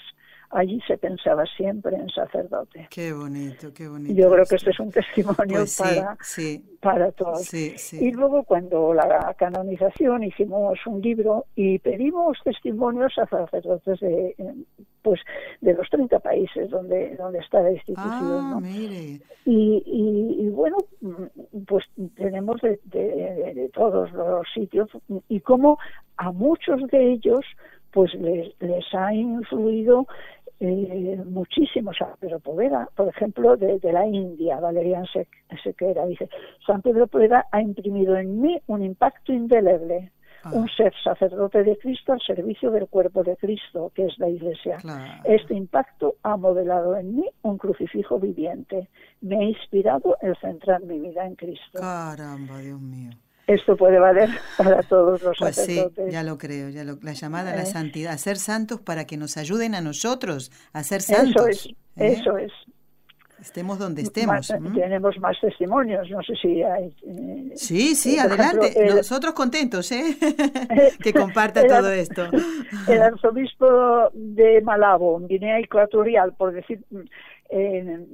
Allí 0.52 0.82
se 0.88 0.98
pensaba 0.98 1.46
siempre 1.46 1.96
en 1.96 2.10
sacerdote. 2.10 2.88
Qué 2.90 3.14
bonito, 3.14 3.72
qué 3.72 3.88
bonito. 3.88 4.14
Yo 4.14 4.32
creo 4.32 4.46
que 4.46 4.56
este 4.56 4.72
es 4.72 4.80
un 4.80 4.92
testimonio 4.92 5.60
pues 5.60 5.78
para, 5.78 6.18
para 6.82 7.12
todos. 7.12 7.54
y 7.54 8.12
luego 8.12 8.44
cuando 8.44 8.94
la 8.94 9.36
canonización 9.38 10.24
hicimos 10.24 10.49
un 10.86 11.02
libro 11.02 11.46
y 11.56 11.80
pedimos 11.80 12.38
testimonios 12.44 13.18
a 13.18 13.26
sacerdotes 13.28 14.00
de, 14.00 14.36
pues, 15.02 15.20
de 15.62 15.74
los 15.74 15.90
30 15.90 16.20
países 16.20 16.70
donde, 16.70 17.16
donde 17.16 17.40
está 17.40 17.62
la 17.62 17.72
institución. 17.72 18.64
Ah, 18.64 19.20
y, 19.46 20.50
bueno, 20.50 20.78
pues 21.68 21.86
tenemos 22.16 22.62
de, 22.62 22.80
de, 22.86 23.70
todos 23.74 24.12
los 24.12 24.48
sitios 24.54 24.90
y 25.28 25.40
como 25.40 25.78
a 26.18 26.32
muchos 26.32 26.86
de 26.88 27.14
ellos 27.14 27.46
pues 27.92 28.14
les, 28.14 28.54
les 28.60 28.86
ha 28.94 29.12
influido 29.14 30.06
eh, 30.62 31.22
muchísimos 31.26 31.96
San 31.98 32.10
Pedro 32.20 32.40
Poveda, 32.40 32.90
por 32.96 33.08
ejemplo, 33.08 33.56
de, 33.56 33.80
la 33.82 34.06
India, 34.06 34.60
Valerian 34.60 35.06
Sequera, 35.64 36.06
dice, 36.06 36.30
San 36.66 36.82
Pedro 36.82 37.08
Poveda 37.08 37.46
ha 37.52 37.62
imprimido 37.62 38.18
en 38.18 38.42
mí 38.42 38.60
un 38.68 38.84
impacto 38.84 39.32
indeleble, 39.32 40.12
ah. 40.44 40.52
un 40.54 40.68
ser 40.70 40.94
sacerdote 41.04 41.64
de 41.64 41.78
Cristo 41.78 42.14
al 42.14 42.22
servicio 42.22 42.72
del 42.72 42.88
cuerpo 42.88 43.24
de 43.24 43.36
Cristo, 43.38 43.92
que 43.94 44.06
es 44.06 44.18
la 44.20 44.30
Iglesia. 44.30 44.78
Este 45.24 45.54
impacto 45.54 46.16
ha 46.24 46.38
modelado 46.38 46.96
en 46.96 47.16
mí 47.16 47.30
un 47.42 47.58
crucifijo 47.58 48.20
viviente, 48.20 48.90
me 49.22 49.38
ha 49.38 49.44
inspirado 49.44 50.18
el 50.22 50.36
centrar 50.38 50.82
mi 50.84 51.00
vida 51.00 51.26
en 51.26 51.36
Cristo. 51.36 51.80
Caramba, 51.80 52.60
Dios 52.60 52.80
mío 52.80 53.12
esto 53.50 53.76
puede 53.76 53.98
valer 53.98 54.30
para 54.58 54.84
todos 54.84 55.24
los 55.24 55.36
pues 55.40 55.56
sacerdotes. 55.56 56.06
Sí, 56.06 56.12
ya 56.12 56.22
lo 56.22 56.38
creo, 56.38 56.70
ya 56.70 56.84
la 56.84 57.14
llamada 57.14 57.54
a 57.54 57.56
la 57.56 57.64
eh. 57.64 57.66
santidad, 57.66 58.14
a 58.14 58.18
ser 58.18 58.38
santos 58.38 58.80
para 58.80 59.06
que 59.06 59.18
nos 59.18 59.38
ayuden 59.38 59.74
a 59.74 59.82
nosotros 59.82 60.52
a 60.72 60.84
ser 60.84 61.02
santos. 61.02 61.48
Eso 61.48 61.50
es, 61.50 61.66
¿eh? 61.96 62.14
eso 62.20 62.38
es. 62.38 62.52
Estemos 63.42 63.80
donde 63.80 64.02
estemos. 64.02 64.48
Tenemos 64.48 65.18
más 65.20 65.40
testimonios, 65.40 66.10
no 66.10 66.22
sé 66.22 66.36
si 66.36 66.62
hay. 66.62 66.94
Eh, 67.04 67.52
sí, 67.56 67.96
sí, 67.96 68.20
adelante. 68.20 68.74
Nosotros 68.96 69.34
contentos, 69.34 69.92
¿eh? 69.92 70.18
que 71.04 71.14
comparta 71.14 71.66
todo 71.66 71.92
esto. 71.92 72.28
El 72.88 73.02
arzobispo 73.02 74.10
de 74.14 74.62
Malabo, 74.62 75.20
Guinea 75.20 75.60
Ecuatorial, 75.60 76.34
por 76.34 76.54
decir, 76.54 76.84
eh, 77.50 78.06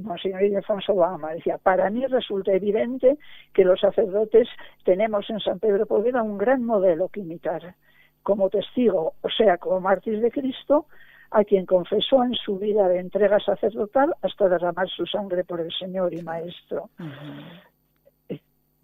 Monseñor 0.00 0.42
Ildefonso 0.42 0.92
Obama 0.94 1.32
decía, 1.32 1.58
para 1.58 1.90
mí 1.90 2.06
resulta 2.06 2.52
evidente 2.52 3.18
que 3.52 3.64
los 3.64 3.80
sacerdotes 3.80 4.48
tenemos 4.84 5.28
en 5.28 5.40
San 5.40 5.58
Pedro 5.58 5.86
Poveda 5.86 6.22
un 6.22 6.38
gran 6.38 6.64
modelo 6.64 7.08
que 7.08 7.20
imitar, 7.20 7.74
como 8.22 8.48
testigo, 8.48 9.14
o 9.20 9.28
sea, 9.28 9.58
como 9.58 9.80
mártir 9.80 10.20
de 10.20 10.30
Cristo, 10.30 10.86
a 11.30 11.44
quien 11.44 11.66
confesó 11.66 12.24
en 12.24 12.34
su 12.34 12.58
vida 12.58 12.88
de 12.88 13.00
entrega 13.00 13.40
sacerdotal 13.40 14.14
hasta 14.22 14.48
derramar 14.48 14.88
su 14.88 15.06
sangre 15.06 15.44
por 15.44 15.60
el 15.60 15.72
Señor 15.72 16.14
y 16.14 16.22
Maestro. 16.22 16.90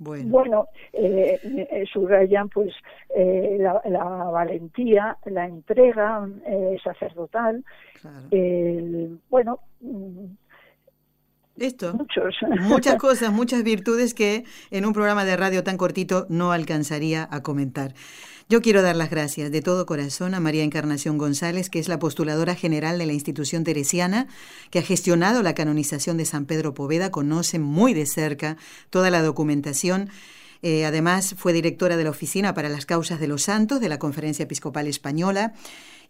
Bueno, 0.01 0.69
eh, 0.95 1.39
eh, 1.45 1.85
subrayan 1.93 2.49
pues 2.49 2.73
eh, 3.15 3.59
la, 3.61 4.01
valentía, 4.31 5.19
la 5.27 5.45
entrega 5.45 6.27
eh, 6.47 6.79
sacerdotal, 6.83 7.63
bueno, 9.29 9.61
Esto. 11.59 11.93
Muchos. 11.93 12.35
Muchas 12.63 12.95
cosas, 12.99 13.31
muchas 13.31 13.63
virtudes 13.63 14.15
que 14.15 14.45
en 14.71 14.87
un 14.87 14.95
programa 14.95 15.27
de 15.27 15.37
radio 15.37 15.63
tan 15.65 15.77
cortito 15.77 16.25
no 16.31 16.53
alcanzaría 16.53 17.29
a 17.31 17.43
comentar. 17.43 17.93
Yo 18.51 18.63
quiero 18.63 18.83
dar 18.83 18.97
las 18.97 19.11
gracias 19.11 19.53
de 19.53 19.63
todo 19.63 19.87
corazón 19.87 20.35
a 20.35 20.41
María 20.41 20.65
Encarnación 20.65 21.19
González, 21.19 21.71
que 21.71 21.79
es 21.79 21.87
la 21.87 22.01
postuladora 22.01 22.57
general 22.57 22.99
de 22.99 23.07
la 23.07 23.13
institución 23.13 23.63
teresiana, 23.63 24.27
que 24.71 24.81
ha 24.81 24.83
gestionado 24.83 25.45
la 25.45 25.55
canonización 25.55 26.17
de 26.17 26.25
San 26.25 26.47
Pedro 26.47 26.75
Poveda, 26.75 27.13
conoce 27.13 27.61
muy 27.61 27.95
de 27.95 28.07
cerca 28.07 28.57
toda 28.91 29.09
la 29.11 29.23
documentación. 29.23 30.11
Eh, 30.63 30.85
además, 30.85 31.37
fue 31.39 31.53
directora 31.53 31.97
de 31.97 32.03
la 32.03 32.11
Oficina 32.11 32.53
para 32.53 32.69
las 32.69 32.87
Causas 32.87 33.21
de 33.21 33.29
los 33.29 33.43
Santos 33.43 33.81
de 33.81 33.89
la 33.89 34.01
Conferencia 34.01 34.43
Episcopal 34.43 34.89
Española. 34.89 35.55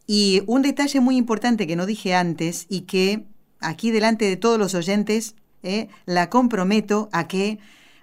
Y 0.07 0.43
un 0.47 0.63
detalle 0.63 1.01
muy 1.01 1.19
importante 1.19 1.67
que 1.67 1.77
no 1.77 1.85
dije 1.85 2.15
antes 2.15 2.65
y 2.71 2.87
que 2.87 3.27
aquí 3.61 3.91
delante 3.91 4.25
de 4.25 4.39
todos 4.39 4.59
los 4.59 4.75
oyentes 4.75 5.35
eh, 5.63 5.89
la 6.07 6.31
comprometo 6.31 7.11
a 7.13 7.29
que 7.29 7.59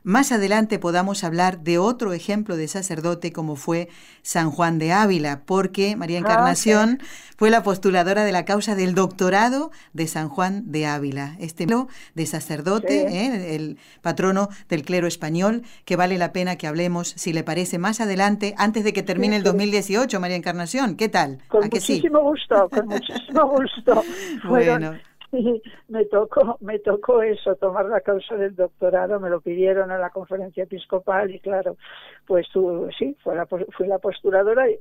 más 0.08 0.32
adelante 0.32 0.80
podamos 0.80 1.26
hablar 1.26 1.60
de 1.60 1.80
otro 1.80 2.14
ejemplo 2.14 2.56
de 2.56 2.70
sacerdote 2.70 3.34
como 3.34 3.58
fue 3.58 3.90
San 4.22 4.52
Juan 4.52 4.80
de 4.80 4.94
Ávila, 4.94 5.42
porque 5.46 5.98
María 5.98 6.20
ah, 6.20 6.22
Encarnación 6.22 7.00
fue 7.36 7.50
la 7.50 7.62
postuladora 7.62 8.24
de 8.24 8.32
la 8.32 8.46
causa 8.46 8.74
del 8.74 8.96
doctorado 8.96 9.70
de 9.92 10.08
San 10.08 10.30
Juan 10.30 10.72
de 10.72 10.86
Ávila, 10.86 11.36
este 11.40 11.68
de 12.16 12.26
sacerdote, 12.26 13.26
¿eh? 13.26 13.56
el 13.56 13.80
patrono 14.02 14.48
del 14.70 14.84
clero 14.84 15.08
español, 15.08 15.64
que 15.84 15.98
vale 15.98 16.18
la 16.18 16.32
pena 16.32 16.56
que 16.56 16.68
hablemos, 16.68 17.10
si 17.18 17.34
le 17.34 17.44
parece, 17.44 17.78
más 17.78 18.00
adelante, 18.00 18.56
antes 18.58 18.86
de 18.86 18.94
que 18.94 19.04
termine 19.04 19.36
el 19.36 19.44
2018, 19.44 20.22
María 20.22 20.38
Encarnación. 20.38 20.96
¿Qué 20.96 21.10
tal? 21.10 21.40
Con 21.50 21.64
muchísimo 21.64 22.22
gusto, 22.22 22.70
con 22.70 22.88
muchísimo 22.88 23.46
gusto. 23.50 24.04
bueno. 24.48 24.94
me 25.88 26.06
tocó, 26.06 26.58
me 26.62 26.80
tocó 26.80 27.22
eso, 27.22 27.56
tomar 27.56 27.86
la 27.86 28.02
causa 28.02 28.36
del 28.36 28.56
doctorado, 28.56 29.20
me 29.20 29.30
lo 29.30 29.42
pidieron 29.42 29.92
a 29.92 29.98
la 29.98 30.10
conferencia 30.10 30.64
episcopal 30.64 31.32
y 31.32 31.40
claro, 31.40 31.78
pues 32.26 32.48
tú, 32.50 32.90
sí, 32.98 33.16
fue 33.24 33.36
la, 33.36 33.46
fui 33.46 33.88
la 33.88 34.00
postuladora 34.00 34.70
y, 34.70 34.80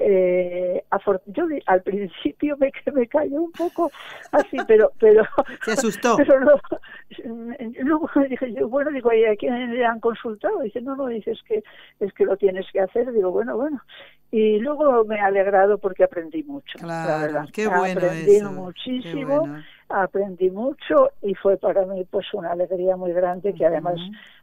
eh, 0.00 0.84
yo 1.26 1.44
al 1.66 1.82
principio 1.82 2.56
me, 2.56 2.72
me 2.94 3.06
cayó 3.06 3.42
un 3.42 3.52
poco 3.52 3.90
así, 4.32 4.56
pero 4.66 4.90
pero 4.98 5.24
se 5.64 5.72
asustó. 5.72 6.16
Pero 6.16 6.40
luego 7.82 8.08
dije 8.28 8.52
yo, 8.54 8.68
bueno, 8.68 8.90
digo, 8.90 9.12
¿y 9.12 9.24
a 9.24 9.36
quién 9.36 9.72
le 9.72 9.84
han 9.84 10.00
consultado? 10.00 10.60
Dice, 10.60 10.80
no, 10.80 10.96
no, 10.96 11.06
dices 11.06 11.38
que 11.46 11.62
es 12.00 12.12
que 12.14 12.24
lo 12.24 12.36
tienes 12.36 12.66
que 12.72 12.80
hacer. 12.80 13.12
Digo, 13.12 13.30
bueno, 13.30 13.56
bueno. 13.56 13.80
Y 14.30 14.58
luego 14.58 15.04
me 15.04 15.16
he 15.16 15.20
alegrado 15.20 15.78
porque 15.78 16.02
aprendí 16.02 16.42
mucho. 16.42 16.76
Claro, 16.78 17.08
la 17.08 17.18
verdad. 17.18 17.48
qué 17.52 17.68
bueno 17.68 18.00
Aprendí 18.00 18.42
muchísimo 18.42 19.48
aprendí 19.88 20.50
mucho 20.50 21.10
y 21.22 21.34
fue 21.34 21.56
para 21.56 21.84
mí 21.86 22.04
pues 22.10 22.26
una 22.34 22.52
alegría 22.52 22.96
muy 22.96 23.12
grande 23.12 23.54
que 23.54 23.66
además 23.66 23.96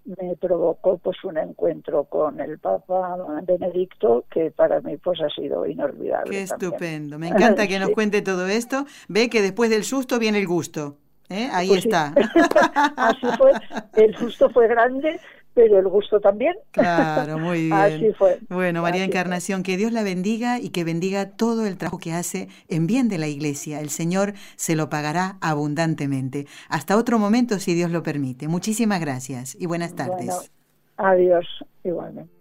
me 0.06 0.36
provocó 0.36 0.98
pues 0.98 1.24
un 1.24 1.38
encuentro 1.38 2.06
con 2.06 2.40
el 2.40 2.60
Papa 2.60 3.18
Benedicto 3.44 4.26
que 4.30 4.52
para 4.52 4.82
mí 4.82 4.98
pues 4.98 5.20
ha 5.22 5.30
sido 5.30 5.66
inolvidable. 5.66 6.32
Qué 6.32 6.42
estupendo, 6.44 7.20
me 7.20 7.30
encanta 7.30 7.68
que 7.68 7.80
nos 7.80 7.90
cuente 7.92 8.22
todo 8.22 8.48
esto. 8.48 8.86
Ve 9.08 9.30
que 9.30 9.42
después 9.42 9.70
del 9.70 9.84
susto 9.84 10.20
viene 10.20 10.40
el 10.40 10.48
gusto. 10.48 10.98
¿eh? 11.30 11.50
Ahí 11.52 11.70
pues 11.70 11.86
está. 11.86 12.14
Así 12.98 13.28
fue, 13.38 13.52
el 13.96 14.16
susto 14.16 14.50
fue 14.50 14.68
grande, 14.68 15.20
pero 15.54 15.80
el 15.80 15.88
gusto 15.88 16.20
también. 16.20 16.56
Claro, 16.72 17.38
muy 17.38 17.60
bien. 17.66 17.74
Así 17.74 18.14
fue. 18.14 18.40
Bueno, 18.50 18.82
María 18.82 19.04
Encarnación, 19.04 19.64
que 19.64 19.78
Dios 19.78 19.92
la 19.92 20.04
bendiga 20.04 20.60
y 20.60 20.70
que 20.70 20.84
bendiga 20.84 21.32
todo 21.32 21.66
el 21.66 21.78
trabajo 21.78 21.98
que 22.00 22.14
hace 22.14 22.48
en 22.68 22.88
bien 22.88 23.10
de 23.10 23.18
la 23.18 23.28
iglesia. 23.28 23.80
El 23.80 23.90
Señor 23.90 24.34
se 24.56 24.76
lo 24.76 24.90
pagará 24.90 25.38
abundantemente. 25.42 26.48
Hasta 26.70 26.98
otro 26.98 27.20
momento, 27.20 27.60
si 27.60 27.74
Dios 27.74 27.92
lo 27.92 28.04
permite. 28.04 28.48
Muchísimas 28.48 29.00
gracias 29.00 29.56
y 29.60 29.66
buenas 29.66 29.96
tardes. 29.96 30.52
adiós, 30.98 31.46
igualmente. 31.84 32.41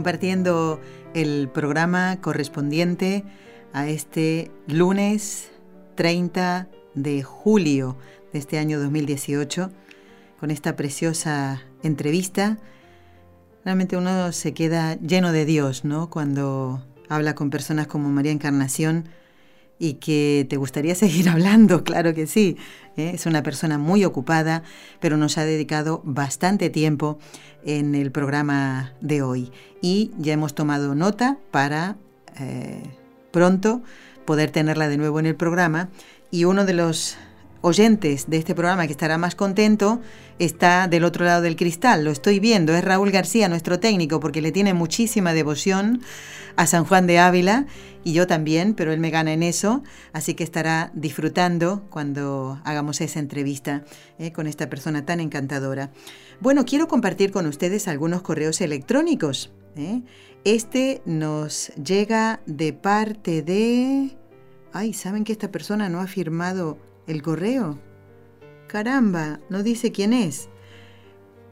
compartiendo 0.00 0.80
el 1.12 1.50
programa 1.52 2.22
correspondiente 2.22 3.22
a 3.74 3.86
este 3.86 4.50
lunes 4.66 5.50
30 5.94 6.70
de 6.94 7.22
julio 7.22 7.98
de 8.32 8.38
este 8.38 8.58
año 8.58 8.80
2018 8.80 9.70
con 10.40 10.50
esta 10.50 10.74
preciosa 10.74 11.60
entrevista. 11.82 12.56
Realmente 13.62 13.98
uno 13.98 14.32
se 14.32 14.54
queda 14.54 14.94
lleno 14.94 15.32
de 15.32 15.44
Dios, 15.44 15.84
¿no? 15.84 16.08
Cuando 16.08 16.82
habla 17.10 17.34
con 17.34 17.50
personas 17.50 17.86
como 17.86 18.08
María 18.08 18.32
Encarnación 18.32 19.04
y 19.80 19.94
que 19.94 20.46
te 20.48 20.56
gustaría 20.56 20.94
seguir 21.04 21.28
hablando, 21.28 21.82
claro 21.82 22.14
que 22.14 22.28
sí. 22.28 22.56
¿eh? 22.96 23.10
Es 23.14 23.26
una 23.26 23.42
persona 23.42 23.78
muy 23.78 24.04
ocupada, 24.04 24.62
pero 25.00 25.16
nos 25.16 25.38
ha 25.38 25.44
dedicado 25.44 26.02
bastante 26.04 26.70
tiempo 26.70 27.18
en 27.64 27.96
el 27.96 28.12
programa 28.12 28.92
de 29.00 29.22
hoy. 29.22 29.50
Y 29.80 30.12
ya 30.18 30.34
hemos 30.34 30.54
tomado 30.54 30.94
nota 30.94 31.38
para 31.50 31.96
eh, 32.38 32.82
pronto 33.32 33.82
poder 34.26 34.50
tenerla 34.50 34.86
de 34.88 34.98
nuevo 34.98 35.18
en 35.18 35.26
el 35.26 35.34
programa. 35.34 35.88
Y 36.30 36.44
uno 36.44 36.64
de 36.64 36.74
los 36.74 37.16
oyentes 37.62 38.28
de 38.28 38.38
este 38.38 38.54
programa 38.54 38.86
que 38.86 38.92
estará 38.92 39.18
más 39.18 39.34
contento 39.34 40.00
está 40.38 40.88
del 40.88 41.04
otro 41.04 41.24
lado 41.24 41.42
del 41.42 41.56
cristal. 41.56 42.04
Lo 42.04 42.10
estoy 42.10 42.40
viendo, 42.40 42.74
es 42.74 42.84
Raúl 42.84 43.10
García, 43.10 43.48
nuestro 43.48 43.80
técnico, 43.80 44.20
porque 44.20 44.40
le 44.40 44.52
tiene 44.52 44.74
muchísima 44.74 45.32
devoción 45.32 46.00
a 46.56 46.66
San 46.66 46.84
Juan 46.84 47.06
de 47.06 47.18
Ávila 47.18 47.66
y 48.02 48.12
yo 48.12 48.26
también, 48.26 48.74
pero 48.74 48.92
él 48.92 49.00
me 49.00 49.10
gana 49.10 49.32
en 49.32 49.42
eso, 49.42 49.82
así 50.12 50.34
que 50.34 50.44
estará 50.44 50.90
disfrutando 50.94 51.84
cuando 51.90 52.60
hagamos 52.64 53.00
esa 53.00 53.18
entrevista 53.18 53.84
eh, 54.18 54.32
con 54.32 54.46
esta 54.46 54.70
persona 54.70 55.04
tan 55.04 55.20
encantadora. 55.20 55.90
Bueno, 56.40 56.64
quiero 56.64 56.88
compartir 56.88 57.30
con 57.30 57.46
ustedes 57.46 57.88
algunos 57.88 58.22
correos 58.22 58.60
electrónicos. 58.60 59.52
Eh. 59.76 60.02
Este 60.44 61.02
nos 61.04 61.68
llega 61.74 62.40
de 62.46 62.72
parte 62.72 63.42
de... 63.42 64.16
Ay, 64.72 64.94
¿saben 64.94 65.24
que 65.24 65.32
esta 65.32 65.50
persona 65.50 65.90
no 65.90 66.00
ha 66.00 66.06
firmado 66.06 66.78
el 67.10 67.22
correo? 67.22 67.78
Caramba, 68.66 69.40
no 69.48 69.62
dice 69.62 69.92
quién 69.92 70.12
es. 70.12 70.48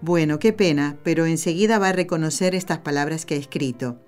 Bueno, 0.00 0.38
qué 0.38 0.52
pena, 0.52 0.96
pero 1.02 1.26
enseguida 1.26 1.78
va 1.78 1.88
a 1.88 1.92
reconocer 1.92 2.54
estas 2.54 2.78
palabras 2.78 3.26
que 3.26 3.34
ha 3.34 3.38
escrito. 3.38 3.98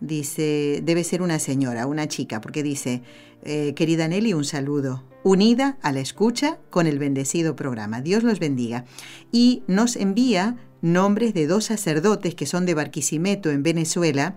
Dice, 0.00 0.80
debe 0.84 1.02
ser 1.02 1.22
una 1.22 1.38
señora, 1.38 1.86
una 1.86 2.06
chica, 2.06 2.40
porque 2.40 2.62
dice, 2.62 3.02
eh, 3.42 3.74
querida 3.74 4.06
Nelly, 4.06 4.34
un 4.34 4.44
saludo, 4.44 5.02
unida 5.24 5.78
a 5.82 5.90
la 5.90 6.00
escucha 6.00 6.58
con 6.70 6.86
el 6.86 6.98
bendecido 6.98 7.56
programa. 7.56 8.00
Dios 8.00 8.22
los 8.22 8.38
bendiga. 8.38 8.84
Y 9.32 9.64
nos 9.66 9.96
envía 9.96 10.56
nombres 10.82 11.34
de 11.34 11.46
dos 11.46 11.64
sacerdotes 11.64 12.34
que 12.34 12.46
son 12.46 12.66
de 12.66 12.74
Barquisimeto, 12.74 13.50
en 13.50 13.62
Venezuela, 13.62 14.36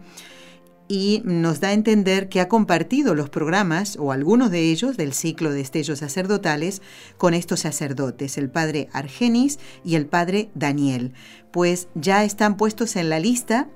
y 0.88 1.22
nos 1.26 1.60
da 1.60 1.70
a 1.70 1.74
entender 1.74 2.30
que 2.30 2.40
ha 2.40 2.48
compartido 2.48 3.16
los 3.16 3.30
programas, 3.30 3.98
o 4.00 4.12
algunos 4.12 4.52
de 4.52 4.72
ellos, 4.72 4.98
del 4.98 5.14
ciclo 5.14 5.52
de 5.52 5.62
estellos 5.62 6.00
sacerdotales 6.00 6.82
con 7.18 7.34
estos 7.34 7.62
sacerdotes, 7.62 8.38
el 8.38 8.50
padre 8.50 8.90
Argenis 8.94 9.60
y 9.84 9.96
el 9.96 10.06
padre 10.06 10.50
Daniel, 10.56 11.14
pues 11.52 11.88
ya 11.96 12.24
están 12.24 12.58
puestos 12.58 12.96
en 12.96 13.10
la 13.10 13.20
lista 13.20 13.70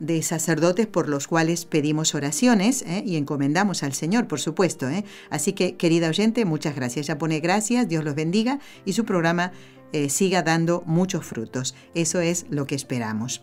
de 0.00 0.22
sacerdotes 0.22 0.86
por 0.86 1.08
los 1.08 1.26
cuales 1.26 1.64
pedimos 1.64 2.14
oraciones 2.14 2.82
¿eh? 2.82 3.02
y 3.06 3.16
encomendamos 3.16 3.82
al 3.82 3.94
Señor, 3.94 4.28
por 4.28 4.40
supuesto. 4.40 4.88
¿eh? 4.88 5.04
Así 5.30 5.52
que, 5.52 5.76
querida 5.76 6.08
oyente, 6.08 6.44
muchas 6.44 6.76
gracias. 6.76 7.06
Ya 7.06 7.18
pone 7.18 7.40
gracias, 7.40 7.88
Dios 7.88 8.04
los 8.04 8.14
bendiga 8.14 8.60
y 8.84 8.92
su 8.92 9.04
programa 9.04 9.52
eh, 9.92 10.10
siga 10.10 10.42
dando 10.42 10.82
muchos 10.86 11.24
frutos. 11.24 11.74
Eso 11.94 12.20
es 12.20 12.46
lo 12.50 12.66
que 12.66 12.74
esperamos. 12.74 13.42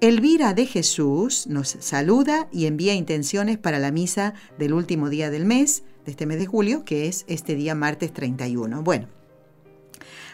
Elvira 0.00 0.54
de 0.54 0.64
Jesús 0.64 1.48
nos 1.48 1.76
saluda 1.80 2.46
y 2.52 2.66
envía 2.66 2.94
intenciones 2.94 3.58
para 3.58 3.80
la 3.80 3.90
misa 3.90 4.32
del 4.56 4.72
último 4.72 5.08
día 5.08 5.28
del 5.28 5.44
mes, 5.44 5.82
de 6.04 6.12
este 6.12 6.24
mes 6.24 6.38
de 6.38 6.46
julio, 6.46 6.84
que 6.84 7.08
es 7.08 7.24
este 7.26 7.56
día 7.56 7.74
martes 7.74 8.12
31. 8.12 8.82
Bueno, 8.82 9.08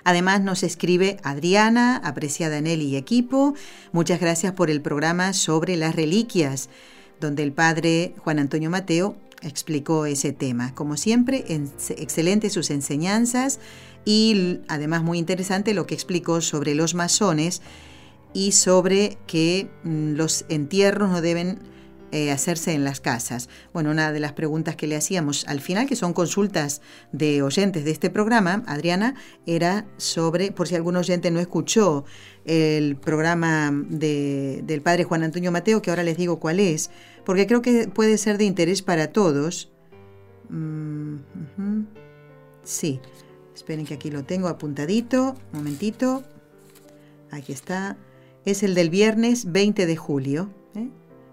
Además 0.06 0.42
nos 0.42 0.62
escribe 0.62 1.16
Adriana, 1.22 1.96
apreciada 1.96 2.58
él 2.58 2.82
y 2.82 2.96
equipo. 2.96 3.54
Muchas 3.90 4.20
gracias 4.20 4.52
por 4.52 4.68
el 4.68 4.82
programa 4.82 5.32
sobre 5.32 5.78
las 5.78 5.96
reliquias, 5.96 6.68
donde 7.20 7.42
el 7.42 7.52
padre 7.52 8.14
Juan 8.18 8.38
Antonio 8.38 8.68
Mateo 8.68 9.16
explicó 9.40 10.04
ese 10.04 10.32
tema. 10.32 10.74
Como 10.74 10.98
siempre, 10.98 11.46
excelentes 11.48 12.52
sus 12.52 12.68
enseñanzas 12.68 13.60
y 14.04 14.58
además 14.68 15.02
muy 15.02 15.18
interesante 15.18 15.72
lo 15.72 15.86
que 15.86 15.94
explicó 15.94 16.42
sobre 16.42 16.74
los 16.74 16.94
masones 16.94 17.62
y 18.34 18.52
sobre 18.52 19.16
que 19.26 19.70
mm, 19.84 20.14
los 20.14 20.44
entierros 20.50 21.08
no 21.08 21.22
deben 21.22 21.60
eh, 22.14 22.30
hacerse 22.30 22.72
en 22.74 22.84
las 22.84 23.00
casas. 23.00 23.48
Bueno, 23.72 23.90
una 23.90 24.12
de 24.12 24.20
las 24.20 24.32
preguntas 24.34 24.76
que 24.76 24.86
le 24.86 24.94
hacíamos 24.94 25.44
al 25.48 25.60
final, 25.60 25.88
que 25.88 25.96
son 25.96 26.12
consultas 26.12 26.80
de 27.10 27.42
oyentes 27.42 27.84
de 27.84 27.90
este 27.90 28.08
programa, 28.08 28.62
Adriana, 28.66 29.16
era 29.46 29.86
sobre, 29.96 30.52
por 30.52 30.68
si 30.68 30.76
algún 30.76 30.94
oyente 30.94 31.32
no 31.32 31.40
escuchó 31.40 32.04
el 32.44 32.94
programa 32.94 33.72
del 33.72 34.80
padre 34.80 35.02
Juan 35.02 35.24
Antonio 35.24 35.50
Mateo, 35.50 35.82
que 35.82 35.90
ahora 35.90 36.04
les 36.04 36.16
digo 36.16 36.38
cuál 36.38 36.60
es, 36.60 36.90
porque 37.24 37.48
creo 37.48 37.62
que 37.62 37.88
puede 37.88 38.16
ser 38.16 38.38
de 38.38 38.44
interés 38.44 38.82
para 38.82 39.08
todos. 39.08 39.72
Mm, 40.50 41.16
sí, 42.62 43.00
esperen 43.56 43.86
que 43.86 43.94
aquí 43.94 44.12
lo 44.12 44.22
tengo 44.22 44.46
apuntadito, 44.46 45.34
un 45.52 45.58
momentito. 45.58 46.22
Aquí 47.32 47.52
está. 47.52 47.96
Es 48.44 48.62
el 48.62 48.74
del 48.74 48.90
viernes 48.90 49.50
20 49.52 49.86
de 49.86 49.96
julio. 49.96 50.50
¿eh? 50.74 50.88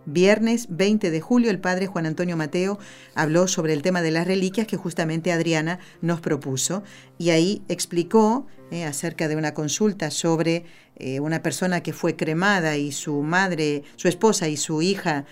Viernes 0.05 0.67
20 0.69 1.11
de 1.11 1.19
julio, 1.19 1.51
el 1.51 1.59
padre 1.59 1.87
Juan 1.87 2.05
Antonio 2.05 2.37
Mateo 2.37 2.79
habló 3.15 3.47
sobre 3.47 3.73
el 3.73 3.81
tema 3.81 4.01
de 4.01 4.11
las 4.11 4.25
reliquias 4.25 4.65
que 4.65 4.77
justamente 4.77 5.33
Adriana 5.33 5.79
nos 6.01 6.21
propuso 6.21 6.83
y 7.17 7.31
ahí 7.31 7.63
explicó 7.67 8.47
eh, 8.71 8.85
acerca 8.85 9.27
de 9.27 9.35
una 9.35 9.53
consulta 9.53 10.09
sobre 10.09 10.63
eh, 10.95 11.19
una 11.19 11.43
persona 11.43 11.83
que 11.83 11.91
fue 11.91 12.15
cremada 12.15 12.77
y 12.77 12.93
su 12.93 13.21
madre, 13.21 13.83
su 13.97 14.07
esposa 14.07 14.47
y 14.47 14.55
su 14.55 14.81
hija 14.81 15.25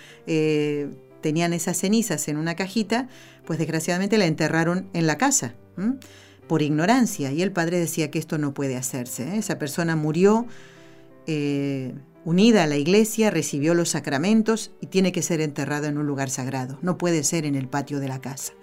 tenían 1.22 1.54
esas 1.54 1.78
cenizas 1.78 2.28
en 2.28 2.38
una 2.38 2.56
cajita, 2.56 3.10
pues 3.46 3.58
desgraciadamente 3.58 4.18
la 4.18 4.26
enterraron 4.26 4.90
en 4.94 5.08
la 5.08 5.18
casa 5.18 5.56
por 6.48 6.62
ignorancia 6.62 7.32
y 7.32 7.42
el 7.42 7.52
padre 7.52 7.80
decía 7.80 8.12
que 8.12 8.20
esto 8.20 8.38
no 8.38 8.54
puede 8.54 8.76
hacerse. 8.76 9.38
Esa 9.38 9.58
persona 9.60 9.96
murió 9.96 10.46
unida 12.26 12.64
a 12.64 12.68
la 12.68 12.78
iglesia, 12.78 13.32
recibió 13.32 13.74
los 13.74 13.90
sacramentos 13.90 14.72
y 14.82 14.88
tiene 14.88 15.12
que 15.12 15.22
ser 15.22 15.42
enterrado 15.42 15.88
en 15.88 15.98
un 15.98 16.08
lugar 16.08 16.30
sagrado. 16.30 16.78
No 16.82 16.98
puede 16.98 17.24
ser 17.24 17.46
en 17.46 17.56
el 17.56 17.68
patio 17.68 18.00
de 18.00 18.08
la 18.08 18.20
casa. 18.20 18.54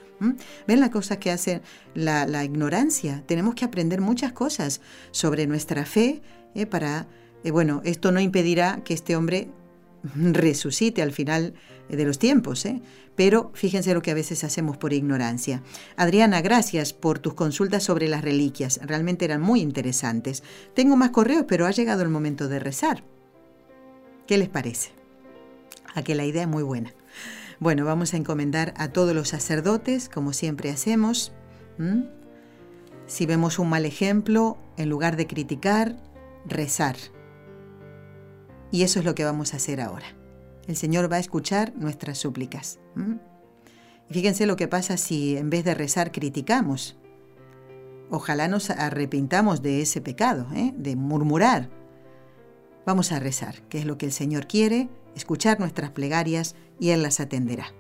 ¿Ven 0.67 0.81
las 0.81 0.91
cosas 0.91 1.19
que 1.19 1.31
hace 1.31 1.61
la, 1.95 2.45
ignorancia? 2.45 3.23
Tenemos 3.27 3.55
que 3.55 3.65
aprender 3.65 4.01
muchas 4.01 4.33
cosas 4.33 4.81
sobre 5.11 5.47
nuestra 5.47 5.85
fe 5.85 6.23
¿eh? 6.55 6.67
para, 6.67 7.07
eh, 7.45 7.51
bueno, 7.51 7.83
esto 7.85 8.13
no 8.13 8.21
impedirá 8.21 8.83
que 8.85 8.95
este 8.95 9.17
hombre 9.17 9.51
resucite 10.15 11.03
al 11.03 11.13
final 11.13 11.55
de 11.89 12.05
los 12.05 12.19
tiempos, 12.19 12.65
¿eh? 12.67 12.81
Pero 13.17 13.51
fíjense 13.55 13.95
lo 13.95 14.03
que 14.03 14.11
a 14.11 14.15
veces 14.15 14.45
hacemos 14.45 14.77
por 14.77 14.93
ignorancia. 14.93 15.63
Adriana, 15.97 16.43
gracias 16.43 16.93
por 16.93 17.19
tus 17.19 17.35
consultas 17.35 17.83
sobre 17.83 18.09
las 18.09 18.23
reliquias, 18.23 18.79
realmente 18.85 19.25
eran 19.25 19.41
muy 19.41 19.61
interesantes. 19.61 20.43
Tengo 20.75 20.97
más 20.97 21.11
correos, 21.11 21.47
pero 21.49 21.67
ha 21.67 21.71
llegado 21.71 22.03
el 22.03 22.11
momento 22.11 22.49
de 22.49 22.59
rezar. 22.59 23.03
¿Qué 24.27 24.39
les 24.39 24.49
parece? 24.49 24.91
A 25.95 26.03
que 26.03 26.15
la 26.15 26.25
idea 26.25 26.43
es 26.43 26.49
muy 26.49 26.63
buena. 26.63 26.93
Bueno, 27.59 27.87
vamos 27.87 28.13
a 28.13 28.19
encomendar 28.19 28.75
a 28.77 28.89
todos 28.89 29.15
los 29.15 29.29
sacerdotes, 29.29 30.11
como 30.11 30.35
siempre 30.35 30.71
hacemos. 30.71 31.33
Si 33.07 33.25
vemos 33.25 33.59
un 33.59 33.71
mal 33.71 33.87
ejemplo, 33.87 34.59
en 34.77 34.91
lugar 34.91 35.17
de 35.17 35.27
criticar, 35.27 35.97
rezar. 36.45 36.97
Y 38.71 38.83
eso 38.83 38.99
es 38.99 39.07
lo 39.07 39.15
que 39.15 39.25
vamos 39.25 39.55
a 39.55 39.57
hacer 39.57 39.81
ahora. 39.81 40.07
El 40.67 40.77
Señor 40.77 41.11
va 41.11 41.17
a 41.17 41.21
escuchar 41.21 41.73
nuestras 41.77 42.19
súplicas. 42.19 42.79
Y 44.09 44.13
fíjense 44.13 44.47
lo 44.47 44.57
que 44.57 44.69
pasa 44.69 44.97
si 44.97 45.37
en 45.37 45.51
vez 45.51 45.65
de 45.65 45.75
rezar 45.75 46.13
criticamos. 46.13 46.97
Ojalá 48.11 48.49
nos 48.49 48.71
arrepintamos 48.71 49.63
de 49.63 49.83
ese 49.83 50.01
pecado, 50.01 50.47
¿eh? 50.55 50.73
de 50.77 50.97
murmurar, 50.97 51.71
Vamos 52.87 53.11
a 53.11 53.19
rezar, 53.19 53.63
que 53.63 53.79
es 53.79 53.85
lo 53.85 53.99
que 53.99 54.07
el 54.07 54.13
Señor 54.13 54.47
quiere, 54.47 54.89
escuchar 55.17 55.59
nuestras 55.59 55.91
plegarias 55.91 56.55
y 56.79 56.91
Él 56.91 57.03
las 57.03 57.19
atenderá. 57.19 57.75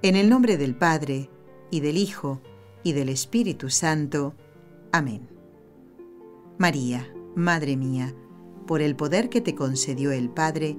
En 0.00 0.16
el 0.16 0.30
nombre 0.30 0.56
del 0.56 0.74
Padre, 0.74 1.28
y 1.70 1.80
del 1.80 1.98
Hijo, 1.98 2.40
y 2.82 2.92
del 2.94 3.10
Espíritu 3.10 3.68
Santo. 3.68 4.34
Amén. 4.90 5.28
María, 6.56 7.12
Madre 7.36 7.76
mía, 7.76 8.14
por 8.66 8.80
el 8.80 8.96
poder 8.96 9.28
que 9.28 9.42
te 9.42 9.54
concedió 9.54 10.12
el 10.12 10.30
Padre, 10.30 10.78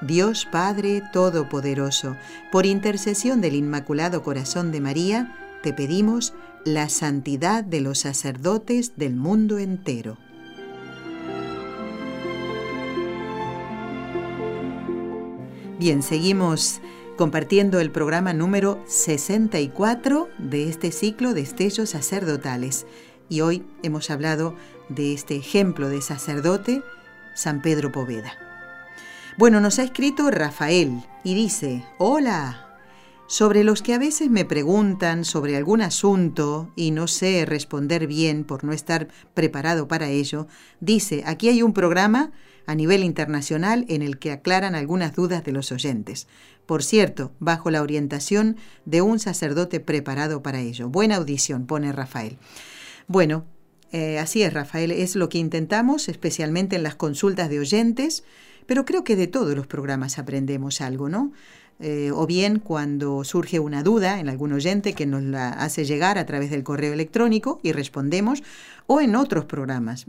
Dios 0.00 0.46
Padre 0.50 1.02
Todopoderoso, 1.12 2.16
por 2.52 2.66
intercesión 2.66 3.40
del 3.40 3.54
Inmaculado 3.54 4.22
Corazón 4.22 4.70
de 4.70 4.80
María, 4.80 5.34
te 5.62 5.72
pedimos 5.72 6.34
la 6.64 6.88
santidad 6.88 7.64
de 7.64 7.80
los 7.80 8.00
sacerdotes 8.00 8.96
del 8.96 9.16
mundo 9.16 9.58
entero. 9.58 10.16
Bien, 15.78 16.02
seguimos 16.02 16.80
compartiendo 17.16 17.80
el 17.80 17.90
programa 17.90 18.32
número 18.32 18.82
64 18.86 20.28
de 20.38 20.68
este 20.68 20.92
ciclo 20.92 21.34
de 21.34 21.40
estellos 21.40 21.90
sacerdotales. 21.90 22.86
Y 23.28 23.40
hoy 23.42 23.64
hemos 23.82 24.10
hablado 24.10 24.54
de 24.88 25.12
este 25.12 25.36
ejemplo 25.36 25.88
de 25.88 26.02
sacerdote, 26.02 26.82
San 27.34 27.62
Pedro 27.62 27.92
Poveda. 27.92 28.47
Bueno, 29.38 29.60
nos 29.60 29.78
ha 29.78 29.84
escrito 29.84 30.28
Rafael 30.32 31.00
y 31.22 31.34
dice, 31.34 31.84
hola, 31.98 32.76
sobre 33.28 33.62
los 33.62 33.82
que 33.82 33.94
a 33.94 33.98
veces 33.98 34.30
me 34.30 34.44
preguntan 34.44 35.24
sobre 35.24 35.56
algún 35.56 35.80
asunto 35.80 36.72
y 36.74 36.90
no 36.90 37.06
sé 37.06 37.44
responder 37.46 38.08
bien 38.08 38.42
por 38.42 38.64
no 38.64 38.72
estar 38.72 39.06
preparado 39.34 39.86
para 39.86 40.08
ello, 40.08 40.48
dice, 40.80 41.22
aquí 41.24 41.48
hay 41.48 41.62
un 41.62 41.72
programa 41.72 42.32
a 42.66 42.74
nivel 42.74 43.04
internacional 43.04 43.84
en 43.88 44.02
el 44.02 44.18
que 44.18 44.32
aclaran 44.32 44.74
algunas 44.74 45.14
dudas 45.14 45.44
de 45.44 45.52
los 45.52 45.70
oyentes. 45.70 46.26
Por 46.66 46.82
cierto, 46.82 47.30
bajo 47.38 47.70
la 47.70 47.82
orientación 47.82 48.56
de 48.86 49.02
un 49.02 49.20
sacerdote 49.20 49.78
preparado 49.78 50.42
para 50.42 50.58
ello. 50.58 50.88
Buena 50.88 51.14
audición, 51.14 51.68
pone 51.68 51.92
Rafael. 51.92 52.38
Bueno, 53.06 53.44
eh, 53.92 54.18
así 54.18 54.42
es, 54.42 54.52
Rafael, 54.52 54.90
es 54.90 55.14
lo 55.14 55.28
que 55.28 55.38
intentamos, 55.38 56.08
especialmente 56.08 56.74
en 56.74 56.82
las 56.82 56.96
consultas 56.96 57.48
de 57.48 57.60
oyentes, 57.60 58.24
pero 58.68 58.84
creo 58.84 59.02
que 59.02 59.16
de 59.16 59.26
todos 59.26 59.56
los 59.56 59.66
programas 59.66 60.18
aprendemos 60.18 60.82
algo, 60.82 61.08
¿no? 61.08 61.32
Eh, 61.80 62.10
o 62.12 62.26
bien 62.26 62.58
cuando 62.58 63.24
surge 63.24 63.60
una 63.60 63.82
duda 63.82 64.20
en 64.20 64.28
algún 64.28 64.52
oyente 64.52 64.92
que 64.92 65.06
nos 65.06 65.22
la 65.22 65.48
hace 65.48 65.86
llegar 65.86 66.18
a 66.18 66.26
través 66.26 66.50
del 66.50 66.64
correo 66.64 66.92
electrónico 66.92 67.60
y 67.62 67.72
respondemos, 67.72 68.42
o 68.86 69.00
en 69.00 69.16
otros 69.16 69.46
programas. 69.46 70.04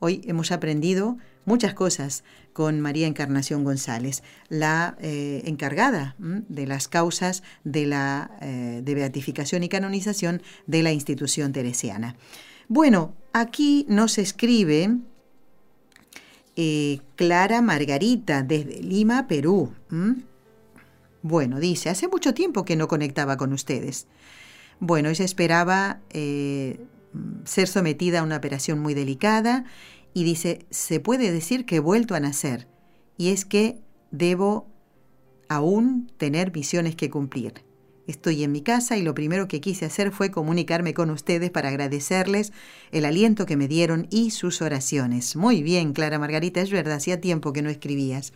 Hoy 0.00 0.20
hemos 0.26 0.52
aprendido 0.52 1.16
muchas 1.46 1.72
cosas 1.72 2.24
con 2.52 2.78
María 2.80 3.06
Encarnación 3.06 3.64
González, 3.64 4.22
la 4.50 4.98
eh, 5.00 5.42
encargada 5.46 6.14
de 6.18 6.66
las 6.66 6.88
causas 6.88 7.42
de 7.64 7.86
la 7.86 8.32
eh, 8.42 8.82
de 8.84 8.94
beatificación 8.94 9.62
y 9.62 9.70
canonización 9.70 10.42
de 10.66 10.82
la 10.82 10.92
institución 10.92 11.52
teresiana. 11.52 12.16
Bueno, 12.68 13.14
aquí 13.32 13.86
nos 13.88 14.18
escribe 14.18 14.98
Clara 17.14 17.62
Margarita 17.62 18.42
desde 18.42 18.82
Lima, 18.82 19.28
Perú. 19.28 19.72
Bueno, 21.22 21.60
dice, 21.60 21.88
hace 21.88 22.08
mucho 22.08 22.34
tiempo 22.34 22.64
que 22.64 22.74
no 22.74 22.88
conectaba 22.88 23.36
con 23.36 23.52
ustedes. 23.52 24.06
Bueno, 24.80 25.08
ella 25.08 25.24
esperaba 25.24 26.00
eh, 26.10 26.80
ser 27.44 27.68
sometida 27.68 28.20
a 28.20 28.22
una 28.22 28.36
operación 28.36 28.80
muy 28.80 28.94
delicada 28.94 29.64
y 30.14 30.24
dice, 30.24 30.66
se 30.70 31.00
puede 31.00 31.30
decir 31.30 31.64
que 31.64 31.76
he 31.76 31.80
vuelto 31.80 32.14
a 32.14 32.20
nacer 32.20 32.66
y 33.16 33.28
es 33.28 33.44
que 33.44 33.78
debo 34.10 34.66
aún 35.48 36.10
tener 36.16 36.52
misiones 36.52 36.96
que 36.96 37.10
cumplir. 37.10 37.67
Estoy 38.08 38.42
en 38.42 38.52
mi 38.52 38.62
casa 38.62 38.96
y 38.96 39.02
lo 39.02 39.14
primero 39.14 39.48
que 39.48 39.60
quise 39.60 39.84
hacer 39.84 40.12
fue 40.12 40.30
comunicarme 40.30 40.94
con 40.94 41.10
ustedes 41.10 41.50
para 41.50 41.68
agradecerles 41.68 42.54
el 42.90 43.04
aliento 43.04 43.44
que 43.44 43.58
me 43.58 43.68
dieron 43.68 44.06
y 44.10 44.30
sus 44.30 44.62
oraciones. 44.62 45.36
Muy 45.36 45.62
bien, 45.62 45.92
Clara 45.92 46.18
Margarita, 46.18 46.62
es 46.62 46.70
verdad, 46.70 46.94
hacía 46.94 47.20
tiempo 47.20 47.52
que 47.52 47.60
no 47.60 47.68
escribías. 47.68 48.32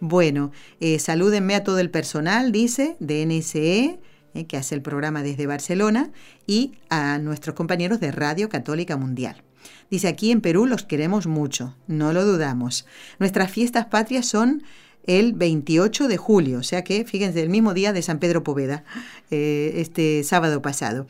Bueno, 0.00 0.52
eh, 0.80 0.98
salúdenme 0.98 1.54
a 1.54 1.62
todo 1.62 1.80
el 1.80 1.90
personal, 1.90 2.50
dice, 2.50 2.96
de 2.98 3.26
NSE, 3.26 4.00
eh, 4.32 4.46
que 4.46 4.56
hace 4.56 4.74
el 4.74 4.80
programa 4.80 5.22
desde 5.22 5.46
Barcelona, 5.46 6.10
y 6.46 6.72
a 6.88 7.18
nuestros 7.18 7.54
compañeros 7.54 8.00
de 8.00 8.10
Radio 8.10 8.48
Católica 8.48 8.96
Mundial. 8.96 9.42
Dice, 9.90 10.08
aquí 10.08 10.30
en 10.30 10.40
Perú 10.40 10.64
los 10.64 10.84
queremos 10.84 11.26
mucho, 11.26 11.76
no 11.86 12.14
lo 12.14 12.24
dudamos. 12.24 12.86
Nuestras 13.18 13.50
fiestas 13.50 13.84
patrias 13.84 14.24
son 14.24 14.62
el 15.06 15.32
28 15.32 16.08
de 16.08 16.16
julio, 16.16 16.58
o 16.58 16.62
sea 16.62 16.84
que, 16.84 17.04
fíjense, 17.04 17.42
el 17.42 17.50
mismo 17.50 17.74
día 17.74 17.92
de 17.92 18.02
San 18.02 18.18
Pedro 18.18 18.42
Poveda, 18.42 18.84
eh, 19.30 19.74
este 19.76 20.24
sábado 20.24 20.62
pasado. 20.62 21.06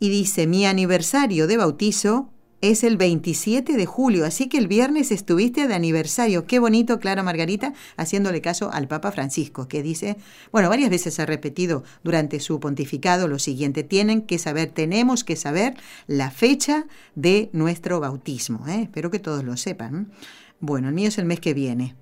Y 0.00 0.10
dice, 0.10 0.46
mi 0.46 0.66
aniversario 0.66 1.46
de 1.46 1.56
bautizo 1.56 2.30
es 2.60 2.82
el 2.82 2.96
27 2.96 3.74
de 3.74 3.86
julio, 3.86 4.24
así 4.24 4.48
que 4.48 4.58
el 4.58 4.66
viernes 4.66 5.12
estuviste 5.12 5.68
de 5.68 5.74
aniversario. 5.74 6.44
Qué 6.46 6.58
bonito, 6.58 6.98
Clara 6.98 7.22
Margarita, 7.22 7.72
haciéndole 7.96 8.40
caso 8.40 8.70
al 8.72 8.88
Papa 8.88 9.12
Francisco, 9.12 9.68
que 9.68 9.82
dice, 9.82 10.16
bueno, 10.50 10.68
varias 10.68 10.90
veces 10.90 11.20
ha 11.20 11.26
repetido 11.26 11.84
durante 12.02 12.40
su 12.40 12.58
pontificado 12.58 13.28
lo 13.28 13.38
siguiente, 13.38 13.84
tienen 13.84 14.22
que 14.22 14.38
saber, 14.38 14.70
tenemos 14.70 15.22
que 15.22 15.36
saber 15.36 15.74
la 16.06 16.30
fecha 16.30 16.86
de 17.14 17.48
nuestro 17.52 18.00
bautismo. 18.00 18.66
¿eh? 18.66 18.82
Espero 18.82 19.10
que 19.10 19.20
todos 19.20 19.44
lo 19.44 19.56
sepan. 19.56 20.10
Bueno, 20.58 20.88
el 20.88 20.94
mío 20.94 21.08
es 21.08 21.18
el 21.18 21.26
mes 21.26 21.38
que 21.38 21.54
viene. 21.54 21.94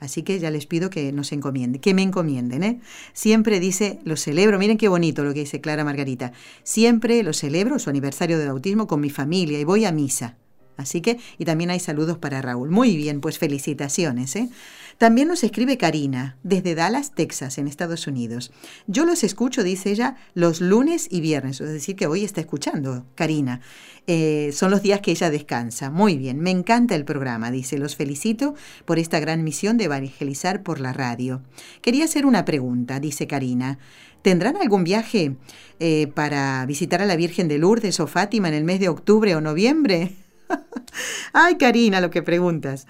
Así 0.00 0.22
que 0.22 0.38
ya 0.38 0.50
les 0.50 0.66
pido 0.66 0.90
que 0.90 1.12
nos 1.12 1.32
encomienden, 1.32 1.80
que 1.80 1.94
me 1.94 2.02
encomienden. 2.02 2.62
¿eh? 2.62 2.80
Siempre 3.12 3.60
dice, 3.60 3.98
lo 4.04 4.16
celebro, 4.16 4.58
miren 4.58 4.78
qué 4.78 4.88
bonito 4.88 5.24
lo 5.24 5.34
que 5.34 5.40
dice 5.40 5.60
Clara 5.60 5.84
Margarita, 5.84 6.32
siempre 6.62 7.22
lo 7.22 7.32
celebro, 7.32 7.78
su 7.78 7.90
aniversario 7.90 8.38
de 8.38 8.46
bautismo, 8.46 8.86
con 8.86 9.00
mi 9.00 9.10
familia 9.10 9.58
y 9.58 9.64
voy 9.64 9.84
a 9.84 9.92
misa. 9.92 10.36
Así 10.78 11.00
que, 11.00 11.18
y 11.36 11.44
también 11.44 11.70
hay 11.70 11.80
saludos 11.80 12.18
para 12.18 12.40
Raúl. 12.40 12.70
Muy 12.70 12.96
bien, 12.96 13.20
pues 13.20 13.38
felicitaciones. 13.38 14.34
¿eh? 14.36 14.48
También 14.96 15.26
nos 15.28 15.44
escribe 15.44 15.76
Karina, 15.76 16.36
desde 16.42 16.74
Dallas, 16.74 17.12
Texas, 17.14 17.58
en 17.58 17.66
Estados 17.66 18.06
Unidos. 18.06 18.52
Yo 18.86 19.04
los 19.04 19.24
escucho, 19.24 19.62
dice 19.62 19.90
ella, 19.90 20.16
los 20.34 20.60
lunes 20.60 21.08
y 21.10 21.20
viernes, 21.20 21.60
es 21.60 21.70
decir, 21.70 21.96
que 21.96 22.06
hoy 22.06 22.24
está 22.24 22.40
escuchando, 22.40 23.04
Karina. 23.16 23.60
Eh, 24.06 24.50
son 24.52 24.70
los 24.70 24.80
días 24.80 25.00
que 25.00 25.10
ella 25.10 25.30
descansa. 25.30 25.90
Muy 25.90 26.16
bien, 26.16 26.40
me 26.40 26.50
encanta 26.50 26.94
el 26.94 27.04
programa, 27.04 27.50
dice, 27.50 27.76
los 27.76 27.96
felicito 27.96 28.54
por 28.86 28.98
esta 28.98 29.20
gran 29.20 29.44
misión 29.44 29.76
de 29.78 29.84
evangelizar 29.84 30.62
por 30.62 30.80
la 30.80 30.92
radio. 30.92 31.42
Quería 31.82 32.04
hacer 32.04 32.24
una 32.24 32.44
pregunta, 32.44 33.00
dice 33.00 33.26
Karina. 33.26 33.78
¿Tendrán 34.22 34.56
algún 34.56 34.84
viaje 34.84 35.36
eh, 35.80 36.06
para 36.14 36.64
visitar 36.66 37.02
a 37.02 37.06
la 37.06 37.16
Virgen 37.16 37.48
de 37.48 37.58
Lourdes 37.58 38.00
o 38.00 38.06
Fátima 38.06 38.48
en 38.48 38.54
el 38.54 38.64
mes 38.64 38.80
de 38.80 38.88
octubre 38.88 39.34
o 39.34 39.40
noviembre? 39.40 40.12
Ay, 41.32 41.56
Karina, 41.56 42.00
lo 42.00 42.10
que 42.10 42.22
preguntas 42.22 42.86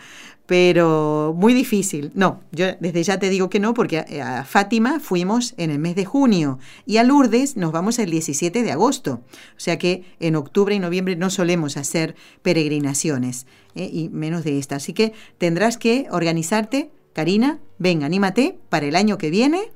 pero 0.49 1.35
muy 1.37 1.53
difícil. 1.53 2.11
No, 2.15 2.41
yo 2.53 2.69
desde 2.81 3.03
ya 3.03 3.19
te 3.19 3.29
digo 3.29 3.51
que 3.51 3.61
no, 3.61 3.75
porque 3.75 3.99
a, 3.99 4.45
Fátima 4.47 4.99
fuimos 4.99 5.53
en 5.59 5.71
el 5.71 5.79
mes 5.79 5.95
de 5.95 6.07
junio 6.07 6.59
y 6.87 6.97
a 6.97 7.05
Lourdes 7.05 7.59
nos 7.59 7.71
vamos 7.71 7.99
el 7.99 8.11
17 8.11 8.63
de 8.63 8.73
agosto. 8.73 9.21
O 9.59 9.61
sea 9.61 9.77
que 9.77 10.05
en 10.21 10.37
octubre 10.37 10.75
y 10.75 10.79
noviembre 10.79 11.17
no 11.17 11.29
solemos 11.29 11.77
hacer 11.77 12.17
peregrinaciones, 12.41 13.47
¿eh? 13.75 13.91
y 13.93 14.09
menos 14.09 14.43
de 14.43 14.59
esta. 14.59 14.77
Así 14.77 14.95
que 14.95 15.13
tendrás 15.37 15.77
que 15.77 16.07
organizarte, 16.11 16.93
Karina, 17.13 17.59
ven, 17.77 18.03
anímate 18.03 18.59
para 18.71 18.87
el 18.87 18.97
año 18.97 19.19
que 19.19 19.29
viene, 19.29 19.71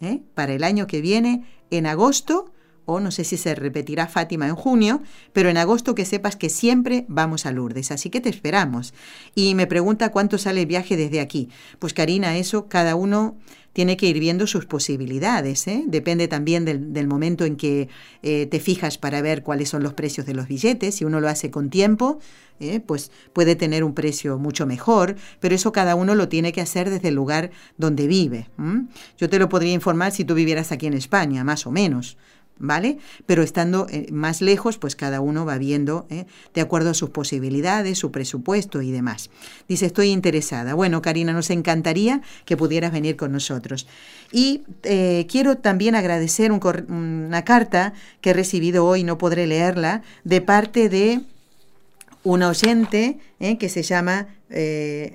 ¿eh? 0.00 0.20
para 0.34 0.52
el 0.52 0.64
año 0.64 0.88
que 0.88 1.00
viene, 1.00 1.44
en 1.70 1.86
agosto, 1.86 2.50
no 2.98 3.12
sé 3.12 3.22
si 3.22 3.36
se 3.36 3.54
repetirá 3.54 4.08
Fátima 4.08 4.48
en 4.48 4.56
junio, 4.56 5.02
pero 5.32 5.48
en 5.48 5.56
agosto 5.56 5.94
que 5.94 6.04
sepas 6.04 6.34
que 6.34 6.48
siempre 6.48 7.04
vamos 7.06 7.46
a 7.46 7.52
Lourdes, 7.52 7.92
así 7.92 8.10
que 8.10 8.20
te 8.20 8.30
esperamos. 8.30 8.94
Y 9.34 9.54
me 9.54 9.68
pregunta 9.68 10.10
cuánto 10.10 10.38
sale 10.38 10.62
el 10.62 10.66
viaje 10.66 10.96
desde 10.96 11.20
aquí. 11.20 11.48
Pues 11.78 11.94
Karina, 11.94 12.36
eso 12.38 12.68
cada 12.68 12.96
uno 12.96 13.36
tiene 13.72 13.96
que 13.96 14.06
ir 14.06 14.18
viendo 14.18 14.46
sus 14.46 14.66
posibilidades. 14.66 15.66
¿eh? 15.68 15.84
Depende 15.86 16.28
también 16.28 16.64
del, 16.64 17.06
momento 17.06 17.44
en 17.44 17.56
que 17.56 17.88
eh, 18.22 18.46
te 18.46 18.60
fijas 18.60 18.98
para 18.98 19.22
ver 19.22 19.42
cuáles 19.42 19.68
son 19.68 19.82
los 19.82 19.94
precios 19.94 20.26
de 20.26 20.34
los 20.34 20.48
billetes. 20.48 20.96
Si 20.96 21.04
uno 21.04 21.20
lo 21.20 21.28
hace 21.28 21.50
con 21.50 21.70
tiempo, 21.70 22.18
¿eh? 22.58 22.80
pues 22.80 23.10
puede 23.32 23.56
tener 23.56 23.84
un 23.84 23.94
precio 23.94 24.38
mucho 24.38 24.66
mejor, 24.66 25.16
pero 25.38 25.54
eso 25.54 25.72
cada 25.72 25.94
uno 25.94 26.14
lo 26.14 26.28
tiene 26.28 26.52
que 26.52 26.60
hacer 26.60 26.90
desde 26.90 27.08
el 27.08 27.14
lugar 27.14 27.50
donde 27.78 28.06
vive. 28.06 28.48
Yo 29.16 29.28
te 29.28 29.38
lo 29.38 29.48
podría 29.48 29.72
informar 29.72 30.12
si 30.12 30.24
tú 30.24 30.34
vivieras 30.34 30.72
aquí 30.72 30.86
en 30.86 30.94
España, 30.94 31.44
más 31.44 31.66
o 31.66 31.70
menos. 31.70 32.16
¿Vale? 32.60 32.98
Pero 33.26 33.42
estando 33.42 33.86
eh, 33.90 34.06
más 34.12 34.40
lejos, 34.40 34.78
pues 34.78 34.94
cada 34.94 35.20
uno 35.20 35.44
va 35.44 35.58
viendo 35.58 36.06
¿eh? 36.10 36.26
de 36.54 36.60
acuerdo 36.60 36.90
a 36.90 36.94
sus 36.94 37.10
posibilidades, 37.10 37.98
su 37.98 38.12
presupuesto 38.12 38.82
y 38.82 38.92
demás. 38.92 39.30
Dice, 39.66 39.86
estoy 39.86 40.10
interesada. 40.10 40.74
Bueno, 40.74 41.02
Karina, 41.02 41.32
nos 41.32 41.50
encantaría 41.50 42.20
que 42.44 42.56
pudieras 42.56 42.92
venir 42.92 43.16
con 43.16 43.32
nosotros. 43.32 43.88
Y 44.30 44.62
eh, 44.84 45.26
quiero 45.28 45.56
también 45.56 45.96
agradecer 45.96 46.52
una 46.52 47.44
carta 47.44 47.94
que 48.20 48.30
he 48.30 48.34
recibido 48.34 48.86
hoy, 48.86 49.02
no 49.02 49.18
podré 49.18 49.46
leerla, 49.46 50.02
de 50.22 50.40
parte 50.40 50.88
de 50.88 51.22
una 52.22 52.48
oyente 52.48 53.18
que 53.58 53.68
se 53.70 53.82
llama 53.82 54.28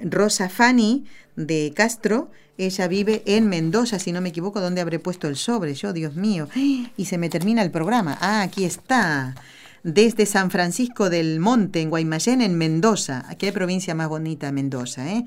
Rosa 0.03 0.49
Fanny 0.49 1.05
de 1.36 1.73
Castro, 1.75 2.31
ella 2.57 2.88
vive 2.88 3.21
en 3.25 3.47
Mendoza, 3.47 3.99
si 3.99 4.11
no 4.11 4.21
me 4.21 4.29
equivoco, 4.29 4.61
donde 4.61 4.81
habré 4.81 4.99
puesto 4.99 5.27
el 5.27 5.36
sobre. 5.36 5.73
Yo, 5.73 5.91
Dios 5.91 6.15
mío. 6.15 6.47
Y 6.95 7.05
se 7.05 7.17
me 7.17 7.29
termina 7.29 7.61
el 7.61 7.71
programa. 7.71 8.17
Ah, 8.21 8.41
aquí 8.41 8.63
está. 8.63 9.36
Desde 9.83 10.25
San 10.25 10.49
Francisco 10.49 11.09
del 11.09 11.39
Monte, 11.39 11.81
en 11.81 11.89
Guaymallén, 11.89 12.41
en 12.41 12.57
Mendoza. 12.57 13.25
Qué 13.38 13.51
provincia 13.51 13.93
más 13.93 14.07
bonita, 14.07 14.51
Mendoza, 14.51 15.11
¿eh? 15.11 15.25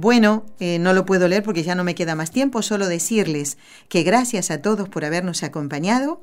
Bueno, 0.00 0.46
eh, 0.60 0.78
no 0.78 0.92
lo 0.92 1.04
puedo 1.04 1.26
leer 1.26 1.42
porque 1.42 1.64
ya 1.64 1.74
no 1.74 1.82
me 1.82 1.96
queda 1.96 2.14
más 2.14 2.30
tiempo, 2.30 2.62
solo 2.62 2.86
decirles 2.86 3.58
que 3.88 4.04
gracias 4.04 4.52
a 4.52 4.62
todos 4.62 4.88
por 4.88 5.04
habernos 5.04 5.42
acompañado. 5.42 6.20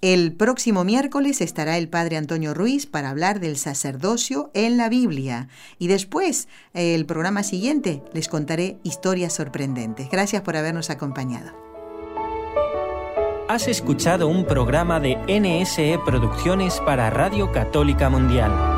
El 0.00 0.32
próximo 0.32 0.82
miércoles 0.82 1.42
estará 1.42 1.76
el 1.76 1.88
Padre 1.88 2.16
Antonio 2.16 2.54
Ruiz 2.54 2.86
para 2.86 3.10
hablar 3.10 3.38
del 3.38 3.58
sacerdocio 3.58 4.50
en 4.54 4.78
la 4.78 4.88
Biblia. 4.88 5.48
Y 5.78 5.88
después, 5.88 6.48
el 6.72 7.04
programa 7.04 7.42
siguiente, 7.42 8.02
les 8.14 8.28
contaré 8.28 8.78
historias 8.82 9.34
sorprendentes. 9.34 10.08
Gracias 10.08 10.40
por 10.40 10.56
habernos 10.56 10.88
acompañado. 10.88 11.52
Has 13.46 13.68
escuchado 13.68 14.26
un 14.26 14.46
programa 14.46 15.00
de 15.00 15.16
NSE 15.28 16.00
Producciones 16.02 16.80
para 16.80 17.10
Radio 17.10 17.52
Católica 17.52 18.08
Mundial. 18.08 18.77